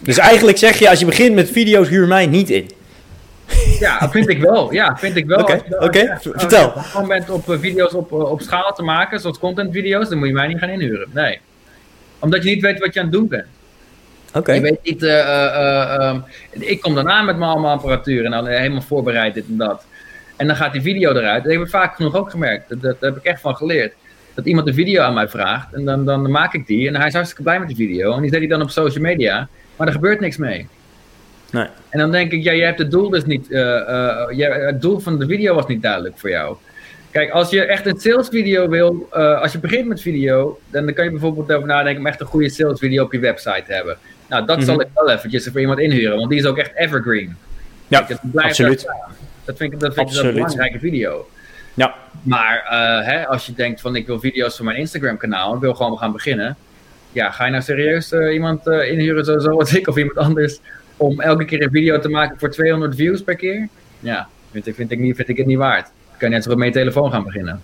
Dus 0.04 0.18
eigenlijk 0.18 0.58
zeg 0.58 0.78
je, 0.78 0.90
als 0.90 0.98
je 0.98 1.06
begint 1.06 1.34
met 1.34 1.50
video's, 1.50 1.88
huur 1.88 2.06
mij 2.06 2.26
niet 2.26 2.50
in. 2.50 2.70
Ja, 3.78 4.10
vind 4.10 4.28
ik 4.28 4.38
wel. 4.38 4.72
Ja, 4.72 4.96
vind 4.96 5.16
ik 5.16 5.26
wel. 5.26 5.38
Oké, 5.38 5.62
okay, 5.68 5.88
okay. 5.88 6.18
vertel. 6.20 6.70
Als 6.72 6.84
je 6.84 6.90
gewoon 6.90 7.08
bent 7.08 7.30
op 7.30 7.44
video's 7.46 7.94
op, 7.94 8.12
op 8.12 8.40
schaal 8.40 8.72
te 8.74 8.82
maken, 8.82 9.20
zoals 9.20 9.38
contentvideo's, 9.38 10.08
dan 10.08 10.18
moet 10.18 10.26
je 10.26 10.34
mij 10.34 10.46
niet 10.46 10.58
gaan 10.58 10.68
inhuren. 10.68 11.08
Nee. 11.12 11.40
Omdat 12.18 12.42
je 12.42 12.50
niet 12.50 12.62
weet 12.62 12.78
wat 12.78 12.94
je 12.94 13.00
aan 13.00 13.06
het 13.06 13.14
doen 13.14 13.28
bent. 13.28 13.46
Oké. 14.28 14.38
Okay. 14.38 14.54
Je 14.54 14.60
weet 14.60 14.78
niet, 14.82 15.02
uh, 15.02 15.10
uh, 15.10 16.10
um, 16.12 16.24
ik 16.50 16.80
kom 16.80 16.94
daarna 16.94 17.22
met 17.22 17.36
mijn 17.36 17.50
allemaal 17.50 17.72
apparatuur 17.72 18.24
en 18.24 18.30
dan 18.30 18.46
helemaal 18.46 18.82
voorbereid 18.82 19.34
dit 19.34 19.44
en 19.48 19.56
dat. 19.56 19.84
En 20.36 20.46
dan 20.46 20.56
gaat 20.56 20.72
die 20.72 20.82
video 20.82 21.12
eruit. 21.12 21.42
Dat 21.44 21.52
heb 21.52 21.62
ik 21.62 21.68
vaak 21.68 21.96
genoeg 21.96 22.14
ook 22.14 22.30
gemerkt. 22.30 22.82
Dat, 22.82 22.96
heb 23.00 23.16
ik 23.16 23.24
echt 23.24 23.40
van 23.40 23.56
geleerd. 23.56 23.92
Dat 24.34 24.46
iemand 24.46 24.66
een 24.66 24.74
video 24.74 25.02
aan 25.02 25.14
mij 25.14 25.28
vraagt 25.28 25.72
en 25.72 25.84
dan, 25.84 26.04
dan 26.04 26.30
maak 26.30 26.54
ik 26.54 26.66
die. 26.66 26.88
En 26.88 26.96
hij 26.96 27.06
is 27.06 27.12
hartstikke 27.12 27.42
blij 27.42 27.58
met 27.58 27.68
die 27.68 27.76
video. 27.76 28.14
En 28.14 28.20
die 28.20 28.30
zet 28.30 28.38
hij 28.38 28.48
dan 28.48 28.62
op 28.62 28.70
social 28.70 29.02
media. 29.02 29.48
Maar 29.76 29.86
er 29.86 29.92
gebeurt 29.92 30.20
niks 30.20 30.36
mee. 30.36 30.66
Nee. 31.54 31.66
En 31.88 31.98
dan 31.98 32.10
denk 32.10 32.32
ik, 32.32 32.42
ja, 32.42 32.52
je 32.52 32.62
hebt 32.62 32.78
het 32.78 32.90
doel 32.90 33.10
dus 33.10 33.24
niet. 33.24 33.50
Uh, 33.50 33.60
uh, 33.60 34.66
het 34.66 34.82
doel 34.82 34.98
van 34.98 35.18
de 35.18 35.26
video 35.26 35.54
was 35.54 35.66
niet 35.66 35.82
duidelijk 35.82 36.18
voor 36.18 36.30
jou. 36.30 36.56
Kijk, 37.10 37.30
als 37.30 37.50
je 37.50 37.64
echt 37.64 37.86
een 37.86 38.00
salesvideo 38.00 38.68
wil, 38.68 39.08
uh, 39.12 39.40
als 39.40 39.52
je 39.52 39.58
begint 39.58 39.88
met 39.88 40.00
video, 40.00 40.58
dan, 40.70 40.84
dan 40.84 40.94
kan 40.94 41.04
je 41.04 41.10
bijvoorbeeld 41.10 41.52
over 41.52 41.68
nadenken 41.68 42.00
om 42.00 42.06
echt 42.06 42.20
een 42.20 42.26
goede 42.26 42.48
salesvideo 42.48 43.04
op 43.04 43.12
je 43.12 43.18
website 43.18 43.62
te 43.66 43.72
hebben. 43.72 43.96
Nou, 44.28 44.46
dat 44.46 44.56
mm 44.56 44.62
-hmm. 44.62 44.72
zal 44.72 44.80
ik 44.80 44.88
wel 44.94 45.10
eventjes 45.10 45.48
voor 45.48 45.60
iemand 45.60 45.78
inhuren, 45.78 46.16
want 46.16 46.30
die 46.30 46.38
is 46.38 46.46
ook 46.46 46.58
echt 46.58 46.74
evergreen. 46.74 47.36
Ja, 47.88 48.00
Kijk, 48.00 48.20
absoluut. 48.34 48.86
Dat 49.44 49.56
vind 49.56 49.72
ik, 49.72 49.80
dat 49.80 49.94
vind 49.94 50.14
ik 50.14 50.22
een 50.22 50.34
belangrijke 50.34 50.78
video. 50.78 51.28
Ja. 51.74 51.94
Maar 52.22 52.64
hè, 53.04 53.26
als 53.26 53.46
je 53.46 53.52
denkt 53.52 53.80
van 53.80 53.96
ik 53.96 54.06
wil 54.06 54.20
video's 54.20 54.56
voor 54.56 54.64
mijn 54.64 54.76
Instagram 54.76 55.16
kanaal, 55.16 55.54
ik 55.54 55.60
wil 55.60 55.74
gewoon 55.74 55.98
gaan 55.98 56.12
beginnen. 56.12 56.56
Ja, 57.14 57.30
ga 57.30 57.44
je 57.44 57.50
nou 57.50 57.62
serieus 57.62 58.12
uh, 58.12 58.32
iemand 58.32 58.66
uh, 58.66 58.90
inhuren 58.90 59.24
zoals 59.42 59.74
ik 59.74 59.88
of 59.88 59.96
iemand 59.96 60.18
anders 60.18 60.60
om 60.96 61.20
elke 61.20 61.44
keer 61.44 61.62
een 61.62 61.70
video 61.70 61.98
te 61.98 62.08
maken 62.08 62.38
voor 62.38 62.50
200 62.50 62.94
views 62.94 63.22
per 63.22 63.36
keer? 63.36 63.68
Ja, 64.00 64.28
vind 64.50 64.66
ik, 64.66 64.74
vind 64.74 64.90
ik, 64.90 64.98
niet, 64.98 65.16
vind 65.16 65.28
ik 65.28 65.36
het 65.36 65.46
niet 65.46 65.58
waard. 65.58 65.84
Dan 65.84 66.18
kan 66.18 66.28
je 66.28 66.34
net 66.34 66.44
zo 66.44 66.54
met 66.54 66.66
je 66.66 66.72
telefoon 66.72 67.10
gaan 67.10 67.24
beginnen. 67.24 67.62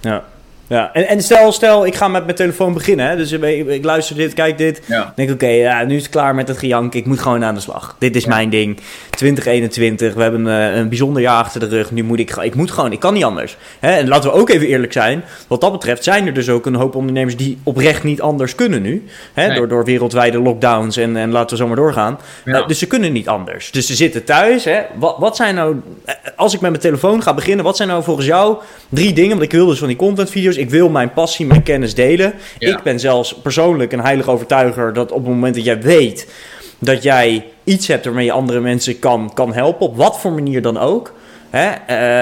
Ja. 0.00 0.24
Ja, 0.68 0.92
en, 0.92 1.08
en 1.08 1.22
stel, 1.22 1.52
stel, 1.52 1.86
ik 1.86 1.94
ga 1.94 2.08
met 2.08 2.24
mijn 2.24 2.36
telefoon 2.36 2.72
beginnen. 2.72 3.08
Hè? 3.08 3.16
Dus 3.16 3.32
ik, 3.32 3.66
ik, 3.66 3.84
luister 3.84 4.16
dit, 4.16 4.34
kijk 4.34 4.58
dit. 4.58 4.82
Ja. 4.86 5.12
denk 5.16 5.30
oké, 5.30 5.46
ja, 5.46 5.84
nu 5.84 5.96
is 5.96 6.02
het 6.02 6.10
klaar 6.10 6.34
met 6.34 6.48
het 6.48 6.58
gejank. 6.58 6.94
Ik 6.94 7.06
moet 7.06 7.18
gewoon 7.18 7.44
aan 7.44 7.54
de 7.54 7.60
slag. 7.60 7.96
Dit 7.98 8.16
is 8.16 8.26
mijn 8.26 8.50
ding. 8.50 8.78
2021, 9.10 10.14
we 10.14 10.22
hebben 10.22 10.46
een, 10.46 10.78
een 10.78 10.88
bijzonder 10.88 11.22
jaar 11.22 11.42
achter 11.42 11.60
de 11.60 11.66
rug. 11.66 11.90
Nu 11.90 12.02
moet 12.02 12.18
ik, 12.18 12.36
ik 12.36 12.54
moet 12.54 12.70
gewoon, 12.70 12.92
ik 12.92 13.00
kan 13.00 13.14
niet 13.14 13.24
anders. 13.24 13.56
Hè? 13.78 13.90
En 13.90 14.08
laten 14.08 14.30
we 14.30 14.36
ook 14.36 14.48
even 14.48 14.66
eerlijk 14.66 14.92
zijn. 14.92 15.24
Wat 15.46 15.60
dat 15.60 15.72
betreft 15.72 16.04
zijn 16.04 16.26
er 16.26 16.34
dus 16.34 16.48
ook 16.48 16.66
een 16.66 16.74
hoop 16.74 16.94
ondernemers 16.94 17.36
die 17.36 17.58
oprecht 17.62 18.04
niet 18.04 18.20
anders 18.20 18.54
kunnen 18.54 18.82
nu. 18.82 19.04
Hè? 19.32 19.46
Nee. 19.46 19.56
Door, 19.56 19.68
door 19.68 19.84
wereldwijde 19.84 20.40
lockdowns 20.40 20.96
en, 20.96 21.16
en 21.16 21.30
laten 21.30 21.50
we 21.50 21.62
zo 21.62 21.66
maar 21.66 21.76
doorgaan. 21.76 22.18
Ja. 22.44 22.60
Uh, 22.60 22.66
dus 22.66 22.78
ze 22.78 22.86
kunnen 22.86 23.12
niet 23.12 23.28
anders. 23.28 23.70
Dus 23.70 23.86
ze 23.86 23.94
zitten 23.94 24.24
thuis. 24.24 24.64
Hè? 24.64 24.80
Wat, 24.98 25.16
wat 25.18 25.36
zijn 25.36 25.54
nou, 25.54 25.76
als 26.36 26.54
ik 26.54 26.60
met 26.60 26.70
mijn 26.70 26.82
telefoon 26.82 27.22
ga 27.22 27.34
beginnen, 27.34 27.64
wat 27.64 27.76
zijn 27.76 27.88
nou 27.88 28.02
volgens 28.02 28.26
jou 28.26 28.56
drie 28.88 29.12
dingen? 29.12 29.30
Want 29.30 29.42
ik 29.42 29.52
wil 29.52 29.66
dus 29.66 29.78
van 29.78 29.88
die 29.88 29.96
contentvideo's 29.96 30.56
ik 30.58 30.70
wil 30.70 30.88
mijn 30.88 31.12
passie, 31.12 31.46
mijn 31.46 31.62
kennis 31.62 31.94
delen. 31.94 32.32
Ja. 32.58 32.76
Ik 32.76 32.82
ben 32.82 33.00
zelfs 33.00 33.34
persoonlijk 33.34 33.92
een 33.92 34.00
heilig 34.00 34.28
overtuiger 34.28 34.92
dat 34.92 35.12
op 35.12 35.18
het 35.24 35.28
moment 35.34 35.54
dat 35.54 35.64
jij 35.64 35.80
weet 35.80 36.26
dat 36.78 37.02
jij 37.02 37.44
iets 37.64 37.86
hebt 37.86 38.04
waarmee 38.04 38.24
je 38.24 38.32
andere 38.32 38.60
mensen 38.60 38.98
kan, 38.98 39.30
kan 39.34 39.54
helpen, 39.54 39.86
op 39.86 39.96
wat 39.96 40.20
voor 40.20 40.32
manier 40.32 40.62
dan 40.62 40.78
ook. 40.78 41.12
Hè, 41.50 41.70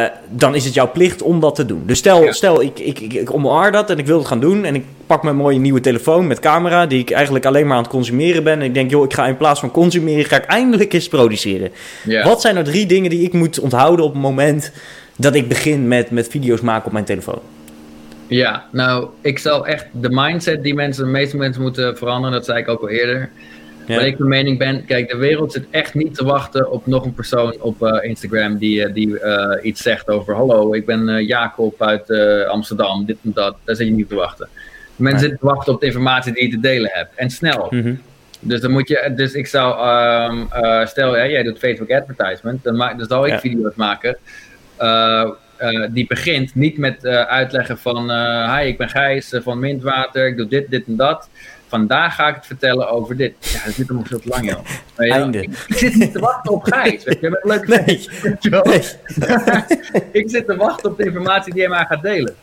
uh, 0.05 0.09
dan 0.31 0.55
is 0.55 0.64
het 0.64 0.75
jouw 0.75 0.90
plicht 0.90 1.22
om 1.22 1.40
dat 1.40 1.55
te 1.55 1.66
doen. 1.66 1.83
Dus 1.87 1.99
stel, 1.99 2.22
Ja. 2.25 2.33
stel 2.33 2.62
ik, 2.62 2.79
ik, 2.79 3.01
ik, 3.01 3.12
ik 3.12 3.35
omarm 3.35 3.72
dat 3.72 3.90
en 3.90 3.99
ik 3.99 4.07
wil 4.07 4.18
het 4.18 4.27
gaan 4.27 4.40
doen. 4.40 4.64
En 4.64 4.75
ik 4.75 4.85
pak 5.07 5.22
mijn 5.22 5.37
mooie 5.37 5.59
nieuwe 5.59 5.81
telefoon 5.81 6.27
met 6.27 6.40
camera, 6.40 6.87
die 6.87 6.99
ik 6.99 7.11
eigenlijk 7.11 7.46
alleen 7.46 7.66
maar 7.66 7.77
aan 7.77 7.83
het 7.83 7.92
consumeren 7.92 8.44
ben. 8.44 8.59
En 8.59 8.64
ik 8.64 8.75
denk, 8.75 8.90
joh, 8.90 9.05
ik 9.05 9.14
ga 9.14 9.27
in 9.27 9.37
plaats 9.37 9.61
van 9.61 9.70
consumeren, 9.70 10.25
ga 10.25 10.37
ik 10.37 10.44
eindelijk 10.44 10.92
eens 10.92 11.09
produceren. 11.09 11.70
Ja. 12.05 12.25
Wat 12.25 12.40
zijn 12.40 12.55
nou 12.55 12.66
drie 12.66 12.87
dingen 12.87 13.11
die 13.11 13.22
ik 13.22 13.33
moet 13.33 13.61
onthouden 13.61 14.05
op 14.05 14.12
het 14.12 14.22
moment 14.22 14.72
dat 15.16 15.35
ik 15.35 15.49
begin 15.49 15.88
met, 15.88 16.11
met 16.11 16.29
video's 16.29 16.61
maken 16.61 16.87
op 16.87 16.92
mijn 16.92 17.05
telefoon? 17.05 17.40
Ja, 18.29 18.65
nou, 18.73 19.09
ik 19.21 19.39
zou 19.39 19.67
echt 19.67 19.87
de 19.93 20.09
mindset 20.11 20.62
die 20.62 20.75
mensen, 20.75 21.05
de 21.05 21.11
meeste 21.11 21.37
mensen 21.37 21.62
moeten 21.62 21.97
veranderen, 21.97 22.33
dat 22.37 22.45
zei 22.45 22.59
ik 22.59 22.69
ook 22.69 22.81
al 22.81 22.89
eerder. 22.89 23.31
Ja. 23.87 23.97
Waar 23.97 24.07
ik 24.07 24.17
van 24.17 24.29
mening 24.29 24.59
ben, 24.59 24.85
kijk, 24.85 25.11
de 25.11 25.17
wereld 25.17 25.53
zit 25.53 25.67
echt 25.71 25.95
niet 25.95 26.15
te 26.15 26.25
wachten 26.25 26.71
op 26.71 26.87
nog 26.87 27.05
een 27.05 27.15
persoon 27.15 27.57
op 27.61 27.83
eh, 27.83 28.09
Instagram 28.09 28.59
die, 28.59 28.85
eh, 28.85 28.95
die 28.95 29.21
eh, 29.21 29.65
iets 29.65 29.83
zegt 29.83 30.09
over: 30.09 30.35
Hallo, 30.35 30.73
ik 30.75 30.87
ben 30.87 31.25
Jacob 31.25 31.83
uit 31.83 32.11
Amsterdam, 32.49 33.05
dit 33.05 33.17
en 33.25 33.33
dat. 33.35 33.57
Daar 33.65 33.77
zit 33.77 33.87
je 33.87 33.93
niet 33.93 34.09
te 34.09 34.15
wachten. 34.15 34.49
Mensen 34.97 35.21
Nee. 35.21 35.21
zitten 35.31 35.39
te 35.49 35.55
wachten 35.55 35.73
op 35.75 35.81
de 35.81 35.87
informatie 35.87 36.33
die 36.33 36.43
je 36.45 36.51
te 36.51 36.61
delen 36.61 36.91
hebt. 36.93 37.11
En 37.15 37.31
snel. 37.31 37.67
Mhm. 37.71 37.95
Dus 38.41 38.61
dan 38.61 38.71
moet 38.71 38.89
je, 38.89 39.12
dus 39.17 39.33
ik 39.33 39.47
zou, 39.47 39.79
eh, 40.51 40.87
stel 40.87 41.12
hè, 41.12 41.23
jij 41.23 41.43
doet 41.43 41.59
Facebook 41.59 41.91
advertisement, 41.91 42.65
dan, 42.65 42.77
maak, 42.77 42.99
dan 42.99 43.07
zal 43.07 43.27
ik 43.27 43.33
Ja. 43.33 43.41
video's 43.41 43.75
maken. 43.75 44.17
Eh, 45.57 45.88
die 45.90 46.07
begint 46.07 46.55
niet 46.55 46.79
met 46.79 47.05
eh, 47.05 47.23
uitleggen 47.23 47.79
van, 47.79 48.11
eh, 48.11 48.57
hi, 48.57 48.66
ik 48.66 48.79
ben 48.79 48.88
Gijs 48.88 49.35
van 49.42 49.59
Mintwater, 49.59 50.27
ik 50.27 50.37
doe 50.37 50.47
dit, 50.47 50.71
dit 50.71 50.87
en 50.87 50.97
dat. 50.97 51.29
Vandaag 51.69 52.14
ga 52.14 52.29
ik 52.29 52.35
het 52.35 52.47
vertellen 52.47 52.88
over 52.88 53.16
dit. 53.16 53.35
Ja, 53.38 53.64
dat 53.64 53.77
duurt 53.77 53.88
allemaal 53.88 54.07
veel 54.07 54.21
te 54.21 54.29
lang, 54.29 54.51
joh. 54.51 54.59
Einde. 54.97 55.42
Ik, 55.42 55.64
ik 55.66 55.77
zit 55.77 55.95
niet 55.95 56.12
te 56.12 56.19
wachten 56.19 56.53
op 56.53 56.64
Gijs. 56.64 57.05
Weet 57.05 57.21
je, 57.21 57.27
een 57.27 57.38
leuke 57.42 57.66
Nee. 57.66 58.07
ik 60.21 60.31
zit 60.31 60.47
te 60.47 60.57
wachten 60.57 60.90
op 60.90 60.97
de 60.97 61.05
informatie 61.05 61.53
die 61.53 61.62
hij 61.62 61.71
mij 61.71 61.85
gaat 61.85 62.03
delen. 62.03 62.35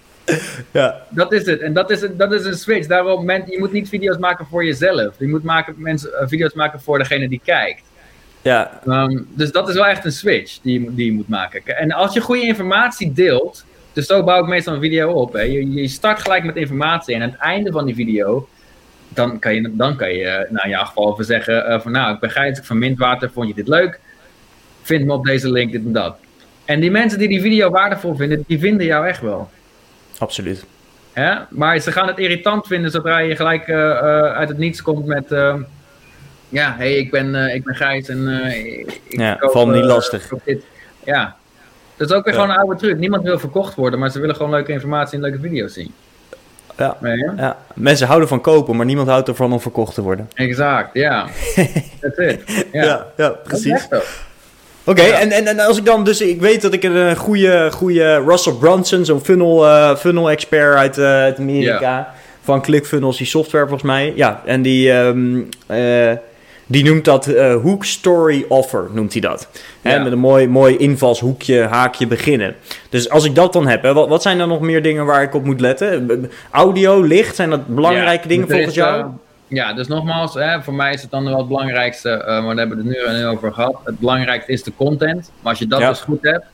Ja. 0.71 1.01
Dat 1.09 1.33
is 1.33 1.45
het. 1.45 1.59
En 1.59 1.73
dat 1.73 1.89
is 1.89 2.01
een, 2.01 2.17
dat 2.17 2.31
is 2.31 2.45
een 2.45 2.57
switch. 2.57 2.87
Daarom, 2.87 3.25
men, 3.25 3.43
je 3.45 3.59
moet 3.59 3.71
niet 3.71 3.89
video's 3.89 4.17
maken 4.17 4.45
voor 4.45 4.65
jezelf. 4.65 5.15
Je 5.17 5.27
moet 5.27 5.43
maken, 5.43 5.75
mensen, 5.77 6.09
video's 6.27 6.53
maken 6.53 6.81
voor 6.81 6.97
degene 6.97 7.29
die 7.29 7.41
kijkt. 7.43 7.83
Ja. 8.43 8.79
Ehm, 8.87 9.19
dus 9.29 9.51
dat 9.51 9.69
is 9.69 9.75
wel 9.75 9.85
echt 9.85 10.05
een 10.05 10.11
switch 10.11 10.59
die 10.61 10.73
je, 10.73 10.79
moet- 10.79 10.95
die 10.95 11.05
je 11.05 11.11
moet 11.13 11.27
maken. 11.27 11.77
En 11.77 11.91
als 11.91 12.13
je 12.13 12.21
goede 12.21 12.41
informatie 12.41 13.13
deelt, 13.13 13.65
dus 13.93 14.05
zo 14.05 14.23
bouw 14.23 14.41
ik 14.41 14.47
meestal 14.47 14.73
een 14.73 14.81
video 14.81 15.11
op. 15.11 15.33
Hè. 15.33 15.41
Je, 15.41 15.73
je 15.73 15.87
start 15.87 16.21
gelijk 16.21 16.43
met 16.43 16.55
informatie 16.55 17.15
en 17.15 17.21
aan 17.21 17.29
het 17.29 17.39
einde 17.39 17.71
van 17.71 17.85
die 17.85 17.95
video, 17.95 18.47
dan 19.09 19.39
kan 19.39 19.53
je, 19.55 19.69
dan 19.75 19.95
kan 19.95 20.13
je 20.13 20.23
eh, 20.25 20.51
nou, 20.51 20.63
in 20.63 20.69
jouw 20.69 20.83
geval 20.85 21.17
zeggen 21.19 21.65
eh, 21.65 21.79
van 21.79 21.91
nou, 21.91 22.13
ik 22.13 22.19
ben 22.19 22.31
Gijs, 22.31 22.57
ik 22.57 22.63
van 22.63 22.77
Mintwater, 22.77 23.31
vond 23.31 23.47
je 23.47 23.53
dit 23.53 23.67
leuk? 23.67 23.99
Vind 24.81 25.05
me 25.05 25.13
op 25.13 25.25
deze 25.25 25.51
link, 25.51 25.71
dit 25.71 25.85
en 25.85 25.91
dat. 25.93 26.15
En 26.65 26.79
die 26.79 26.91
mensen 26.91 27.19
die 27.19 27.27
die 27.27 27.41
video 27.41 27.69
waardevol 27.69 28.15
vinden, 28.15 28.43
die 28.47 28.59
vinden 28.59 28.85
jou 28.85 29.07
echt 29.07 29.21
wel. 29.21 29.49
Absoluut. 30.17 30.65
Hè? 31.13 31.35
Maar 31.49 31.79
ze 31.79 31.91
gaan 31.91 32.07
het 32.07 32.19
irritant 32.19 32.67
vinden 32.67 32.91
zodra 32.91 33.17
je 33.17 33.35
gelijk 33.35 33.67
eh, 33.67 33.99
uit 34.33 34.49
het 34.49 34.57
niets 34.57 34.81
komt 34.81 35.05
met... 35.05 35.31
ja, 36.53 36.75
hey, 36.77 36.93
ik 36.93 37.11
ben, 37.11 37.35
eh, 37.35 37.55
ik 37.55 37.63
ben 37.63 37.75
Gijs 37.75 38.07
en 38.07 38.41
eh, 38.43 38.65
ik 38.65 39.01
Ja, 39.09 39.35
koop, 39.35 39.67
niet 39.67 39.81
eh, 39.81 39.87
lastig. 39.87 40.29
Ja, 41.03 41.35
dat 41.97 42.09
is 42.09 42.15
ook 42.15 42.25
weer 42.25 42.33
Ja. 42.33 42.39
gewoon 42.39 42.55
een 42.55 42.61
oude 42.61 42.75
truc. 42.79 42.97
Niemand 42.97 43.23
wil 43.23 43.39
verkocht 43.39 43.75
worden, 43.75 43.99
maar 43.99 44.09
ze 44.11 44.19
willen 44.19 44.35
gewoon 44.35 44.51
leuke 44.51 44.71
informatie 44.71 45.15
en 45.15 45.23
leuke 45.23 45.39
video's 45.41 45.73
zien. 45.73 45.93
Ja. 46.77 46.97
Nee? 46.99 47.17
Ja. 47.37 47.57
Mensen 47.75 48.07
houden 48.07 48.27
van 48.27 48.41
kopen, 48.41 48.75
maar 48.75 48.85
niemand 48.85 49.07
houdt 49.07 49.27
ervan 49.27 49.53
om 49.53 49.59
verkocht 49.59 49.93
te 49.93 50.01
worden. 50.01 50.29
Exact, 50.33 50.89
ja. 50.93 51.25
That's 52.01 52.17
it. 52.17 52.41
Ja, 52.71 52.83
ja, 52.83 53.05
ja, 53.17 53.27
Dat 53.27 53.37
is 53.51 53.61
precies. 53.61 53.87
Oké, 54.85 55.01
en, 55.01 55.31
en, 55.31 55.47
en 55.47 55.59
als 55.59 55.77
ik 55.77 55.85
dan 55.85 56.03
dus, 56.03 56.21
ik 56.21 56.41
weet 56.41 56.61
dat 56.61 56.73
ik 56.73 56.83
een 56.83 57.15
goede, 57.15 57.71
goede 57.71 58.23
Russell 58.27 58.53
Brunson, 58.53 59.05
zo'n 59.05 59.23
funnel, 59.23 59.65
eh, 59.67 59.95
funnel 59.95 60.29
expert 60.31 60.75
uit, 60.75 60.97
uit 60.99 61.39
Amerika, 61.39 62.13
van 62.43 62.61
ClickFunnels, 62.61 63.17
die 63.17 63.27
software 63.27 63.67
volgens 63.67 63.89
mij. 63.91 64.13
Ja, 64.15 64.41
en 64.45 64.61
die, 64.61 64.91
ehm, 64.91 65.41
eh, 65.67 66.11
die 66.67 66.83
noemt 66.83 67.05
dat 67.05 67.27
eh, 67.27 67.55
hook 67.61 67.85
story 67.85 68.45
offer, 68.47 68.87
noemt 68.91 69.11
hij 69.11 69.21
dat. 69.21 69.47
Hè, 69.81 69.99
met 70.03 70.11
een 70.11 70.19
mooi, 70.19 70.47
mooi 70.47 70.77
invalshoekje, 70.77 71.61
haakje 71.61 72.07
beginnen. 72.07 72.55
Dus 72.89 73.09
als 73.09 73.25
ik 73.25 73.35
dat 73.35 73.53
dan 73.53 73.67
heb, 73.67 73.81
hè, 73.83 73.93
wat, 73.93 74.07
wat 74.07 74.21
zijn 74.21 74.37
dan 74.37 74.47
nog 74.49 74.59
meer 74.59 74.83
dingen 74.83 75.05
waar 75.05 75.21
ik 75.23 75.33
op 75.35 75.43
moet 75.45 75.59
letten? 75.59 76.29
Audio, 76.51 77.01
licht, 77.01 77.35
zijn 77.35 77.49
dat 77.49 77.67
belangrijke 77.67 78.23
Ja, 78.23 78.29
dingen 78.29 78.47
is, 78.47 78.53
volgens 78.53 78.75
jou? 78.75 78.99
eh, 79.01 79.07
ja, 79.47 79.73
dus 79.73 79.87
nogmaals, 79.87 80.33
hè, 80.33 80.61
voor 80.61 80.73
mij 80.73 80.93
is 80.93 81.01
het 81.01 81.11
dan 81.11 81.23
wel 81.23 81.37
het 81.37 81.47
belangrijkste, 81.47 82.09
eh, 82.09 82.25
maar 82.25 82.55
daar 82.55 82.67
hebben 82.67 82.85
we 82.85 82.97
het 82.99 83.13
nu, 83.13 83.17
nu 83.19 83.25
over 83.25 83.53
gehad. 83.53 83.75
Het 83.83 83.99
belangrijkste 83.99 84.51
is 84.51 84.63
de 84.63 84.71
content. 84.75 85.31
Maar 85.41 85.49
als 85.51 85.59
je 85.59 85.67
dat 85.67 85.79
Ja. 85.79 85.89
dus 85.89 85.99
goed 86.01 86.19
hebt, 86.21 86.45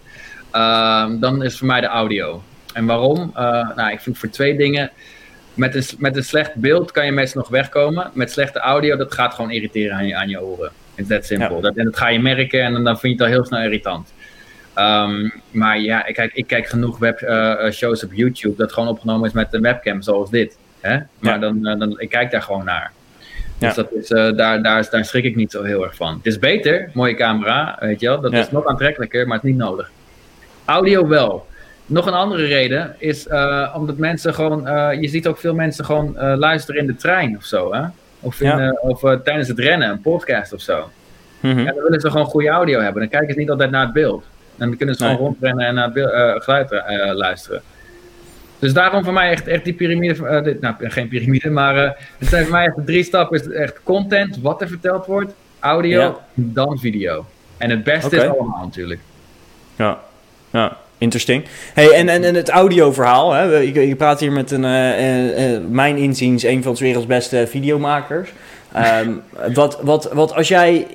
ehm, 0.51 1.19
dan 1.19 1.43
is 1.43 1.57
voor 1.57 1.67
mij 1.67 1.81
de 1.81 1.87
audio. 1.87 2.41
En 2.73 2.85
waarom? 2.85 3.31
Nou, 3.75 3.91
ik 3.91 3.99
vind 3.99 4.17
voor 4.17 4.29
twee 4.29 4.57
dingen. 4.57 4.91
Met 5.59 5.75
een, 5.75 5.83
met 5.97 6.15
een 6.15 6.23
slecht 6.23 6.55
beeld 6.55 6.91
kan 6.91 7.05
je 7.05 7.11
meestal 7.11 7.41
nog 7.41 7.49
wegkomen. 7.49 8.11
Met 8.13 8.31
slechte 8.31 8.59
audio, 8.59 8.95
dat 8.95 9.13
gaat 9.13 9.33
gewoon 9.33 9.51
irriteren 9.51 9.95
aan 9.95 10.07
je, 10.07 10.15
aan 10.15 10.29
je 10.29 10.41
oren. 10.41 10.71
It's 10.95 11.07
that 11.07 11.25
simple. 11.25 11.55
Ja. 11.55 11.61
Dat, 11.61 11.75
en 11.75 11.85
dat 11.85 11.97
ga 11.97 12.07
je 12.09 12.19
merken 12.19 12.61
en 12.61 12.73
dan, 12.73 12.83
dan 12.83 12.99
vind 12.99 13.17
je 13.17 13.23
het 13.23 13.31
al 13.33 13.37
heel 13.37 13.45
snel 13.45 13.61
irritant. 13.61 14.13
Ehm, 14.73 15.29
maar 15.51 15.79
ja, 15.79 16.05
ik 16.05 16.13
kijk, 16.13 16.33
ik 16.33 16.47
kijk 16.47 16.67
genoeg 16.67 16.97
web, 16.99 17.21
eh, 17.21 17.65
eh, 17.65 17.71
shows 17.73 18.03
op 18.03 18.13
YouTube 18.13 18.55
dat 18.55 18.73
gewoon 18.73 18.89
opgenomen 18.89 19.27
is 19.27 19.33
met 19.33 19.47
een 19.53 19.61
webcam 19.61 20.01
zoals 20.01 20.29
dit. 20.29 20.57
Hè? 20.79 20.97
Maar 21.19 21.33
Ja. 21.33 21.37
dan, 21.37 21.65
eh, 21.65 21.79
dan, 21.79 21.99
ik 21.99 22.09
kijk 22.09 22.31
daar 22.31 22.41
gewoon 22.41 22.65
naar. 22.65 22.91
Dus 23.57 23.73
dat 23.73 23.91
is, 23.91 24.07
daar, 24.07 24.35
daar, 24.35 24.87
daar 24.91 25.05
schrik 25.05 25.23
ik 25.23 25.35
niet 25.35 25.51
zo 25.51 25.63
heel 25.63 25.83
erg 25.83 25.95
van. 25.95 26.13
Het 26.17 26.25
is 26.25 26.39
beter, 26.39 26.89
mooie 26.93 27.13
camera, 27.15 27.77
weet 27.79 27.99
je 27.99 28.07
wel. 28.07 28.21
Dat 28.21 28.33
is 28.33 28.51
nog 28.51 28.65
aantrekkelijker, 28.65 29.27
maar 29.27 29.35
het 29.35 29.45
is 29.45 29.51
niet 29.51 29.59
nodig. 29.59 29.91
Audio 30.65 31.07
wel. 31.07 31.47
Nog 31.89 32.05
een 32.05 32.13
andere 32.13 32.45
reden 32.45 32.95
is 32.97 33.27
eh, 33.27 33.73
omdat 33.77 33.97
mensen 33.97 34.33
gewoon, 34.33 34.67
eh, 34.67 35.01
je 35.01 35.07
ziet 35.07 35.27
ook 35.27 35.37
veel 35.37 35.53
mensen 35.53 35.85
gewoon 35.85 36.17
eh, 36.17 36.33
luisteren 36.37 36.81
in 36.81 36.87
de 36.87 36.95
trein 36.95 37.37
of 37.37 37.43
zo, 37.43 37.73
hè? 37.73 37.81
Of, 38.19 38.41
in, 38.41 38.47
Ja. 38.57 38.71
of 38.81 38.99
tijdens 39.23 39.47
het 39.47 39.59
rennen, 39.59 39.89
een 39.89 40.01
podcast 40.01 40.53
of 40.53 40.61
zo. 40.61 40.89
Mhm. 41.39 41.57
En 41.57 41.65
dan 41.65 41.83
willen 41.83 41.99
ze 41.99 42.11
gewoon 42.11 42.25
goede 42.25 42.47
audio 42.49 42.79
hebben. 42.79 43.01
Dan 43.01 43.09
kijken 43.11 43.33
ze 43.33 43.39
niet 43.39 43.49
altijd 43.49 43.71
naar 43.71 43.83
het 43.83 43.93
beeld. 43.93 44.23
En 44.57 44.67
dan 44.67 44.77
kunnen 44.77 44.95
ze 44.95 45.03
Nee. 45.03 45.11
gewoon 45.15 45.27
rondrennen 45.27 45.65
en 45.65 45.73
naar 45.73 45.83
het 45.83 45.93
beeld, 45.93 46.43
geluid 46.43 46.71
luisteren. 47.15 47.61
Dus 48.59 48.73
daarom 48.73 49.03
voor 49.03 49.13
mij 49.13 49.29
echt, 49.31 49.47
echt 49.47 49.63
die 49.63 49.73
piramide, 49.73 50.41
dit, 50.41 50.61
nou 50.61 50.75
geen 50.79 51.07
piramide, 51.07 51.49
maar 51.49 51.75
het 52.17 52.27
zijn 52.27 52.43
voor 52.43 52.51
mij 52.51 52.65
echt 52.65 52.75
de 52.75 52.83
drie 52.83 53.03
stappen. 53.03 53.39
Is 53.39 53.49
echt 53.49 53.79
content, 53.83 54.41
wat 54.41 54.61
er 54.61 54.67
verteld 54.67 55.05
wordt, 55.05 55.33
audio, 55.59 55.99
Ja. 55.99 56.15
dan 56.33 56.77
video. 56.79 57.25
En 57.57 57.69
het 57.69 57.83
beste 57.83 58.15
is 58.15 58.23
allemaal 58.23 58.63
natuurlijk. 58.63 58.99
Ja, 59.75 59.99
ja. 60.49 60.77
Interesting. 60.99 61.45
Hey, 61.73 61.91
en, 61.91 62.09
en, 62.09 62.23
en 62.23 62.35
het 62.35 62.49
audioverhaal. 62.49 63.33
Hè? 63.33 63.43
Je, 63.43 63.87
je 63.87 63.95
praat 63.95 64.19
hier 64.19 64.31
met 64.31 64.51
een, 64.51 64.65
eh, 64.65 64.91
eh, 64.91 65.53
eh, 65.55 65.61
mijn 65.69 65.97
inziens, 65.97 66.43
een 66.43 66.63
van 66.63 66.73
de 66.73 66.83
werelds 66.83 67.07
beste 67.07 67.47
videomakers. 67.49 68.29
Ehm, 68.73 69.11
wat, 69.53 69.79
wat, 69.81 70.09
wat 70.13 70.35
als 70.35 70.47
jij. 70.47 70.87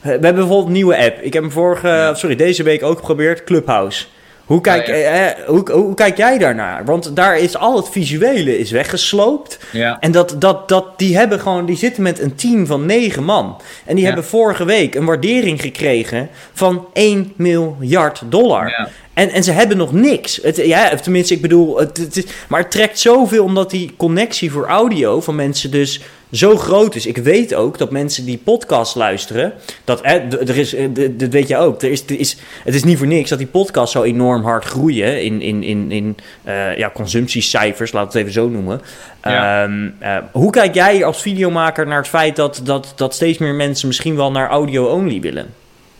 We 0.00 0.08
hebben 0.10 0.34
bijvoorbeeld 0.34 0.66
een 0.66 0.72
nieuwe 0.72 0.98
app. 0.98 1.20
Ik 1.20 1.32
heb 1.32 1.42
hem 1.42 1.52
vorige, 1.52 2.12
sorry, 2.14 2.36
deze 2.36 2.62
week 2.62 2.82
ook 2.82 2.98
geprobeerd, 2.98 3.44
Clubhouse. 3.44 4.06
Hoe 4.48 4.60
kijk, 4.60 4.88
eh, 4.88 5.44
hoe, 5.46 5.70
hoe, 5.70 5.94
kijk 5.94 6.16
jij 6.16 6.38
daarnaar? 6.38 6.84
Want 6.84 7.16
daar 7.16 7.38
is 7.38 7.56
al 7.56 7.76
het 7.76 7.88
visuele 7.88 8.58
is 8.58 8.70
weggesloopt. 8.70 9.58
Ja. 9.72 9.96
En 10.00 10.12
dat, 10.12 10.34
dat, 10.38 10.68
dat, 10.68 10.98
die, 10.98 11.16
hebben 11.16 11.40
gewoon, 11.40 11.66
die 11.66 11.76
zitten 11.76 12.02
met 12.02 12.20
een 12.20 12.34
team 12.34 12.66
van 12.66 12.86
negen 12.86 13.24
man. 13.24 13.60
En 13.84 13.96
die 13.96 14.04
hebben 14.04 14.24
vorige 14.24 14.64
week 14.64 14.94
een 14.94 15.04
waardering 15.04 15.60
gekregen 15.60 16.28
van 16.52 16.86
1 16.92 17.32
miljard 17.36 18.22
dollar. 18.28 18.68
Ja. 18.68 18.88
En, 19.14 19.30
en 19.30 19.44
ze 19.44 19.52
hebben 19.52 19.76
nog 19.76 19.92
niks. 19.92 20.38
Het, 20.42 20.56
ja, 20.56 20.94
tenminste, 20.94 21.34
ik 21.34 21.42
bedoel, 21.42 21.78
het, 21.78 22.26
maar 22.48 22.60
het 22.60 22.70
trekt 22.70 22.98
zoveel 22.98 23.44
omdat 23.44 23.70
die 23.70 23.94
connectie 23.96 24.50
voor 24.52 24.66
audio 24.66 25.20
van 25.20 25.34
mensen 25.34 25.70
dus 25.70 26.00
zo 26.32 26.56
groot 26.56 26.94
is. 26.94 27.06
Ik 27.06 27.16
weet 27.16 27.54
ook 27.54 27.78
dat 27.78 27.90
mensen 27.90 28.24
die 28.24 28.38
podcast 28.38 28.94
luisteren, 28.94 29.52
dat 29.84 30.04
er 30.04 30.56
is, 30.56 30.74
eh, 30.74 30.88
dat 31.10 31.28
weet 31.28 31.48
je 31.48 31.56
ook. 31.56 31.82
Er 31.82 31.90
is, 31.90 32.04
er 32.04 32.18
is, 32.18 32.36
het 32.64 32.74
is 32.74 32.84
niet 32.84 32.98
voor 32.98 33.06
niks 33.06 33.30
dat 33.30 33.38
die 33.38 33.46
podcasts 33.46 33.92
zo 33.92 34.02
enorm 34.02 34.44
hard 34.44 34.64
groeien 34.64 35.22
in, 35.22 35.40
in, 35.40 35.62
in, 35.62 35.90
in 35.90 36.16
eh, 36.44 36.76
ja, 36.76 36.90
consumptiecijfers, 36.90 37.92
laat 37.92 38.06
het 38.06 38.14
even 38.14 38.32
zo 38.32 38.48
noemen. 38.48 38.80
Ja. 39.22 39.62
Ehm, 39.62 39.88
eh, 39.98 40.16
hoe 40.32 40.50
kijk 40.50 40.74
jij 40.74 41.04
als 41.04 41.22
videomaker 41.22 41.86
naar 41.86 41.98
het 41.98 42.08
feit 42.08 42.36
dat, 42.36 42.60
dat, 42.64 42.92
dat 42.96 43.14
steeds 43.14 43.38
meer 43.38 43.54
mensen 43.54 43.86
misschien 43.86 44.16
wel 44.16 44.30
naar 44.30 44.48
audio-only 44.48 45.20
willen? 45.20 45.46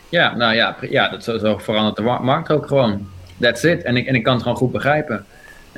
Ja, 0.09 0.37
nou 0.37 0.55
ja, 0.55 0.77
ja 0.91 1.09
dat 1.09 1.25
zo, 1.25 1.39
zo 1.39 1.59
verandert 1.59 1.97
de 1.97 2.03
markt 2.03 2.51
ook 2.51 2.67
gewoon. 2.67 3.09
That's 3.41 3.63
it. 3.63 3.83
En 3.83 3.97
ik, 3.97 4.07
en 4.07 4.15
ik 4.15 4.23
kan 4.23 4.33
het 4.33 4.43
gewoon 4.43 4.59
goed 4.59 4.73
begrijpen. 4.73 5.25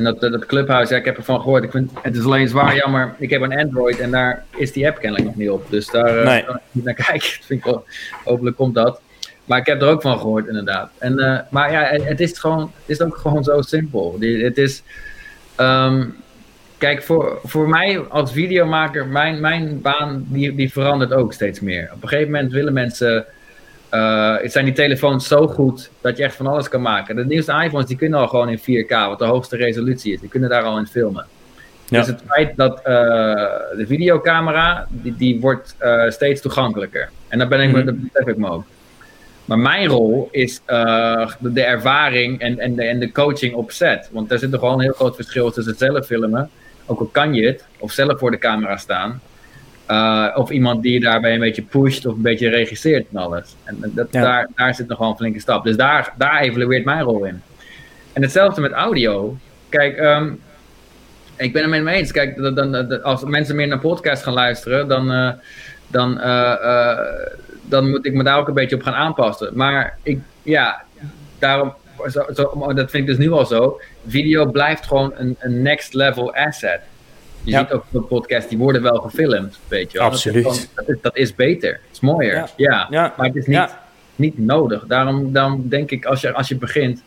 En 0.00 0.06
dat, 0.06 0.20
dat 0.20 0.46
Clubhouse, 0.46 0.92
ja, 0.92 0.98
ik 0.98 1.04
heb 1.04 1.16
ervan 1.16 1.40
gehoord. 1.40 1.64
Ik 1.64 1.70
vind, 1.70 1.90
het 2.02 2.16
is 2.16 2.24
alleen 2.24 2.48
zwaar 2.48 2.76
jammer. 2.76 3.14
Ik 3.18 3.30
heb 3.30 3.40
een 3.42 3.58
Android 3.58 3.98
en 3.98 4.10
daar 4.10 4.44
is 4.56 4.72
die 4.72 4.86
app 4.88 4.98
kennelijk 4.98 5.24
nog 5.28 5.36
niet 5.36 5.50
op. 5.50 5.70
Dus 5.70 5.86
daar 5.90 6.18
eh, 6.18 6.24
Nee. 6.26 6.44
kan 6.44 6.54
ik 6.56 6.60
niet 6.70 6.84
naar 6.84 6.94
kijken. 7.04 7.18
Dat 7.38 7.46
vind 7.46 7.58
ik 7.60 7.64
wel, 7.64 7.84
hopelijk 8.24 8.56
komt 8.56 8.74
dat. 8.74 9.00
Maar 9.44 9.58
ik 9.58 9.66
heb 9.66 9.82
er 9.82 9.88
ook 9.88 10.02
van 10.02 10.18
gehoord, 10.18 10.46
inderdaad. 10.46 10.90
En, 10.98 11.18
eh, 11.18 11.38
maar 11.50 11.72
ja, 11.72 11.82
het 11.82 12.20
is, 12.20 12.38
gewoon, 12.38 12.60
het 12.60 12.70
is 12.86 13.00
ook 13.00 13.16
gewoon 13.16 13.44
zo 13.44 13.60
simpel. 13.62 14.16
Het 14.20 14.58
is... 14.58 14.82
ehm, 15.56 16.04
Kijk, 16.78 17.02
voor, 17.02 17.40
voor 17.44 17.68
mij 17.68 17.98
als 17.98 18.32
videomaker, 18.32 19.06
mijn, 19.06 19.40
mijn 19.40 19.80
baan 19.80 20.24
die, 20.28 20.54
die 20.54 20.72
verandert 20.72 21.12
ook 21.12 21.32
steeds 21.32 21.60
meer. 21.60 21.90
Op 21.94 22.02
een 22.02 22.08
gegeven 22.08 22.30
moment 22.32 22.52
willen 22.52 22.72
mensen. 22.72 23.24
Eh, 23.90 24.36
zijn 24.42 24.64
die 24.64 24.74
telefoons 24.74 25.28
zo 25.28 25.46
goed 25.46 25.90
dat 26.00 26.16
je 26.16 26.24
echt 26.24 26.36
van 26.36 26.46
alles 26.46 26.68
kan 26.68 26.82
maken. 26.82 27.16
De 27.16 27.24
nieuwste 27.26 27.62
iPhones 27.64 27.86
die 27.86 27.96
kunnen 27.96 28.18
al 28.18 28.28
gewoon 28.28 28.48
in 28.48 28.58
4K, 28.58 28.88
wat 28.88 29.18
de 29.18 29.24
hoogste 29.24 29.56
resolutie 29.56 30.12
is. 30.12 30.20
Die 30.20 30.28
kunnen 30.28 30.48
daar 30.48 30.62
al 30.62 30.78
in 30.78 30.86
filmen. 30.86 31.26
Ja. 31.88 31.98
Dus 31.98 32.06
het 32.06 32.22
feit 32.26 32.56
dat 32.56 32.76
eh, 32.76 32.84
de 33.76 33.84
videocamera, 33.86 34.86
die, 34.88 35.16
die 35.16 35.40
wordt 35.40 35.74
eh, 35.78 36.10
steeds 36.10 36.40
toegankelijker. 36.40 37.10
En 37.28 37.38
daar 37.38 37.48
ben 37.48 37.60
ik, 37.60 37.72
Mhm. 37.72 37.84
dat 37.84 37.94
besef 38.00 38.26
ik 38.26 38.36
me 38.36 38.50
ook. 38.50 38.64
Maar 39.44 39.58
mijn 39.58 39.86
rol 39.86 40.28
is 40.30 40.60
de, 40.66 41.28
de 41.38 41.62
ervaring 41.62 42.40
en, 42.40 42.58
en, 42.58 42.74
de, 42.74 42.84
en 42.84 42.98
de 42.98 43.12
coaching 43.12 43.54
op 43.54 43.70
set. 43.70 44.08
Want 44.12 44.28
daar 44.28 44.38
zit 44.38 44.50
toch 44.50 44.60
wel 44.60 44.72
een 44.72 44.80
heel 44.80 44.92
groot 44.92 45.14
verschil 45.14 45.50
tussen 45.50 45.74
zelf 45.76 46.06
filmen, 46.06 46.50
ook 46.86 47.00
al 47.00 47.06
kan 47.06 47.34
je 47.34 47.46
het, 47.46 47.64
of 47.78 47.92
zelf 47.92 48.18
voor 48.18 48.30
de 48.30 48.38
camera 48.38 48.76
staan. 48.76 49.20
Eh, 49.90 50.26
of 50.34 50.50
iemand 50.50 50.82
die 50.82 50.92
je 50.92 51.00
daarbij 51.00 51.34
een 51.34 51.40
beetje 51.40 51.62
pusht 51.62 52.06
of 52.06 52.14
een 52.14 52.22
beetje 52.22 52.48
regisseert 52.48 53.06
en 53.12 53.16
alles. 53.20 53.54
En 53.64 53.76
dat, 53.94 54.06
Ja. 54.10 54.22
daar, 54.22 54.48
daar 54.54 54.74
zit 54.74 54.88
nog 54.88 54.98
wel 54.98 55.08
een 55.10 55.16
flinke 55.16 55.40
stap. 55.40 55.64
Dus 55.64 55.76
daar, 55.76 56.12
daar 56.18 56.40
evalueert 56.40 56.84
mijn 56.84 57.02
rol 57.02 57.24
in. 57.24 57.42
En 58.12 58.22
hetzelfde 58.22 58.60
met 58.60 58.72
audio. 58.72 59.36
Kijk, 59.68 59.96
ehm, 59.96 60.32
ik 61.36 61.52
ben 61.52 61.62
het 61.62 61.70
met 61.70 61.82
me 61.82 61.90
eens. 61.90 62.12
Kijk, 62.12 62.54
dan, 62.54 62.72
dat- 62.72 63.02
als 63.02 63.24
mensen 63.24 63.56
meer 63.56 63.68
naar 63.68 63.78
podcast 63.78 64.22
gaan 64.22 64.32
luisteren, 64.34 64.88
dan, 64.88 65.12
eh, 65.12 65.30
dan, 65.86 66.20
eh, 66.20 66.96
dan 67.62 67.90
moet 67.90 68.06
ik 68.06 68.12
me 68.14 68.22
daar 68.22 68.38
ook 68.38 68.48
een 68.48 68.54
beetje 68.54 68.76
op 68.76 68.82
gaan 68.82 68.94
aanpassen. 68.94 69.50
Maar 69.54 69.98
ik, 70.02 70.18
ja, 70.42 70.82
daarom, 71.38 71.74
zo, 72.10 72.26
dat 72.74 72.90
vind 72.90 72.94
ik 72.94 73.06
dus 73.06 73.18
nu 73.18 73.30
al 73.32 73.46
zo. 73.46 73.80
Video 74.06 74.46
blijft 74.46 74.86
gewoon 74.86 75.12
een, 75.16 75.36
een 75.38 75.62
next 75.62 75.94
level 75.94 76.34
asset. 76.34 76.80
Je 77.44 77.50
Ja. 77.50 77.58
ziet 77.58 77.72
ook 77.72 77.84
de 77.90 78.00
podcast, 78.00 78.48
die 78.48 78.58
worden 78.58 78.82
wel 78.82 78.96
gefilmd, 78.96 79.58
weet 79.68 79.92
je 79.92 79.98
wel. 79.98 80.06
Absoluut. 80.06 80.44
Dat 80.44 80.54
is, 80.54 80.68
dat 80.74 80.88
is, 80.88 80.96
dat 81.00 81.16
is 81.16 81.34
beter. 81.34 81.70
Het 81.70 81.80
is 81.92 82.00
mooier. 82.00 82.34
Ja. 82.34 82.48
Ja. 82.56 82.86
Ja. 82.90 83.14
Maar 83.16 83.26
het 83.26 83.36
is 83.36 83.46
niet, 83.46 83.68
niet 84.16 84.38
nodig. 84.38 84.84
Daarom, 84.86 85.32
daarom 85.32 85.68
denk 85.68 85.90
ik, 85.90 86.04
als 86.04 86.20
je, 86.20 86.32
als 86.32 86.48
je 86.48 86.56
begint, 86.56 87.02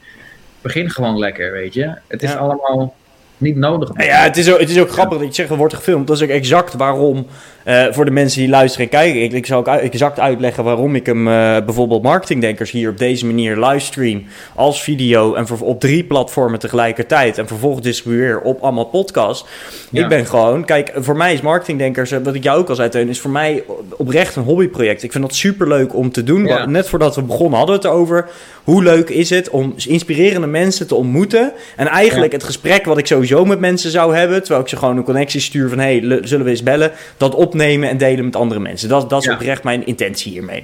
begin 0.61 0.89
gewoon 0.89 1.17
lekker, 1.19 1.51
weet 1.51 1.73
je. 1.73 1.93
Het 2.07 2.23
is 2.23 2.35
allemaal 2.35 2.95
niet 3.37 3.55
nodig. 3.55 3.93
Nou 3.93 4.09
ja, 4.09 4.15
het 4.23 4.37
is, 4.37 4.51
ook, 4.51 4.59
het 4.59 4.69
is 4.69 4.79
ook 4.79 4.89
grappig 4.91 5.17
dat 5.17 5.27
je 5.27 5.33
zegt, 5.33 5.49
er 5.49 5.57
wordt 5.57 5.73
gefilmd. 5.73 6.07
Dat 6.07 6.15
is 6.17 6.23
ook 6.23 6.29
exact 6.29 6.73
waarom, 6.73 7.27
eh, 7.63 7.85
voor 7.91 8.05
de 8.05 8.11
mensen 8.11 8.39
die 8.39 8.49
luisteren 8.49 8.85
en 8.85 8.91
kijken, 8.91 9.23
ik, 9.23 9.31
ik 9.33 9.45
zou 9.45 9.59
ook 9.59 9.75
exact 9.75 10.19
uitleggen 10.19 10.63
waarom 10.63 10.95
ik 10.95 11.05
hem 11.05 11.27
eh, 11.27 11.33
bijvoorbeeld 11.65 12.01
marketingdenkers 12.03 12.71
hier 12.71 12.89
op 12.89 12.97
deze 12.97 13.25
manier 13.25 13.65
livestream 13.65 14.23
als 14.55 14.83
video 14.83 15.33
en 15.33 15.45
op 15.59 15.79
drie 15.79 16.03
platformen 16.03 16.59
tegelijkertijd 16.59 17.37
en 17.37 17.47
vervolgens 17.47 17.83
distribueer 17.85 18.41
op 18.41 18.61
allemaal 18.61 18.85
podcasts. 18.85 19.45
Ja. 19.89 20.03
Ik 20.03 20.09
ben 20.09 20.25
gewoon, 20.25 20.65
kijk, 20.65 20.91
voor 20.95 21.17
mij 21.17 21.33
is 21.33 21.41
marketingdenkers, 21.41 22.11
eh, 22.11 22.19
wat 22.23 22.35
ik 22.35 22.43
jou 22.43 22.59
ook 22.59 22.69
al 22.69 22.75
zei, 22.75 22.89
Teun, 22.89 23.09
is 23.09 23.19
voor 23.19 23.31
mij 23.31 23.63
oprecht 23.97 24.35
een 24.35 24.43
hobbyproject. 24.43 25.03
Ik 25.03 25.11
vind 25.11 25.23
dat 25.23 25.35
super 25.35 25.67
leuk 25.67 25.95
om 25.95 26.11
te 26.11 26.23
doen. 26.23 26.45
Ja. 26.45 26.65
Net 26.65 26.89
voordat 26.89 27.15
we 27.15 27.21
begonnen 27.21 27.57
hadden 27.57 27.75
we 27.79 27.81
het 27.81 27.91
erover. 27.91 28.29
Hoe 28.63 28.83
leuk 28.83 29.09
is 29.09 29.29
het 29.29 29.49
om 29.49 29.73
inspirerende 29.87 30.47
mensen 30.47 30.87
te 30.87 30.95
ontmoeten? 30.95 31.51
En 31.75 31.87
eigenlijk 31.87 32.31
het 32.31 32.43
gesprek 32.43 32.85
wat 32.85 32.97
ik 32.97 33.07
sowieso 33.07 33.45
met 33.45 33.59
mensen 33.59 33.91
zou 33.91 34.15
hebben, 34.15 34.39
terwijl 34.39 34.61
ik 34.61 34.67
ze 34.69 34.77
gewoon 34.77 34.97
een 34.97 35.03
connectie 35.03 35.41
stuur 35.41 35.69
van 35.69 35.79
hey, 35.79 36.01
le- 36.01 36.19
zullen 36.23 36.45
we 36.45 36.51
eens 36.51 36.63
bellen? 36.63 36.91
Dat 37.17 37.35
opnemen 37.53 37.89
en 37.89 37.97
delen 37.97 38.25
met 38.25 38.35
andere 38.35 38.59
mensen. 38.59 38.89
Dat, 38.89 39.09
dat 39.09 39.19
is 39.21 39.25
Ja. 39.27 39.33
oprecht 39.33 39.63
mijn 39.63 39.85
intentie 39.85 40.31
hiermee. 40.31 40.63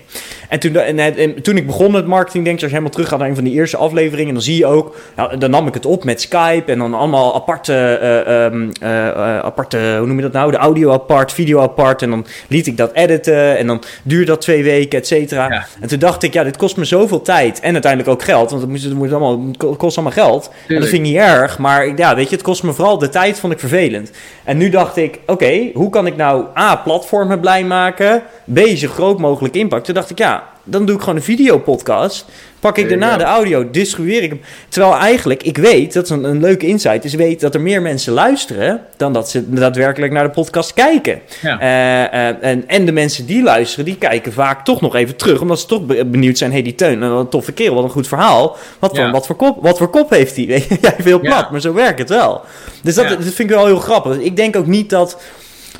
En 0.49 0.59
toen, 0.59 0.75
en, 0.75 0.99
en- 0.99 1.17
en 1.17 1.41
toen 1.41 1.57
ik 1.57 1.65
begon 1.65 1.91
met 1.91 2.05
marketing, 2.05 2.43
denk 2.43 2.55
ik, 2.57 2.61
als 2.63 2.71
je 2.71 2.77
helemaal 2.77 2.89
terug 2.91 3.07
gaat 3.09 3.19
naar 3.19 3.27
een 3.27 3.35
van 3.35 3.43
die 3.43 3.53
eerste 3.53 3.77
afleveringen, 3.77 4.33
dan 4.33 4.43
zie 4.43 4.57
je 4.57 4.65
ook, 4.65 4.95
dan 5.39 5.49
nam 5.49 5.67
ik 5.67 5.73
het 5.73 5.85
op 5.85 6.03
met 6.03 6.21
Skype 6.21 6.71
en 6.71 6.77
dan 6.77 6.93
allemaal 6.93 7.35
aparte, 7.35 7.73
eh, 7.73 8.45
ehm, 8.45 8.69
eh, 8.81 9.07
eh, 9.07 9.39
aparte, 9.39 9.95
hoe 9.97 10.07
noem 10.07 10.15
je 10.15 10.21
dat 10.21 10.31
nou? 10.31 10.51
De 10.51 10.57
audio 10.57 10.91
apart, 10.91 11.33
video 11.33 11.59
apart. 11.59 12.01
En 12.01 12.09
dan 12.09 12.25
liet 12.47 12.67
ik 12.67 12.77
dat 12.77 12.91
editen 12.93 13.57
en 13.57 13.67
dan 13.67 13.81
duurde 14.03 14.25
dat 14.25 14.41
twee 14.41 14.63
weken, 14.63 14.99
et 14.99 15.07
cetera. 15.07 15.49
Ja. 15.51 15.65
En 15.81 15.87
toen 15.87 15.99
dacht 15.99 16.23
ik, 16.23 16.33
ja, 16.33 16.43
dit 16.43 16.57
kost 16.57 16.77
me 16.77 16.85
zoveel 16.85 17.21
tijd 17.21 17.59
en 17.59 17.73
uiteindelijk 17.73 18.11
ook 18.11 18.23
geld, 18.23 18.49
want 18.49 18.61
het, 18.61 18.71
moest, 18.71 18.83
het, 18.83 18.93
moet 18.93 19.11
allemaal, 19.11 19.45
het 19.57 19.77
kost 19.77 19.97
allemaal 19.97 20.25
geld. 20.25 20.51
En 20.67 20.75
dat 20.79 20.83
vind 20.89 20.93
ik 21.05 21.11
niet 21.11 21.17
erg, 21.17 21.57
maar 21.57 21.97
ja, 21.97 22.15
weet 22.15 22.29
je, 22.29 22.35
het 22.35 22.43
kost 22.43 22.63
me 22.63 22.73
vooral 22.73 22.97
de 22.97 23.09
tijd, 23.09 23.39
vond 23.39 23.53
ik 23.53 23.59
vervelend. 23.59 24.11
En 24.43 24.57
nu 24.57 24.69
dacht 24.69 24.97
ik, 24.97 25.19
oké, 25.25 25.69
hoe 25.73 25.89
kan 25.89 26.05
ik 26.07 26.15
nou 26.15 26.45
A, 26.57 26.75
platformen 26.83 27.39
blij 27.39 27.63
maken, 27.63 28.23
B, 28.53 28.59
zo 28.75 28.87
groot 28.87 29.19
mogelijk 29.19 29.55
impact. 29.55 29.85
Toen 29.85 29.93
dacht 29.93 30.09
ik, 30.09 30.17
ja, 30.17 30.43
dan 30.63 30.85
doe 30.85 30.95
ik 30.95 31.01
gewoon 31.01 31.15
een 31.15 31.21
videopodcast. 31.23 32.25
Pak 32.59 32.77
ik 32.77 32.89
daarna 32.89 33.17
de 33.17 33.23
audio, 33.23 33.69
distribueer 33.71 34.23
ik 34.23 34.29
hem. 34.29 34.41
Terwijl 34.69 34.95
eigenlijk, 34.95 35.43
ik 35.43 35.57
weet, 35.57 35.93
dat 35.93 36.03
is 36.03 36.09
een, 36.09 36.23
een 36.23 36.39
leuke 36.39 36.67
insight, 36.67 37.03
is 37.05 37.13
weet 37.13 37.39
dat 37.39 37.53
er 37.53 37.61
meer 37.61 37.81
mensen 37.81 38.13
luisteren 38.13 38.81
dan 38.97 39.13
dat 39.13 39.29
ze 39.29 39.53
daadwerkelijk 39.53 40.11
naar 40.13 40.23
de 40.23 40.29
podcast 40.29 40.73
kijken. 40.73 41.21
Ja. 41.41 41.59
Eh, 41.59 42.27
eh, 42.29 42.35
en, 42.41 42.67
en 42.67 42.85
de 42.85 42.91
mensen 42.91 43.25
die 43.25 43.43
luisteren, 43.43 43.85
die 43.85 43.95
kijken 43.97 44.33
vaak 44.33 44.65
toch 44.65 44.81
nog 44.81 44.95
even 44.95 45.15
terug. 45.15 45.41
Omdat 45.41 45.59
ze 45.59 45.65
toch 45.65 45.85
be- 45.85 46.05
benieuwd 46.05 46.37
zijn. 46.37 46.51
hey, 46.51 46.61
die 46.61 46.75
Teun, 46.75 47.09
wat 47.09 47.19
een 47.19 47.29
toffe 47.29 47.51
kerel, 47.51 47.75
wat 47.75 47.83
een 47.83 47.89
goed 47.89 48.07
verhaal. 48.07 48.57
Wat 48.79 48.95
voor, 48.95 49.05
Ja. 49.05 49.11
wat 49.11 49.25
voor, 49.25 49.35
kop, 49.35 49.57
wat 49.61 49.77
voor 49.77 49.89
kop 49.89 50.09
heeft 50.09 50.35
hij? 50.35 50.45
Jij 50.81 50.93
heel 50.97 51.19
plat, 51.19 51.39
Ja. 51.39 51.47
maar 51.51 51.61
zo 51.61 51.73
werkt 51.73 51.99
het 51.99 52.09
wel. 52.09 52.41
Dus 52.83 52.95
dat, 52.95 53.07
dat 53.09 53.17
vind 53.21 53.39
ik 53.39 53.49
wel 53.49 53.65
heel 53.65 53.79
grappig. 53.79 54.17
Ik 54.17 54.35
denk 54.35 54.55
ook 54.55 54.67
niet 54.67 54.89
dat, 54.89 55.17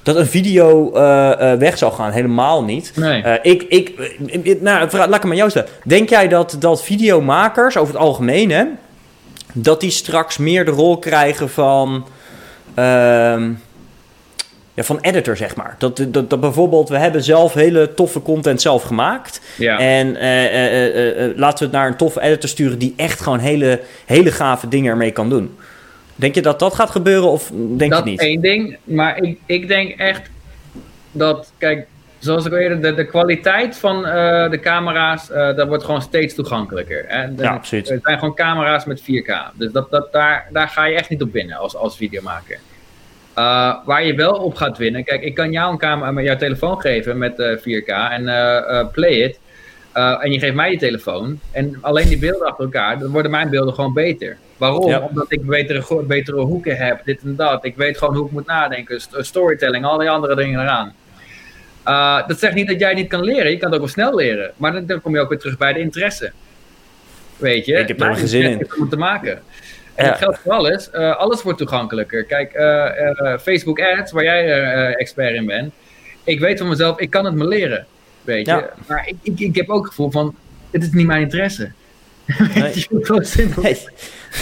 dat 0.04 0.16
een 0.16 0.28
video 0.28 0.92
eh, 0.94 1.52
eh, 1.52 1.60
weg 1.60 1.78
zal 1.78 1.92
gaan. 1.92 2.12
Helemaal 2.12 2.64
niet. 2.64 2.92
Nee. 2.96 3.22
Eh, 3.22 3.52
ik, 3.52 3.64
ik, 3.64 4.62
nou, 4.62 4.98
laat 4.98 5.16
ik 5.16 5.22
hem 5.22 5.32
aan 5.32 5.36
jou 5.36 5.50
stellen. 5.50 5.70
Denk 5.84 6.10
jij 6.10 6.28
dat, 6.28 6.56
dat 6.60 6.84
videomakers 6.84 7.78
over 7.78 7.94
het 7.94 8.04
algemeen, 8.04 8.52
hè, 8.52 8.66
dat 9.54 9.80
die 9.80 9.92
straks 9.92 10.38
meer 10.38 10.66
de 10.66 10.72
rol 10.72 10.98
krijgen 10.98 11.50
van, 11.50 12.08
ehm, 12.74 13.52
ja, 14.74 14.84
van 14.84 15.00
editor, 15.02 15.38
zeg 15.38 15.56
maar? 15.56 15.76
Dat, 15.78 16.06
dat, 16.08 16.30
dat 16.30 16.40
bijvoorbeeld, 16.40 16.90
we 16.90 16.98
hebben 16.98 17.24
zelf 17.24 17.54
hele 17.54 17.94
toffe 17.94 18.22
content 18.22 18.62
zelf 18.62 18.84
gemaakt. 18.84 19.42
ja. 19.58 19.80
En 19.80 20.12
laten 21.36 21.58
we 21.58 21.64
het 21.64 21.72
naar 21.72 21.88
een 21.88 21.98
toffe 21.98 22.22
editor 22.22 22.50
sturen 22.50 22.80
die 22.80 22.94
echt 22.98 23.22
gewoon 23.22 23.40
hele, 23.40 23.80
hele 24.06 24.32
gave 24.32 24.68
dingen 24.68 24.92
ermee 24.92 25.12
kan 25.12 25.30
doen. 25.30 25.58
Denk 26.20 26.36
je 26.36 26.42
dat 26.42 26.60
dat 26.60 26.74
gaat 26.76 26.90
gebeuren 26.90 27.30
of 27.30 27.52
denk 27.54 27.92
dat 27.92 28.04
je 28.04 28.10
niet? 28.10 28.20
één 28.20 28.42
ding. 28.42 28.78
Maar 28.84 29.18
ik, 29.24 29.38
ik 29.46 29.68
denk 29.68 30.00
echt 30.00 30.30
dat, 31.12 31.52
kijk, 31.58 31.88
zoals 32.20 32.46
ik 32.46 32.52
al 32.52 32.58
eerder, 32.58 32.82
de, 32.82 32.94
de 32.94 33.06
kwaliteit 33.06 33.78
van 33.78 34.06
eh, 34.06 34.50
de 34.50 34.60
camera's, 34.60 35.32
eh, 35.32 35.56
dat 35.56 35.68
wordt 35.68 35.84
gewoon 35.84 36.02
steeds 36.02 36.34
toegankelijker. 36.36 37.04
Hè? 37.08 37.36
De- 37.36 37.44
Ja, 37.44 37.50
absoluut. 37.54 37.90
Er 37.90 38.00
zijn 38.04 38.20
gewoon 38.20 38.36
camera's 38.36 38.86
met 38.86 39.02
4K. 39.02 39.52
Dus 39.54 39.72
dat, 39.72 39.92
dat, 39.92 40.12
daar, 40.12 40.48
daar 40.52 40.68
ga 40.68 40.86
je 40.86 40.96
echt 40.96 41.10
niet 41.10 41.22
op 41.22 41.32
winnen 41.34 41.58
als, 41.58 41.76
als 41.76 41.98
videomaker. 41.98 42.60
Eh, 43.34 43.76
waar 43.86 44.06
je 44.06 44.16
wel 44.16 44.34
op 44.34 44.56
gaat 44.56 44.78
winnen, 44.78 45.04
kijk, 45.04 45.22
ik 45.24 45.36
kan 45.36 45.52
jou 45.52 45.72
een 45.72 45.78
camera 45.78 46.12
met 46.12 46.26
jouw 46.26 46.36
telefoon 46.38 46.82
geven 46.82 47.18
met 47.18 47.40
eh, 47.40 47.58
4K 47.58 47.88
en 48.12 48.24
play 48.92 49.12
it. 49.14 49.40
Eh, 49.92 50.18
en 50.24 50.32
je 50.32 50.40
geeft 50.40 50.54
mij 50.56 50.72
je 50.72 50.78
telefoon. 50.78 51.40
En 51.52 51.78
alleen 51.82 52.08
die 52.08 52.18
beelden 52.18 52.48
achter 52.48 52.64
elkaar, 52.64 53.00
dan 53.00 53.12
worden 53.12 53.32
mijn 53.32 53.50
beelden 53.50 53.74
gewoon 53.74 53.94
beter. 53.94 54.38
Waarom? 54.58 54.90
Ja. 54.90 55.00
Omdat 55.00 55.26
ik 55.30 55.46
betere, 55.46 56.04
betere 56.04 56.42
hoeken 56.42 56.78
heb, 56.78 57.02
dit 57.06 57.22
en 57.24 57.36
dat. 57.36 57.66
Ik 57.66 57.76
weet 57.76 57.98
gewoon 57.98 58.16
hoe 58.16 58.26
ik 58.26 58.32
moet 58.32 58.46
nadenken, 58.46 59.02
st- 59.02 59.16
storytelling, 59.20 59.86
al 59.86 59.98
die 59.98 60.10
andere 60.10 60.36
dingen 60.36 60.60
eraan. 60.60 60.94
Eh, 61.84 62.28
dat 62.28 62.40
zegt 62.40 62.54
niet 62.54 62.68
dat 62.68 62.80
jij 62.80 62.94
niet 62.94 63.08
kan 63.08 63.24
leren, 63.24 63.52
je 63.52 63.58
kan 63.58 63.66
het 63.72 63.74
ook 63.80 63.86
wel 63.86 63.94
snel 63.94 64.16
leren. 64.16 64.52
Maar 64.58 64.72
dan, 64.72 64.86
dan 64.86 65.02
kom 65.02 65.14
je 65.16 65.22
ook 65.22 65.30
weer 65.30 65.40
terug 65.40 65.58
bij 65.58 65.74
de 65.74 65.80
interesse. 65.80 66.32
Weet 67.38 67.66
je? 67.66 67.74
Ik 67.78 67.88
heb 67.88 68.02
er 68.02 68.10
een 68.10 68.16
gezin 68.16 68.44
in. 68.44 68.68
om 68.80 68.90
te 68.90 68.98
maken. 68.98 69.42
En 69.96 70.06
ja. 70.06 70.12
dat 70.12 70.20
geldt 70.20 70.40
voor 70.40 70.52
alles. 70.52 70.90
Uh, 70.94 71.16
alles 71.16 71.42
wordt 71.42 71.58
toegankelijker. 71.58 72.24
Kijk, 72.24 72.52
Facebook 73.42 73.80
Ads, 73.82 74.12
waar 74.12 74.24
jij 74.24 74.96
expert 74.96 75.34
in 75.36 75.46
bent. 75.46 75.74
Ik 76.24 76.40
weet 76.40 76.58
van 76.60 76.68
mezelf, 76.68 77.00
ik 77.00 77.10
kan 77.10 77.26
het 77.26 77.34
me 77.34 77.48
leren. 77.48 77.86
Weet 78.30 78.46
je? 78.46 78.52
Ja. 78.52 78.70
Maar 78.88 79.08
ik, 79.08 79.16
ik, 79.22 79.40
ik 79.40 79.56
heb 79.56 79.70
ook 79.70 79.82
het 79.84 79.90
gevoel 79.90 80.12
van, 80.12 80.36
het 80.72 80.84
is 80.84 80.92
niet 80.92 81.06
mijn 81.06 81.22
interesse. 81.22 81.72
Nee. 82.56 82.86
nee. 83.62 83.78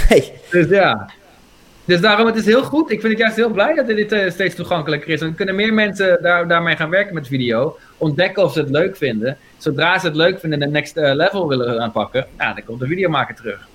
nee. 0.10 0.32
Dus 0.50 0.70
ja. 0.70 1.10
Dus 1.86 2.02
daarom, 2.02 2.26
het 2.26 2.36
is 2.36 2.46
heel 2.46 2.64
goed. 2.64 2.92
Ik 2.92 3.00
vind 3.00 3.12
het 3.12 3.22
juist 3.22 3.36
heel 3.36 3.50
blij 3.50 3.74
dat 3.74 3.88
dit 3.88 4.12
uh, 4.12 4.30
steeds 4.30 4.56
toegankelijker 4.56 5.10
is. 5.10 5.20
Dan 5.20 5.36
kunnen 5.36 5.56
meer 5.56 5.74
mensen 5.74 6.20
daar, 6.22 6.48
daarmee 6.48 6.76
gaan 6.76 6.90
werken 6.90 7.14
met 7.14 7.28
video. 7.28 7.78
Ontdekken 7.98 8.44
of 8.44 8.54
ze 8.54 8.60
het 8.60 8.70
leuk 8.70 8.98
vinden. 8.98 9.38
Zodra 9.58 10.00
ze 10.00 10.08
het 10.08 10.16
leuk 10.16 10.40
vinden 10.40 10.62
en 10.62 10.68
de 10.68 10.74
next 10.74 10.98
uh, 10.98 11.14
level 11.14 11.48
willen 11.48 11.82
aanpakken, 11.82 12.28
ja, 12.38 12.54
dan 12.54 12.64
komt 12.64 12.80
de 12.80 12.88
videomaker 12.88 13.36
terug. 13.36 13.68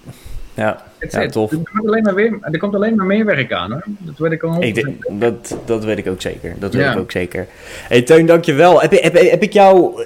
Ja, 0.55 0.83
ja 1.11 1.27
tof. 1.27 1.51
Er 1.51 1.57
komt, 1.57 1.87
alleen 1.87 2.03
maar 2.03 2.15
weer, 2.15 2.39
er 2.41 2.59
komt 2.59 2.75
alleen 2.75 2.97
maar 2.97 3.07
meer 3.07 3.25
werk 3.25 3.53
aan 3.53 3.73
hoor. 3.73 3.85
Dat 3.99 4.19
weet 4.19 4.33
ik 4.33 4.43
al. 4.43 4.63
Ik 4.63 4.87
dat, 5.11 5.57
dat 5.65 5.85
weet 5.85 5.99
ik 5.99 6.07
ook 6.07 6.21
zeker. 6.21 6.55
Dat 6.59 6.75
weet 6.75 6.91
ik 6.91 6.99
ook 6.99 7.11
zeker. 7.11 7.47
Hey 7.89 8.03
Teun, 8.03 8.27
dankjewel. 8.27 8.81
Heb, 8.81 8.91
heb, 8.91 9.19
heb 9.19 9.43
ik 9.43 9.53
jou 9.53 10.05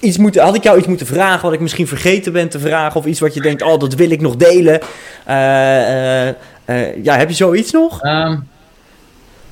iets 0.00 0.18
moeten, 0.18 0.42
had 0.42 0.54
ik 0.54 0.62
jou 0.62 0.78
iets 0.78 0.86
moeten 0.86 1.06
vragen 1.06 1.42
wat 1.42 1.52
ik 1.52 1.60
misschien 1.60 1.86
vergeten 1.86 2.32
ben 2.32 2.48
te 2.48 2.58
vragen? 2.58 3.00
Of 3.00 3.06
iets 3.06 3.20
wat 3.20 3.34
je 3.34 3.40
denkt, 3.40 3.62
oh 3.62 3.78
dat 3.78 3.94
wil 3.94 4.10
ik 4.10 4.20
nog 4.20 4.36
delen? 4.36 4.80
Uh, 5.28 6.26
uh, 6.66 7.04
ja, 7.04 7.16
heb 7.16 7.28
je 7.28 7.34
zoiets 7.34 7.72
nog? 7.72 8.04
Um, 8.04 8.48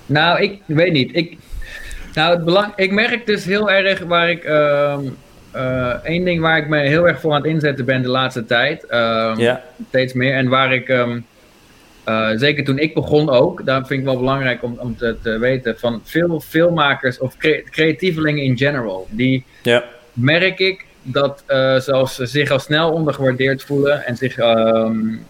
nou, 0.07 0.41
ik 0.41 0.61
weet 0.67 0.93
niet. 0.93 1.17
Ik, 1.17 1.37
nou, 2.15 2.35
het 2.35 2.45
belang, 2.45 2.73
ik 2.77 2.93
merk 2.93 3.27
dus 3.27 3.45
heel 3.45 3.71
erg 3.71 4.03
waar 4.03 4.31
ik... 4.31 4.45
Um, 4.45 5.17
uh, 5.57 5.89
één 6.05 6.25
ding 6.25 6.41
waar 6.41 6.59
ik 6.59 6.69
me 6.69 6.79
heel 6.79 7.09
erg 7.09 7.21
voor 7.21 7.33
aan 7.33 7.43
het 7.43 7.51
inzetten 7.51 7.85
ben 7.85 8.03
de 8.03 8.09
laatste 8.09 8.45
tijd. 8.45 8.85
Ja. 9.37 9.63
Steeds 9.89 10.13
meer. 10.13 10.35
En 10.35 10.49
waar 10.49 10.73
ik, 10.73 10.89
um, 10.89 11.27
uh, 12.09 12.29
zeker 12.37 12.65
toen 12.65 12.79
ik 12.79 12.95
begon 12.95 13.31
ook, 13.31 13.65
daar 13.65 13.87
vind 13.87 14.01
ik 14.01 14.07
wel 14.07 14.19
belangrijk 14.19 14.63
om, 14.63 14.77
om 14.79 14.97
te, 14.97 15.17
te 15.23 15.39
weten, 15.39 15.79
van 15.79 16.01
veel 16.05 16.41
filmmakers 16.41 17.19
of 17.19 17.37
cre 17.37 17.63
creatievelingen 17.71 18.43
in 18.43 18.59
general, 18.59 19.07
die 19.11 19.45
ja. 19.63 19.85
merk 20.13 20.59
ik 20.59 20.85
dat 21.03 21.45
uh, 21.49 21.79
zelfs 21.79 22.17
zich 22.17 22.51
al 22.51 22.59
snel 22.59 22.93
ondergewaardeerd 22.93 23.65
voelen 23.65 24.07
en 24.07 24.17
zich 24.17 24.39
um, 24.39 25.25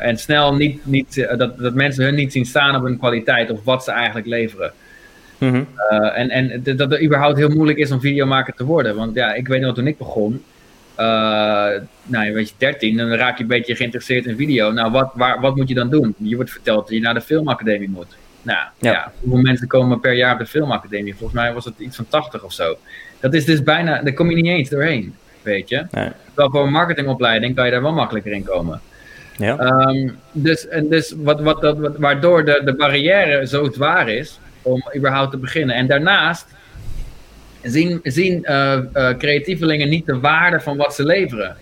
en 0.00 0.18
snel 0.18 0.54
niet, 0.54 0.86
niet 0.86 1.26
dat, 1.36 1.58
dat 1.58 1.74
mensen 1.74 2.04
hun 2.04 2.14
niet 2.14 2.32
zien 2.32 2.44
staan 2.44 2.76
op 2.76 2.82
hun 2.82 2.98
kwaliteit 2.98 3.50
of 3.50 3.64
wat 3.64 3.84
ze 3.84 3.90
eigenlijk 3.90 4.26
leveren. 4.26 4.72
Mm 5.42 5.66
en 6.14 6.30
en 6.30 6.62
dat 6.62 6.90
het 6.90 7.02
überhaupt 7.02 7.36
heel 7.36 7.48
moeilijk 7.48 7.78
is 7.78 7.90
om 7.90 8.00
videomaker 8.00 8.54
te 8.54 8.64
worden. 8.64 8.96
Want 8.96 9.14
ja, 9.14 9.34
ik 9.34 9.48
weet 9.48 9.60
nog 9.60 9.74
toen 9.74 9.86
ik 9.86 9.98
begon. 9.98 10.42
Uh, 10.98 11.06
nou, 12.02 12.32
weet 12.32 12.48
je, 12.48 12.54
13, 12.58 12.96
dan 12.96 13.10
raak 13.10 13.36
je 13.36 13.42
een 13.42 13.48
beetje 13.48 13.76
geïnteresseerd 13.76 14.26
in 14.26 14.36
video. 14.36 14.72
Nou, 14.72 14.92
wat, 14.92 15.10
waar, 15.14 15.40
wat 15.40 15.56
moet 15.56 15.68
je 15.68 15.74
dan 15.74 15.90
doen? 15.90 16.14
Je 16.16 16.36
wordt 16.36 16.50
verteld 16.50 16.86
dat 16.86 16.96
je 16.96 17.00
naar 17.00 17.14
de 17.14 17.20
filmacademie 17.20 17.88
moet. 17.88 18.16
Nou, 18.42 18.58
ja. 18.78 19.12
hoeveel 19.20 19.40
mensen 19.40 19.68
komen 19.68 20.00
per 20.00 20.12
jaar 20.12 20.32
op 20.32 20.38
de 20.38 20.46
filmacademie? 20.46 21.14
Volgens 21.14 21.40
mij 21.40 21.52
was 21.52 21.64
het 21.64 21.74
iets 21.78 21.96
van 21.96 22.06
80 22.08 22.44
of 22.44 22.52
zo. 22.52 22.76
Dat 23.20 23.34
is 23.34 23.44
dus 23.44 23.62
bijna, 23.62 24.02
daar 24.02 24.12
kom 24.12 24.30
je 24.30 24.36
niet 24.36 24.46
eens 24.46 24.68
doorheen, 24.68 25.14
weet 25.42 25.68
je. 25.68 25.86
Nee. 25.90 26.08
Terwijl 26.26 26.50
voor 26.50 26.62
een 26.62 26.72
marketingopleiding 26.72 27.54
kan 27.54 27.64
je 27.64 27.70
daar 27.70 27.82
wel 27.82 27.92
makkelijker 27.92 28.32
in 28.32 28.44
komen. 28.44 28.80
Ja. 29.36 29.58
Um, 29.60 30.16
dus 30.32 30.68
en 30.68 30.88
dus 30.88 31.14
wat, 31.16 31.40
wat, 31.40 31.60
dat, 31.60 31.96
waardoor 31.96 32.44
de, 32.44 32.62
de 32.64 32.74
barrière 32.74 33.46
zo 33.46 33.70
zwaar 33.70 34.08
is, 34.08 34.38
om 34.62 34.82
überhaupt 34.96 35.30
te 35.30 35.36
beginnen. 35.36 35.76
En 35.76 35.86
daarnaast 35.86 36.46
zien, 37.62 38.00
zien 38.02 38.44
uh, 38.44 38.78
uh, 38.94 39.08
creatievelingen 39.18 39.88
niet 39.88 40.06
de 40.06 40.20
waarde 40.20 40.60
van 40.60 40.76
wat 40.76 40.94
ze 40.94 41.04
leveren. 41.04 41.56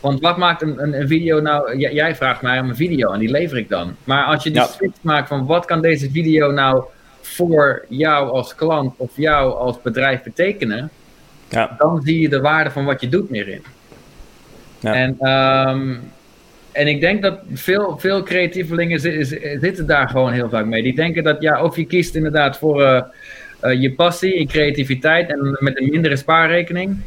Want 0.00 0.20
wat 0.20 0.36
maakt 0.36 0.62
een, 0.62 0.82
een, 0.82 1.00
een 1.00 1.08
video 1.08 1.40
nou... 1.40 1.76
jij 1.76 2.16
vraagt 2.16 2.42
mij 2.42 2.60
om 2.60 2.68
een 2.68 2.76
video 2.76 3.12
en 3.12 3.18
die 3.18 3.30
lever 3.30 3.58
ik 3.58 3.68
dan. 3.68 3.96
Maar 4.04 4.24
als 4.24 4.42
je 4.42 4.50
die 4.50 4.62
switch 4.62 4.98
maakt 5.00 5.28
van 5.28 5.46
wat 5.46 5.64
kan 5.64 5.82
deze 5.82 6.10
video 6.10 6.50
nou 6.50 6.84
voor 7.20 7.84
jou 7.88 8.30
als 8.30 8.54
klant 8.54 8.94
of 8.96 9.10
jou 9.14 9.54
als 9.54 9.82
bedrijf 9.82 10.22
betekenen... 10.22 10.90
Ja. 11.48 11.74
dan 11.78 12.02
zie 12.02 12.20
je 12.20 12.28
de 12.28 12.40
waarde 12.40 12.70
van 12.70 12.84
wat 12.84 13.00
je 13.00 13.08
doet 13.08 13.30
meer 13.30 13.48
in. 13.48 13.62
Ja. 14.80 14.94
En 14.94 15.28
um, 15.28 16.12
en 16.74 16.86
ik 16.86 17.00
denk 17.00 17.22
dat 17.22 17.38
veel, 17.52 17.98
veel 17.98 18.22
creatievelingen 18.22 19.00
zitten 19.60 19.86
daar 19.86 20.08
gewoon 20.08 20.32
heel 20.32 20.48
vaak 20.48 20.64
mee. 20.64 20.82
Die 20.82 20.94
denken 20.94 21.22
dat 21.22 21.42
ja, 21.42 21.62
of 21.62 21.76
je 21.76 21.84
kiest 21.86 22.14
inderdaad 22.14 22.58
voor 22.58 22.82
uh, 22.82 23.02
uh, 23.62 23.80
je 23.80 23.92
passie, 23.92 24.38
je 24.38 24.46
creativiteit 24.46 25.30
en 25.30 25.56
met 25.60 25.80
een 25.80 25.90
mindere 25.90 26.16
spaarrekening. 26.16 27.00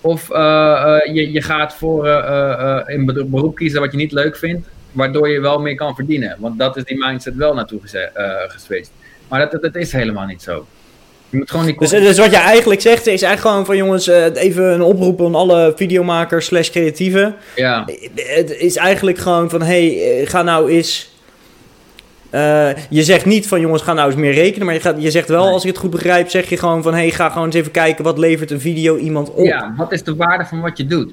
Of 0.00 0.30
uh, 0.30 0.98
je, 1.04 1.32
je 1.32 1.42
gaat 1.42 1.74
voor 1.74 2.06
een 2.86 3.04
beroep 3.30 3.54
kiezen 3.54 3.80
wat 3.80 3.90
je 3.90 3.96
niet 3.96 4.12
leuk 4.12 4.36
vindt, 4.36 4.68
waardoor 4.92 5.28
je 5.28 5.40
wel 5.40 5.60
meer 5.60 5.74
kan 5.74 5.94
verdienen. 5.94 6.36
Want 6.38 6.58
dat 6.58 6.76
is 6.76 6.84
die 6.84 7.04
mindset 7.06 7.34
wel 7.34 7.54
naartoe 7.54 7.80
geswitcht. 8.48 8.92
Maar 9.28 9.50
dat, 9.50 9.62
dat 9.62 9.74
is 9.74 9.92
helemaal 9.92 10.26
niet 10.26 10.42
zo. 10.42 10.66
Dus, 11.78 11.90
dus, 11.90 12.18
wat 12.18 12.30
je 12.30 12.36
eigenlijk 12.36 12.80
zegt 12.80 13.06
is 13.06 13.22
eigenlijk 13.22 13.40
gewoon 13.40 13.64
van 13.66 13.76
jongens, 13.76 14.08
uh, 14.08 14.24
even 14.34 14.64
een 14.64 14.82
oproep 14.82 15.20
aan 15.20 15.34
alle 15.34 15.72
videomakers 15.76 16.46
slash 16.46 16.70
creatieven. 16.70 17.34
Ja. 17.56 17.84
Het 18.14 18.56
is 18.56 18.76
eigenlijk 18.76 19.18
gewoon 19.18 19.50
van 19.50 19.62
hey, 19.62 20.18
eh, 20.20 20.28
ga 20.28 20.42
nou 20.42 20.70
eens... 20.70 21.12
Uh, 22.30 22.68
je 22.90 23.02
zegt 23.02 23.24
niet 23.24 23.48
van 23.48 23.60
jongens, 23.60 23.82
ga 23.82 23.92
nou 23.92 24.06
eens 24.10 24.20
meer 24.20 24.32
rekenen. 24.32 24.66
Maar 24.66 24.74
je, 24.74 24.80
gaat, 24.80 25.02
je 25.02 25.10
zegt 25.10 25.28
wel, 25.28 25.46
als 25.46 25.62
ik 25.62 25.68
het 25.68 25.78
goed 25.78 25.90
begrijp, 25.90 26.28
zeg 26.28 26.48
je 26.48 26.56
gewoon 26.56 26.82
van... 26.82 26.94
hey, 26.94 27.10
ga 27.10 27.28
gewoon 27.28 27.46
eens 27.46 27.54
even 27.54 27.70
kijken, 27.70 28.04
wat 28.04 28.18
levert 28.18 28.50
een 28.50 28.60
video 28.60 28.96
iemand 28.96 29.30
op? 29.30 29.44
Ja, 29.44 29.74
wat 29.76 29.92
is 29.92 30.02
de 30.02 30.16
waarde 30.16 30.44
van 30.44 30.60
wat 30.60 30.76
je 30.76 30.86
doet? 30.86 31.12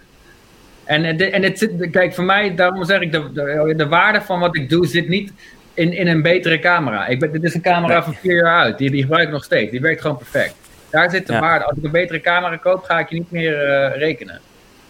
En, 0.84 1.18
de, 1.18 1.30
en 1.30 1.44
het 1.44 1.70
kijk, 1.92 2.14
voor 2.14 2.24
mij, 2.24 2.56
daarom 2.56 2.86
zeg 2.86 3.02
ik, 3.02 3.12
de, 3.12 3.32
de, 3.34 3.74
de 3.78 3.88
waarde 3.88 4.22
van 4.22 4.40
wat 4.40 4.56
ik 4.56 4.70
doe 4.70 4.88
zit 4.88 5.08
niet 5.08 5.32
in, 5.74 5.94
in 5.94 6.08
een 6.08 6.22
betere 6.22 6.60
camera. 6.60 7.08
Ik 7.08 7.20
ben, 7.20 7.32
dit 7.32 7.44
is 7.44 7.54
een 7.54 7.62
camera 7.62 8.04
van 8.04 8.14
vier 8.14 8.36
jaar 8.36 8.62
uit. 8.62 8.78
Die, 8.78 8.92
die 8.92 9.02
gebruik 9.02 9.28
ik 9.28 9.34
nog 9.34 9.44
steeds. 9.44 9.72
Die 9.72 9.82
werkt 9.82 10.02
gewoon 10.02 10.18
perfect. 10.18 10.56
Daar 10.90 11.10
zit 11.10 11.28
de 11.28 11.40
waarde. 11.40 11.66
Als 11.66 11.78
ik 11.78 11.84
een 11.84 11.92
betere 11.92 12.22
camera 12.22 12.58
koop, 12.58 12.84
ga 12.84 13.00
ik 13.00 13.10
je 13.10 13.16
niet 13.16 13.32
meer 13.32 13.68
uh, 13.68 13.98
rekenen. 13.98 14.40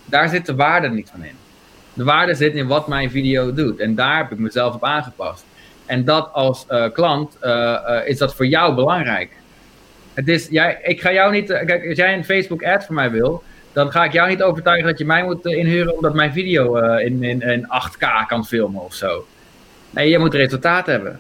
Daar 0.05 0.29
zit 0.29 0.45
de 0.45 0.55
waarde 0.55 0.89
niet 0.89 1.09
van 1.09 1.23
in. 1.23 1.35
De 1.93 2.03
waarde 2.03 2.33
zit 2.33 2.53
in 2.53 2.67
wat 2.67 2.87
mijn 2.87 3.11
video 3.11 3.53
doet. 3.53 3.79
En 3.79 3.95
daar 3.95 4.17
heb 4.17 4.31
ik 4.31 4.37
mezelf 4.37 4.73
op 4.73 4.83
aangepast. 4.83 5.45
En 5.85 6.05
dat 6.05 6.29
als 6.33 6.65
uh, 6.69 6.91
klant 6.93 7.37
uh, 7.43 7.99
is 8.05 8.17
dat 8.17 8.35
voor 8.35 8.45
jou 8.45 8.75
belangrijk. 8.75 9.31
Het 10.13 10.27
is, 10.27 10.47
jij, 10.49 10.79
ik 10.83 11.01
ga 11.01 11.11
jou 11.11 11.31
niet. 11.31 11.47
Kijk, 11.47 11.87
als 11.87 11.97
jij 11.97 12.13
een 12.13 12.25
Facebook 12.25 12.63
ad 12.63 12.85
voor 12.85 12.95
mij 12.95 13.11
wil, 13.11 13.43
dan 13.73 13.91
ga 13.91 14.03
ik 14.03 14.11
jou 14.11 14.29
niet 14.29 14.41
overtuigen 14.41 14.87
dat 14.87 14.97
je 14.97 15.05
mij 15.05 15.23
moet 15.23 15.45
inhuren 15.45 15.95
omdat 15.95 16.13
mijn 16.13 16.31
video 16.33 16.75
in, 16.95 17.23
in, 17.23 17.41
in 17.41 17.65
8K 17.65 18.27
kan 18.27 18.45
filmen 18.45 18.81
of 18.81 18.93
zo. 18.93 19.25
Nee, 19.91 20.09
je 20.09 20.19
moet 20.19 20.33
resultaat 20.33 20.85
hebben. 20.85 21.19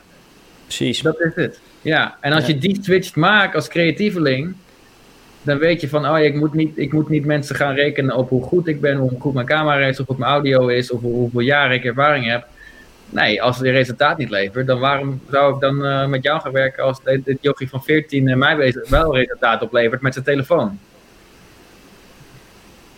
Precies. 0.63 1.01
Dat 1.01 1.19
is 1.19 1.31
het. 1.35 1.59
Ja, 1.81 2.17
en 2.19 2.33
als 2.33 2.45
je 2.45 2.57
die 2.57 2.77
switch 2.81 3.15
maakt 3.15 3.55
als 3.55 3.67
creatieveling, 3.67 4.55
dan 5.41 5.57
weet 5.57 5.81
je 5.81 5.89
van, 5.89 6.07
oh, 6.07 6.19
ik 6.19 6.35
moet, 6.35 6.53
niet, 6.53 6.77
ik 6.77 6.93
moet 6.93 7.09
niet 7.09 7.25
mensen 7.25 7.55
gaan 7.55 7.75
rekenen 7.75 8.15
op 8.15 8.29
hoe 8.29 8.43
goed 8.43 8.67
ik 8.67 8.81
ben, 8.81 8.97
hoe 8.97 9.19
goed 9.19 9.33
mijn 9.33 9.45
camera 9.45 9.85
is, 9.85 9.99
of 9.99 10.05
hoe 10.05 10.05
goed 10.05 10.17
mijn 10.17 10.31
audio 10.31 10.67
is, 10.67 10.91
of 10.91 11.01
hoeveel 11.01 11.39
jaren 11.39 11.75
ik 11.75 11.85
ervaring 11.85 12.29
heb. 12.29 12.47
Nee, 13.09 13.41
als 13.41 13.57
je 13.57 13.71
resultaat 13.71 14.17
niet 14.17 14.29
levert, 14.29 14.67
dan 14.67 14.79
waarom 14.79 15.21
zou 15.31 15.53
ik 15.53 15.61
dan 15.61 15.85
uh, 15.85 16.07
met 16.07 16.23
jou 16.23 16.41
gaan 16.41 16.51
werken 16.51 16.83
als 16.83 17.03
dit, 17.03 17.25
dit 17.25 17.37
jochie 17.41 17.69
van 17.69 17.83
14 17.83 18.27
uh, 18.27 18.35
mij 18.35 18.73
wel 18.89 19.15
resultaat 19.15 19.61
oplevert 19.61 20.01
met 20.01 20.13
zijn 20.13 20.25
telefoon? 20.25 20.79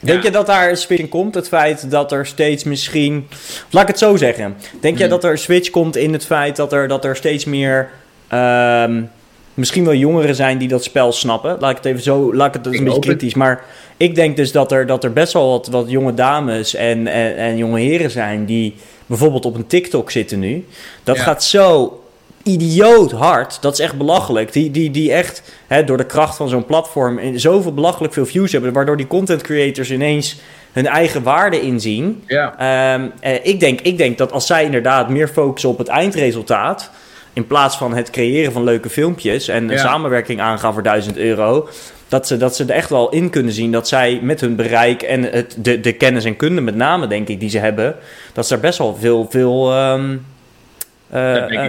Denk 0.03 0.23
je 0.23 0.31
dat 0.31 0.45
daar 0.45 0.69
een 0.69 0.77
switch 0.77 1.01
in 1.01 1.09
komt? 1.09 1.35
Het 1.35 1.47
feit 1.47 1.91
dat 1.91 2.11
er 2.11 2.25
steeds 2.25 2.63
misschien. 2.63 3.27
Laat 3.69 3.81
ik 3.81 3.87
het 3.87 3.97
zo 3.97 4.15
zeggen. 4.15 4.55
Denk 4.79 4.97
je 4.97 5.03
hmm. 5.03 5.11
dat 5.11 5.23
er 5.23 5.31
een 5.31 5.37
switch 5.37 5.69
komt 5.69 5.95
in 5.95 6.13
het 6.13 6.25
feit 6.25 6.55
dat 6.55 6.73
er, 6.73 6.87
dat 6.87 7.05
er 7.05 7.15
steeds 7.15 7.45
meer. 7.45 7.89
Um, 8.33 9.09
misschien 9.53 9.85
wel 9.85 9.93
jongeren 9.93 10.35
zijn 10.35 10.57
die 10.57 10.67
dat 10.67 10.83
spel 10.83 11.11
snappen. 11.11 11.57
Laat 11.59 11.71
ik 11.71 11.77
het 11.77 11.85
even 11.85 12.01
zo. 12.01 12.33
Laat 12.35 12.55
ik 12.55 12.63
het, 12.63 12.77
een 12.77 12.83
beetje 12.83 12.99
kritisch. 12.99 13.33
Maar 13.33 13.63
ik 13.97 14.15
denk 14.15 14.37
dus 14.37 14.51
dat 14.51 14.71
er, 14.71 14.85
dat 14.85 15.03
er 15.03 15.13
best 15.13 15.33
wel 15.33 15.49
wat, 15.49 15.67
wat 15.67 15.89
jonge 15.89 16.13
dames 16.13 16.75
en, 16.75 17.07
en, 17.07 17.35
en 17.35 17.57
jonge 17.57 17.79
heren 17.79 18.11
zijn. 18.11 18.45
die 18.45 18.75
bijvoorbeeld 19.05 19.45
op 19.45 19.55
een 19.55 19.67
TikTok 19.67 20.11
zitten 20.11 20.39
nu. 20.39 20.65
Dat 21.03 21.19
gaat 21.19 21.43
zo 21.43 21.97
idioot 22.43 23.11
hard. 23.11 23.61
Dat 23.61 23.73
is 23.73 23.79
echt 23.79 23.97
belachelijk. 23.97 24.53
Die, 24.53 24.71
die, 24.71 24.91
die 24.91 25.11
echt 25.11 25.53
hè, 25.67 25.83
door 25.83 25.97
de 25.97 26.05
kracht 26.05 26.35
van 26.35 26.49
zo'n 26.49 26.65
platform 26.65 27.37
zoveel 27.37 27.73
belachelijk 27.73 28.13
veel 28.13 28.25
views 28.25 28.51
hebben. 28.51 28.73
Waardoor 28.73 28.97
die 28.97 29.07
content 29.07 29.41
creators 29.41 29.91
ineens 29.91 30.39
hun 30.71 30.87
eigen 30.87 31.23
waarde 31.23 31.61
inzien. 31.61 32.23
Ja. 32.27 32.55
Ehm, 32.57 33.09
eh, 33.19 33.45
ik, 33.45 33.59
denk, 33.59 33.81
ik 33.81 33.97
denk 33.97 34.17
dat 34.17 34.31
als 34.31 34.45
zij 34.45 34.63
inderdaad 34.63 35.09
meer 35.09 35.27
focussen 35.27 35.69
op 35.69 35.77
het 35.77 35.87
eindresultaat. 35.87 36.91
In 37.33 37.47
plaats 37.47 37.77
van 37.77 37.93
het 37.95 38.09
creëren 38.09 38.51
van 38.51 38.63
leuke 38.63 38.89
filmpjes 38.89 39.47
en 39.47 39.71
een 39.71 39.79
samenwerking 39.79 40.41
aangaan 40.41 40.73
voor 40.73 40.83
1000 40.83 41.17
euro. 41.17 41.67
Dat 42.07 42.27
ze, 42.27 42.37
dat 42.37 42.55
ze 42.55 42.63
er 42.63 42.69
echt 42.69 42.89
wel 42.89 43.09
in 43.09 43.29
kunnen 43.29 43.53
zien 43.53 43.71
dat 43.71 43.87
zij 43.87 44.19
met 44.21 44.41
hun 44.41 44.55
bereik 44.55 45.01
en 45.01 45.23
het, 45.23 45.55
de, 45.57 45.79
de 45.79 45.93
kennis 45.93 46.25
en 46.25 46.35
kunde, 46.35 46.61
met 46.61 46.75
name 46.75 47.07
denk 47.07 47.27
ik, 47.27 47.39
die 47.39 47.49
ze 47.49 47.57
hebben. 47.57 47.95
Dat 48.33 48.47
ze 48.47 48.53
er 48.53 48.59
best 48.59 48.77
wel 48.77 48.95
veel, 48.95 49.27
veel 49.29 49.71
ehm, 49.71 50.15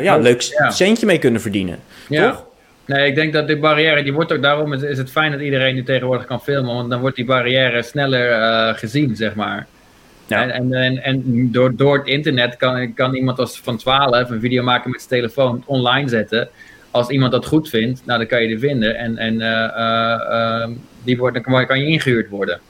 ja, 0.03 0.17
leuk 0.17 0.69
centje 0.69 1.07
mee 1.07 1.19
kunnen 1.19 1.41
verdienen. 1.41 1.79
Ja. 2.09 2.31
Toch? 2.31 2.47
Nee, 2.87 3.07
ik 3.07 3.15
denk 3.15 3.33
dat 3.33 3.47
die 3.47 3.59
barrière, 3.59 4.03
die 4.03 4.13
wordt 4.13 4.33
ook, 4.33 4.43
daarom 4.43 4.73
is, 4.73 4.99
het 4.99 5.11
fijn 5.11 5.33
dat 5.33 5.41
iedereen 5.41 5.75
nu 5.75 5.83
tegenwoordig 5.83 6.27
kan 6.27 6.43
filmen, 6.43 6.75
want 6.75 6.91
dan 6.91 7.01
wordt 7.01 7.17
die 7.17 7.25
barrière 7.25 7.83
sneller 7.83 8.31
uh, 8.31 8.75
gezien, 8.75 9.17
zeg 9.17 9.35
maar. 9.35 9.67
En, 10.29 10.51
en, 10.51 10.73
en, 10.73 11.03
en, 11.03 11.23
door, 11.53 11.77
door 11.77 11.99
het 11.99 12.07
internet 12.07 12.57
kan, 12.57 12.95
kan 12.95 13.15
iemand 13.15 13.39
als 13.39 13.61
van 13.61 13.77
12 13.77 14.31
een 14.31 14.41
video 14.41 14.63
maken 14.63 14.91
met 14.91 15.03
zijn 15.03 15.21
telefoon 15.21 15.63
online 15.67 16.09
zetten. 16.09 16.49
Als 16.91 17.09
iemand 17.09 17.33
dat 17.33 17.47
goed 17.47 17.69
vindt, 17.69 18.03
nou 18.07 18.19
dan 18.19 18.29
kan 18.29 18.43
je 18.43 18.49
die 18.49 18.59
vinden. 18.59 18.97
En, 18.97 19.19
en 19.19 19.35
uh, 19.35 20.77
die 21.03 21.19
wordt, 21.19 21.35
dan 21.35 21.43
kan, 21.43 21.67
kan 21.67 21.79
je 21.79 21.87
ingehuurd 21.87 22.29
worden. 22.29 22.61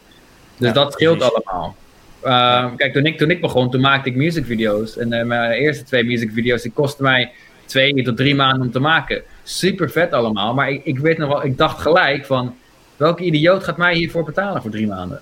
Dus 0.57 0.73
dat 0.73 0.93
scheelt 0.93 1.23
allemaal. 1.23 1.77
Uh, 2.25 2.67
kijk, 2.77 2.93
toen 2.93 3.07
ik, 3.07 3.19
toen 3.19 3.31
ik 3.31 3.41
begon, 3.41 3.71
toen 3.71 3.81
maakte 3.81 4.09
ik 4.09 4.17
musicvideo's. 4.17 4.99
En 4.99 5.13
uh, 5.13 5.23
mijn 5.23 5.51
eerste 5.51 5.85
twee 5.85 6.05
musicvideo's, 6.05 6.63
die 6.63 6.73
kostten 6.73 7.05
mij 7.05 7.33
twee 7.65 8.03
tot 8.03 8.17
drie 8.17 8.35
maanden 8.35 8.67
om 8.67 8.73
te 8.73 8.81
maken. 8.81 9.23
Super 9.43 9.91
vet 9.91 10.13
allemaal. 10.13 10.55
Maar 10.55 10.71
ik, 10.71 10.85
ik 10.85 10.99
weet 10.99 11.19
nog 11.19 11.29
wel, 11.29 11.45
ik 11.45 11.59
dacht 11.59 11.81
gelijk 11.81 12.27
van, 12.27 12.57
welke 12.97 13.25
idioot 13.25 13.65
gaat 13.65 13.77
mij 13.77 13.95
hiervoor 13.95 14.25
betalen 14.25 14.63
voor 14.63 14.71
drie 14.71 14.87
maanden? 14.87 15.21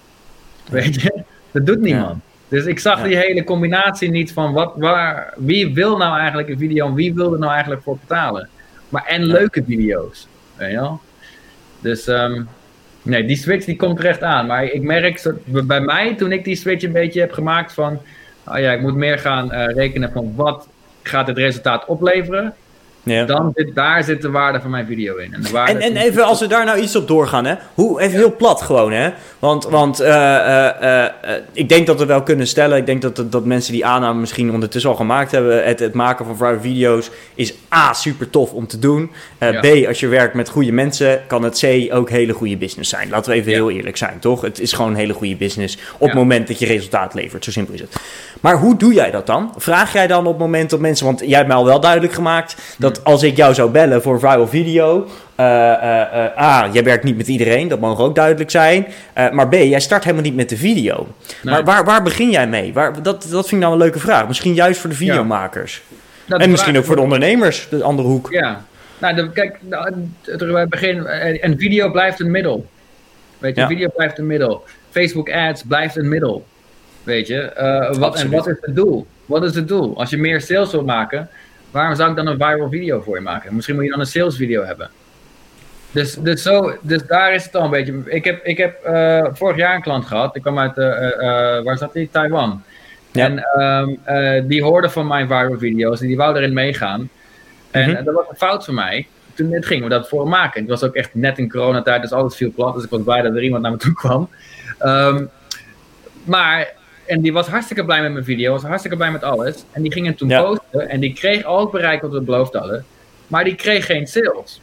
Weet 0.70 1.02
je? 1.02 1.22
Dat 1.50 1.66
doet 1.66 1.80
niemand. 1.80 2.22
Dus 2.48 2.64
ik 2.64 2.78
zag 2.78 3.02
die 3.02 3.16
hele 3.16 3.44
combinatie 3.44 4.10
niet 4.10 4.32
van 4.32 4.52
wat, 4.52 4.72
waar, 4.76 5.34
wie 5.36 5.74
wil 5.74 5.96
nou 5.96 6.18
eigenlijk 6.18 6.48
een 6.48 6.58
video 6.58 6.86
en 6.86 6.94
wie 6.94 7.14
wil 7.14 7.32
er 7.32 7.38
nou 7.38 7.52
eigenlijk 7.52 7.82
voor 7.82 7.98
betalen. 7.98 8.48
Maar 8.88 9.04
en 9.06 9.24
leuke 9.24 9.64
video's. 9.66 10.26
Weet 10.56 10.70
je 10.70 10.76
wel? 10.76 11.00
Dus 11.80 12.06
um, 12.06 12.48
nee, 13.02 13.24
die 13.24 13.36
switch 13.36 13.64
die 13.64 13.76
komt 13.76 14.00
recht 14.00 14.22
aan. 14.22 14.46
Maar 14.46 14.64
ik 14.64 14.82
merk 14.82 15.32
bij 15.44 15.80
mij 15.80 16.14
toen 16.14 16.32
ik 16.32 16.44
die 16.44 16.56
switch 16.56 16.84
een 16.84 16.92
beetje 16.92 17.20
heb 17.20 17.32
gemaakt 17.32 17.72
van, 17.72 18.00
oh 18.46 18.58
ja, 18.58 18.72
ik 18.72 18.80
moet 18.80 18.94
meer 18.94 19.18
gaan 19.18 19.52
uh, 19.52 19.66
rekenen 19.66 20.12
van 20.12 20.32
wat 20.36 20.68
gaat 21.02 21.26
het 21.26 21.38
resultaat 21.38 21.86
opleveren. 21.86 22.54
Ja. 23.02 23.24
Dan 23.24 23.52
zit, 23.54 23.74
daar 23.74 24.04
zit 24.04 24.22
de 24.22 24.30
waarde 24.30 24.60
van 24.60 24.70
mijn 24.70 24.86
video 24.86 25.16
in. 25.16 25.34
En, 25.34 25.66
en, 25.66 25.80
en, 25.80 25.96
even 25.96 26.24
als 26.24 26.40
we 26.40 26.46
daar 26.46 26.64
nou 26.64 26.78
iets 26.78 26.96
op 26.96 27.08
doorgaan, 27.08 27.44
hè? 27.44 27.54
Hoe, 27.74 28.00
even 28.00 28.18
heel 28.18 28.36
plat 28.36 28.62
gewoon, 28.62 28.92
hè? 28.92 29.10
Want, 29.38 29.64
want 29.64 30.00
uh, 30.00 30.08
uh, 30.08 31.04
ik 31.52 31.68
denk 31.68 31.86
dat 31.86 31.98
we 31.98 32.06
wel 32.06 32.22
kunnen 32.22 32.46
stellen, 32.46 32.78
ik 32.78 32.86
denk 32.86 33.02
dat, 33.02 33.32
dat 33.32 33.44
mensen 33.44 33.72
die 33.72 33.86
aanname 33.86 34.20
misschien 34.20 34.52
ondertussen 34.52 34.90
al 34.90 34.96
gemaakt 34.96 35.30
hebben. 35.30 35.64
Het, 35.64 35.78
het 35.78 35.94
maken 35.94 36.26
van 36.26 36.36
vrije 36.36 36.60
video's 36.60 37.10
is 37.34 37.54
A, 37.74 37.92
super 37.92 38.30
tof 38.30 38.52
om 38.52 38.66
te 38.66 38.78
doen. 38.78 39.10
Ja. 39.40 39.60
B, 39.60 39.86
als 39.86 40.00
je 40.00 40.08
werkt 40.08 40.34
met 40.34 40.48
goede 40.48 40.72
mensen, 40.72 41.20
kan 41.26 41.42
het 41.42 41.58
C 41.58 41.94
ook 41.94 42.10
hele 42.10 42.32
goede 42.32 42.56
business 42.56 42.90
zijn. 42.90 43.10
Laten 43.10 43.30
we 43.30 43.36
even 43.36 43.50
ja. 43.50 43.56
heel 43.56 43.70
eerlijk 43.70 43.96
zijn, 43.96 44.18
toch? 44.18 44.40
Het 44.40 44.60
is 44.60 44.72
gewoon 44.72 44.90
een 44.90 44.96
hele 44.96 45.12
goede 45.12 45.36
business 45.36 45.78
op 45.98 46.06
het 46.08 46.16
moment 46.16 46.46
dat 46.46 46.58
je 46.58 46.66
resultaat 46.66 47.14
levert. 47.14 47.44
Zo 47.44 47.50
simpel 47.50 47.74
is 47.74 47.80
het. 47.80 48.00
Maar 48.40 48.58
hoe 48.58 48.76
doe 48.76 48.92
jij 48.92 49.10
dat 49.10 49.26
dan? 49.26 49.54
Vraag 49.56 49.92
jij 49.92 50.06
dan 50.06 50.26
op 50.26 50.32
het 50.32 50.38
moment 50.38 50.70
dat 50.70 50.80
mensen, 50.80 51.06
want 51.06 51.20
jij 51.20 51.36
hebt 51.36 51.46
mij 51.46 51.56
al 51.56 51.64
wel 51.64 51.80
duidelijk 51.80 52.12
gemaakt 52.12 52.56
dat 52.78 52.91
als 53.04 53.22
ik 53.22 53.36
jou 53.36 53.54
zou 53.54 53.70
bellen 53.70 54.02
voor 54.02 54.18
viral 54.18 54.46
video. 54.48 55.06
Uh, 55.40 55.46
uh, 55.46 56.38
A, 56.38 56.68
jij 56.72 56.84
werkt 56.84 57.04
niet 57.04 57.16
met 57.16 57.28
iedereen, 57.28 57.68
dat 57.68 57.80
mogen 57.80 58.04
ook 58.04 58.14
duidelijk 58.14 58.50
zijn. 58.50 58.86
maar 59.32 59.48
B, 59.48 59.52
jij 59.52 59.80
start 59.80 60.04
helemaal 60.04 60.24
niet 60.24 60.34
met 60.34 60.48
de 60.48 60.56
video. 60.56 61.06
Nee. 61.42 61.54
Maar 61.54 61.64
waar, 61.64 61.84
waar 61.84 62.02
begin 62.02 62.30
jij 62.30 62.48
mee? 62.48 62.72
Waar, 62.72 63.02
dat, 63.02 63.26
dat 63.30 63.48
vind 63.48 63.52
ik 63.52 63.58
nou 63.58 63.72
een 63.72 63.78
leuke 63.78 63.98
vraag. 63.98 64.28
Misschien 64.28 64.54
juist 64.54 64.80
voor 64.80 64.90
de 64.90 64.96
videomakers. 64.96 65.82
Ja. 66.24 66.36
en 66.36 66.50
misschien 66.50 66.78
ook 66.78 66.84
voor 66.84 66.96
de 66.96 67.02
ondernemers, 67.02 67.68
de 67.70 67.82
andere 67.82 68.08
hoek. 68.08 68.30
Ja, 68.30 68.64
nou, 68.98 69.14
de, 69.14 69.30
kijk, 69.30 69.58
het 70.24 70.68
begin, 70.68 71.06
een 71.40 71.58
video 71.58 71.90
blijft 71.90 72.20
een 72.20 72.30
middel. 72.30 72.66
Weet 73.38 73.54
je, 73.54 73.60
ja. 73.60 73.66
video 73.66 73.88
blijft 73.96 74.18
een 74.18 74.26
middel. 74.26 74.64
Facebook 74.90 75.30
ads 75.30 75.62
blijft 75.62 75.96
een 75.96 76.08
middel. 76.08 76.46
Weet 77.02 77.26
je, 77.26 77.52
wat, 77.98 78.20
en 78.20 78.30
wat 78.30 78.46
is 78.46 78.56
het 78.60 78.76
doel? 78.76 79.06
Wat 79.26 79.44
is 79.44 79.54
het 79.54 79.68
doel? 79.68 79.98
Als 79.98 80.10
je 80.10 80.18
meer 80.18 80.40
sales 80.40 80.70
wil 80.70 80.84
maken, 80.84 81.28
waarom 81.72 81.94
zou 81.94 82.10
ik 82.10 82.16
dan 82.16 82.26
een 82.26 82.36
viral 82.36 82.68
video 82.68 83.00
voor 83.00 83.16
je 83.16 83.22
maken? 83.22 83.54
Misschien 83.54 83.74
moet 83.74 83.84
je 83.84 83.90
dan 83.90 84.00
een 84.00 84.06
sales 84.06 84.36
video 84.36 84.64
hebben. 84.64 84.90
Dus, 85.90 86.14
dus, 86.14 86.42
zo, 86.42 86.76
dus 86.80 87.06
daar 87.06 87.34
is 87.34 87.44
het 87.44 87.56
al 87.56 87.64
een 87.64 87.70
beetje. 87.70 88.02
Ik 88.04 88.24
heb, 88.24 88.44
ik 88.44 88.56
heb 88.56 88.86
uh, 88.86 89.26
vorig 89.32 89.56
jaar 89.56 89.74
een 89.74 89.82
klant 89.82 90.06
gehad. 90.06 90.36
Ik 90.36 90.42
kwam 90.42 90.58
uit, 90.58 90.76
uh, 90.76 90.86
uh, 90.86 91.62
waar 91.64 91.76
zat 91.76 91.92
die? 91.92 92.08
Taiwan. 92.12 92.62
Ja. 93.12 93.24
En 93.24 93.62
um, 93.62 94.48
die 94.48 94.62
hoorde 94.62 94.90
van 94.90 95.06
mijn 95.06 95.26
viral 95.26 95.58
video's 95.58 96.00
en 96.00 96.06
die 96.06 96.16
wou 96.16 96.36
erin 96.36 96.52
meegaan. 96.52 97.10
En 97.70 97.88
mm 97.88 97.94
-hmm. 97.94 98.04
dat 98.04 98.14
was 98.14 98.28
een 98.28 98.36
fout 98.36 98.64
voor 98.64 98.74
mij. 98.74 99.06
Toen 99.34 99.56
gingen 99.60 99.84
we 99.84 99.90
dat 99.90 100.08
voor 100.08 100.28
maken. 100.28 100.60
Het 100.60 100.70
was 100.70 100.82
ook 100.82 100.94
echt 100.94 101.14
net 101.14 101.38
in 101.38 101.50
coronatijd, 101.50 102.02
dus 102.02 102.12
alles 102.12 102.36
viel 102.36 102.52
plat. 102.52 102.74
Dus 102.74 102.84
ik 102.84 102.90
was 102.90 103.02
blij 103.02 103.22
dat 103.22 103.34
er 103.34 103.42
iemand 103.42 103.62
naar 103.62 103.70
me 103.70 103.76
toe 103.76 103.92
kwam. 103.92 104.28
Um, 104.82 105.30
maar 106.24 106.72
en 107.12 107.20
die 107.20 107.32
was 107.32 107.46
hartstikke 107.46 107.84
blij 107.84 108.02
met 108.02 108.12
mijn 108.12 108.24
video, 108.24 108.52
was 108.52 108.62
hartstikke 108.62 108.96
blij 108.96 109.10
met 109.10 109.22
alles. 109.22 109.64
En 109.72 109.82
die 109.82 109.92
ging 109.92 110.06
het 110.06 110.18
toen 110.18 110.28
ja. 110.28 110.42
posten 110.42 110.88
en 110.88 111.00
die 111.00 111.14
kreeg 111.14 111.44
al 111.44 111.60
het 111.60 111.70
bereik 111.70 112.02
wat 112.02 112.12
we 112.12 112.20
beloofd 112.20 112.52
hadden. 112.52 112.84
Maar 113.26 113.44
die 113.44 113.54
kreeg 113.54 113.86
geen 113.86 114.06
sales. 114.06 114.60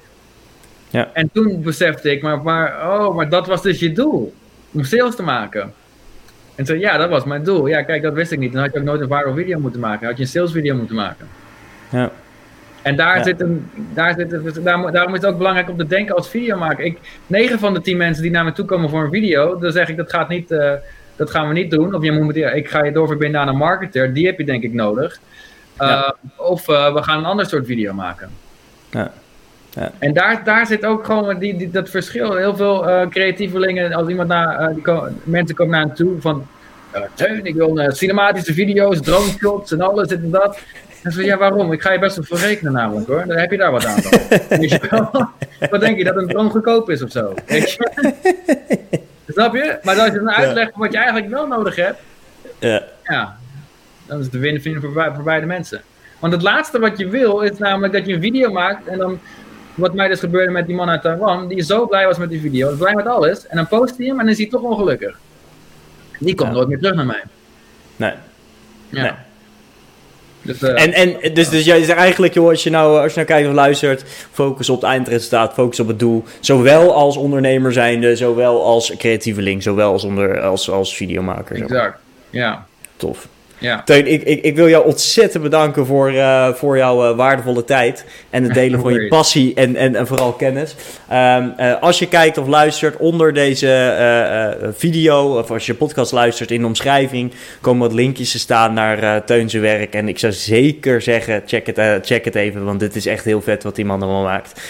Ja. 0.89 1.09
En 1.13 1.29
toen 1.33 1.61
besefte 1.61 2.11
ik, 2.11 2.21
maar, 2.21 2.43
maar, 2.43 2.67
oh, 2.67 3.15
maar 3.15 3.29
dat 3.29 3.47
was 3.47 3.61
dus 3.61 3.79
je 3.79 3.91
doel. 3.91 4.33
Om 4.71 4.83
sales 4.83 5.15
te 5.15 5.23
maken. 5.23 5.73
En 6.55 6.65
toen, 6.65 6.79
ja, 6.79 6.97
dat 6.97 7.09
was 7.09 7.23
mijn 7.23 7.43
doel. 7.43 7.67
Ja, 7.67 7.81
kijk, 7.83 8.01
dat 8.01 8.13
wist 8.13 8.31
ik 8.31 8.39
niet. 8.39 8.53
Dan 8.53 8.61
had 8.61 8.73
je 8.73 8.79
ook 8.79 8.85
nooit 8.85 9.01
een 9.01 9.07
viral 9.07 9.33
video 9.33 9.59
moeten 9.59 9.79
maken. 9.79 9.99
Dan 9.99 10.09
had 10.09 10.17
je 10.17 10.23
een 10.23 10.29
sales 10.29 10.51
video 10.51 10.75
moeten 10.75 10.95
maken. 10.95 11.27
Ja. 11.91 12.11
En 12.81 12.95
daar 12.95 13.17
ja. 13.17 13.23
zit 13.23 13.41
een, 13.41 13.69
daar 13.93 14.13
zit 14.17 14.31
een, 14.31 14.63
daar, 14.63 14.91
daarom 14.91 15.15
is 15.15 15.21
het 15.21 15.31
ook 15.31 15.37
belangrijk 15.37 15.69
om 15.69 15.77
te 15.77 15.87
denken 15.87 16.15
als 16.15 16.29
videomaker. 16.29 16.85
Ik, 16.85 16.97
9 17.27 17.59
van 17.59 17.73
de 17.73 17.81
10 17.81 17.97
mensen 17.97 18.23
die 18.23 18.31
naar 18.31 18.45
me 18.45 18.51
toe 18.51 18.65
komen 18.65 18.89
voor 18.89 19.03
een 19.03 19.11
video, 19.11 19.59
dan 19.59 19.71
zeg 19.71 19.89
ik 19.89 19.97
dat 19.97 20.09
gaat 20.09 20.29
niet, 20.29 20.51
uh, 20.51 20.73
dat 21.19 21.29
gaan 21.29 21.47
we 21.47 21.53
niet 21.53 21.71
doen. 21.71 21.95
Of 21.95 22.03
je 22.03 22.11
moet, 22.11 22.35
ik 22.35 22.69
ga 22.69 22.83
je 22.83 22.91
doorverbinden 22.91 23.41
aan 23.41 23.47
een 23.47 23.57
marketer, 23.57 24.13
die 24.13 24.25
heb 24.25 24.37
je 24.37 24.45
denk 24.45 24.63
ik 24.63 24.73
nodig. 24.73 25.19
Uh, 25.81 25.87
ja. 25.87 26.15
Of 26.35 26.67
uh, 26.67 26.93
we 26.93 27.03
gaan 27.03 27.17
een 27.17 27.25
ander 27.25 27.45
soort 27.45 27.65
video 27.65 27.93
maken. 27.93 28.29
Ja. 28.89 29.11
Ja. 29.69 29.91
En 29.99 30.13
daar, 30.13 30.43
daar 30.43 30.65
zit 30.65 30.85
ook 30.85 31.05
gewoon 31.05 31.39
die, 31.39 31.57
die, 31.57 31.71
dat 31.71 31.89
verschil. 31.89 32.35
Heel 32.35 32.55
veel 32.55 32.89
uh, 32.89 33.07
creatievelingen, 33.07 33.93
als 33.93 34.07
iemand 34.07 34.27
naar, 34.27 34.73
die 34.73 34.83
mensen 35.23 35.55
komen 35.55 35.77
naar 35.77 35.85
hen 35.85 35.95
toe 35.95 36.21
van... 36.21 36.47
Teun, 37.13 37.45
ik 37.45 37.55
wil 37.55 37.91
cinematische 37.91 38.53
video's, 38.53 39.01
drone 39.01 39.29
shots 39.29 39.71
en 39.71 39.81
alles, 39.81 40.07
dit 40.07 40.21
en 40.23 40.29
dat. 40.29 40.59
En 41.03 41.11
zo, 41.11 41.21
ja, 41.21 41.37
waarom? 41.37 41.71
Ik 41.71 41.81
ga 41.81 41.91
je 41.91 41.99
best 41.99 42.15
wel 42.15 42.25
voor 42.25 42.37
rekenen 42.37 42.73
namelijk 42.73 43.07
hoor. 43.07 43.23
Dan 43.27 43.37
heb 43.37 43.51
je 43.51 43.57
daar 43.57 43.71
wat 43.71 43.85
aan. 43.85 43.95
Wat 45.69 45.79
denk 45.79 45.97
je, 45.97 46.03
dat 46.03 46.15
een 46.15 46.27
drone 46.27 46.49
goedkoop 46.49 46.89
is 46.89 47.03
of 47.03 47.11
zo? 47.11 47.33
Weet 47.45 47.71
je? 47.71 48.97
Snap 49.39 49.55
je? 49.55 49.79
Maar 49.83 49.99
als 49.99 50.11
je 50.11 50.19
dan 50.19 50.31
uitlegt 50.31 50.71
wat 50.75 50.91
je 50.91 50.97
eigenlijk 50.97 51.29
wel 51.29 51.47
nodig 51.47 51.75
hebt, 51.75 51.99
ja, 52.59 52.83
ja 53.03 53.37
dan 54.05 54.17
is 54.17 54.23
het 54.23 54.33
de 54.33 54.39
win-win 54.39 54.81
voor, 54.81 55.11
voor 55.15 55.23
beide 55.23 55.45
mensen. 55.45 55.81
Want 56.19 56.33
het 56.33 56.41
laatste 56.41 56.79
wat 56.79 56.97
je 56.97 57.07
wil 57.07 57.41
is 57.41 57.57
namelijk 57.57 57.93
dat 57.93 58.05
je 58.05 58.13
een 58.13 58.21
video 58.21 58.51
maakt 58.51 58.87
en 58.87 58.97
dan 58.97 59.19
wat 59.73 59.93
mij 59.93 60.07
dus 60.07 60.19
gebeurde 60.19 60.51
met 60.51 60.65
die 60.65 60.75
man 60.75 60.89
uit 60.89 61.01
Taiwan, 61.01 61.47
die 61.47 61.63
zo 61.63 61.87
blij 61.87 62.05
was 62.05 62.17
met 62.17 62.29
die 62.29 62.41
video, 62.41 62.75
blij 62.75 62.93
met 62.93 63.05
alles, 63.05 63.47
en 63.47 63.55
dan 63.55 63.67
post 63.67 63.97
hij 63.97 64.05
hem 64.05 64.19
en 64.19 64.25
dan 64.25 64.33
is 64.33 64.37
hij 64.37 64.49
toch 64.49 64.61
ongelukkig. 64.61 65.19
Die 66.19 66.35
komt 66.35 66.49
ja. 66.49 66.55
nooit 66.55 66.67
meer 66.67 66.79
terug 66.79 66.95
naar 66.95 67.05
mij. 67.05 67.23
Nee. 67.95 68.13
Ja. 68.89 69.01
Nee. 69.01 69.11
Dus, 70.41 70.61
uh, 70.61 70.83
en, 70.83 70.93
en 70.93 71.33
dus, 71.33 71.49
dus 71.49 71.65
jij 71.65 71.83
zegt 71.83 71.99
eigenlijk, 71.99 72.33
joh, 72.33 72.49
als 72.49 72.63
je, 72.63 72.69
nou, 72.69 73.01
als 73.01 73.13
je 73.13 73.15
nou 73.15 73.27
kijkt 73.27 73.47
of 73.47 73.53
luistert, 73.53 74.03
focus 74.31 74.69
op 74.69 74.81
het 74.81 74.89
eindresultaat, 74.89 75.53
focus 75.53 75.79
op 75.79 75.87
het 75.87 75.99
doel. 75.99 76.23
Zowel 76.39 76.93
als 76.93 77.17
ondernemer 77.17 77.73
zijnde, 77.73 78.15
zowel 78.15 78.63
als 78.65 78.93
creatieveling, 78.97 79.63
zowel 79.63 79.91
als, 79.91 80.03
onder, 80.03 80.41
als, 80.41 80.69
als 80.69 80.95
videomaker. 80.95 81.55
Exact, 81.61 81.99
ja. 82.29 82.65
Tof. 82.95 83.27
Ja. 83.59 83.81
Teun, 83.83 84.07
ik, 84.07 84.23
ik, 84.23 84.43
ik 84.43 84.55
wil 84.55 84.69
jou 84.69 84.85
ontzettend 84.85 85.43
bedanken 85.43 85.85
voor, 85.85 86.11
uh, 86.13 86.53
voor 86.53 86.77
jouw 86.77 87.09
uh, 87.09 87.15
waardevolle 87.15 87.63
tijd. 87.63 88.05
En 88.29 88.43
het 88.43 88.53
delen 88.61 88.79
van 88.79 88.93
je 88.93 89.07
passie 89.07 89.53
en, 89.53 89.75
en, 89.75 89.95
en 89.95 90.07
vooral 90.07 90.31
kennis. 90.31 90.75
Um, 91.11 91.53
uh, 91.59 91.81
als 91.81 91.99
je 91.99 92.07
kijkt 92.07 92.37
of 92.37 92.47
luistert 92.47 92.97
onder 92.97 93.33
deze 93.33 93.67
video, 94.75 95.37
of 95.37 95.51
als 95.51 95.65
je 95.65 95.73
podcast 95.73 96.11
luistert 96.11 96.51
in 96.51 96.61
de 96.61 96.67
omschrijving, 96.67 97.33
komen 97.61 97.87
wat 97.87 97.93
linkjes 97.93 98.31
te 98.31 98.39
staan 98.39 98.73
naar 98.73 99.23
Teun 99.23 99.49
zijn 99.49 99.61
werk. 99.61 99.93
En 99.93 100.07
ik 100.07 100.19
zou 100.19 100.33
zeker 100.33 101.01
zeggen, 101.01 101.41
check 101.45 101.65
het, 101.65 102.05
check 102.05 102.25
het 102.25 102.35
even, 102.35 102.65
want 102.65 102.79
dit 102.79 102.95
is 102.95 103.05
echt 103.05 103.25
heel 103.25 103.41
vet 103.41 103.63
wat 103.63 103.75
die 103.75 103.85
man 103.85 104.01
allemaal 104.01 104.23
maakt. 104.23 104.61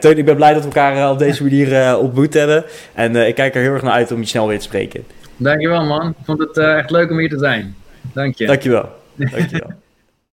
Teun, 0.00 0.18
ik 0.18 0.24
ben 0.24 0.36
blij 0.36 0.52
dat 0.52 0.62
we 0.62 0.68
elkaar 0.68 1.10
op 1.10 1.18
deze 1.18 1.42
manier 1.42 1.98
ontmoet 1.98 2.34
hebben. 2.34 2.64
En 2.94 3.16
ik 3.16 3.34
kijk 3.34 3.54
er 3.54 3.62
heel 3.62 3.72
erg 3.72 3.82
naar 3.82 3.92
uit 3.92 4.12
om 4.12 4.20
je 4.20 4.26
snel 4.26 4.48
weer 4.48 4.58
te 4.58 4.64
spreken. 4.64 5.04
Dankjewel 5.36 5.84
man, 5.84 6.08
ik 6.08 6.24
vond 6.24 6.38
het 6.38 6.56
echt 6.56 6.90
leuk 6.90 7.10
om 7.10 7.18
hier 7.18 7.28
te 7.28 7.38
zijn. 7.38 7.74
Dank 8.12 8.36
je. 8.36 8.46
Dankjewel. 8.46 8.88
Dankjewel. 9.16 9.82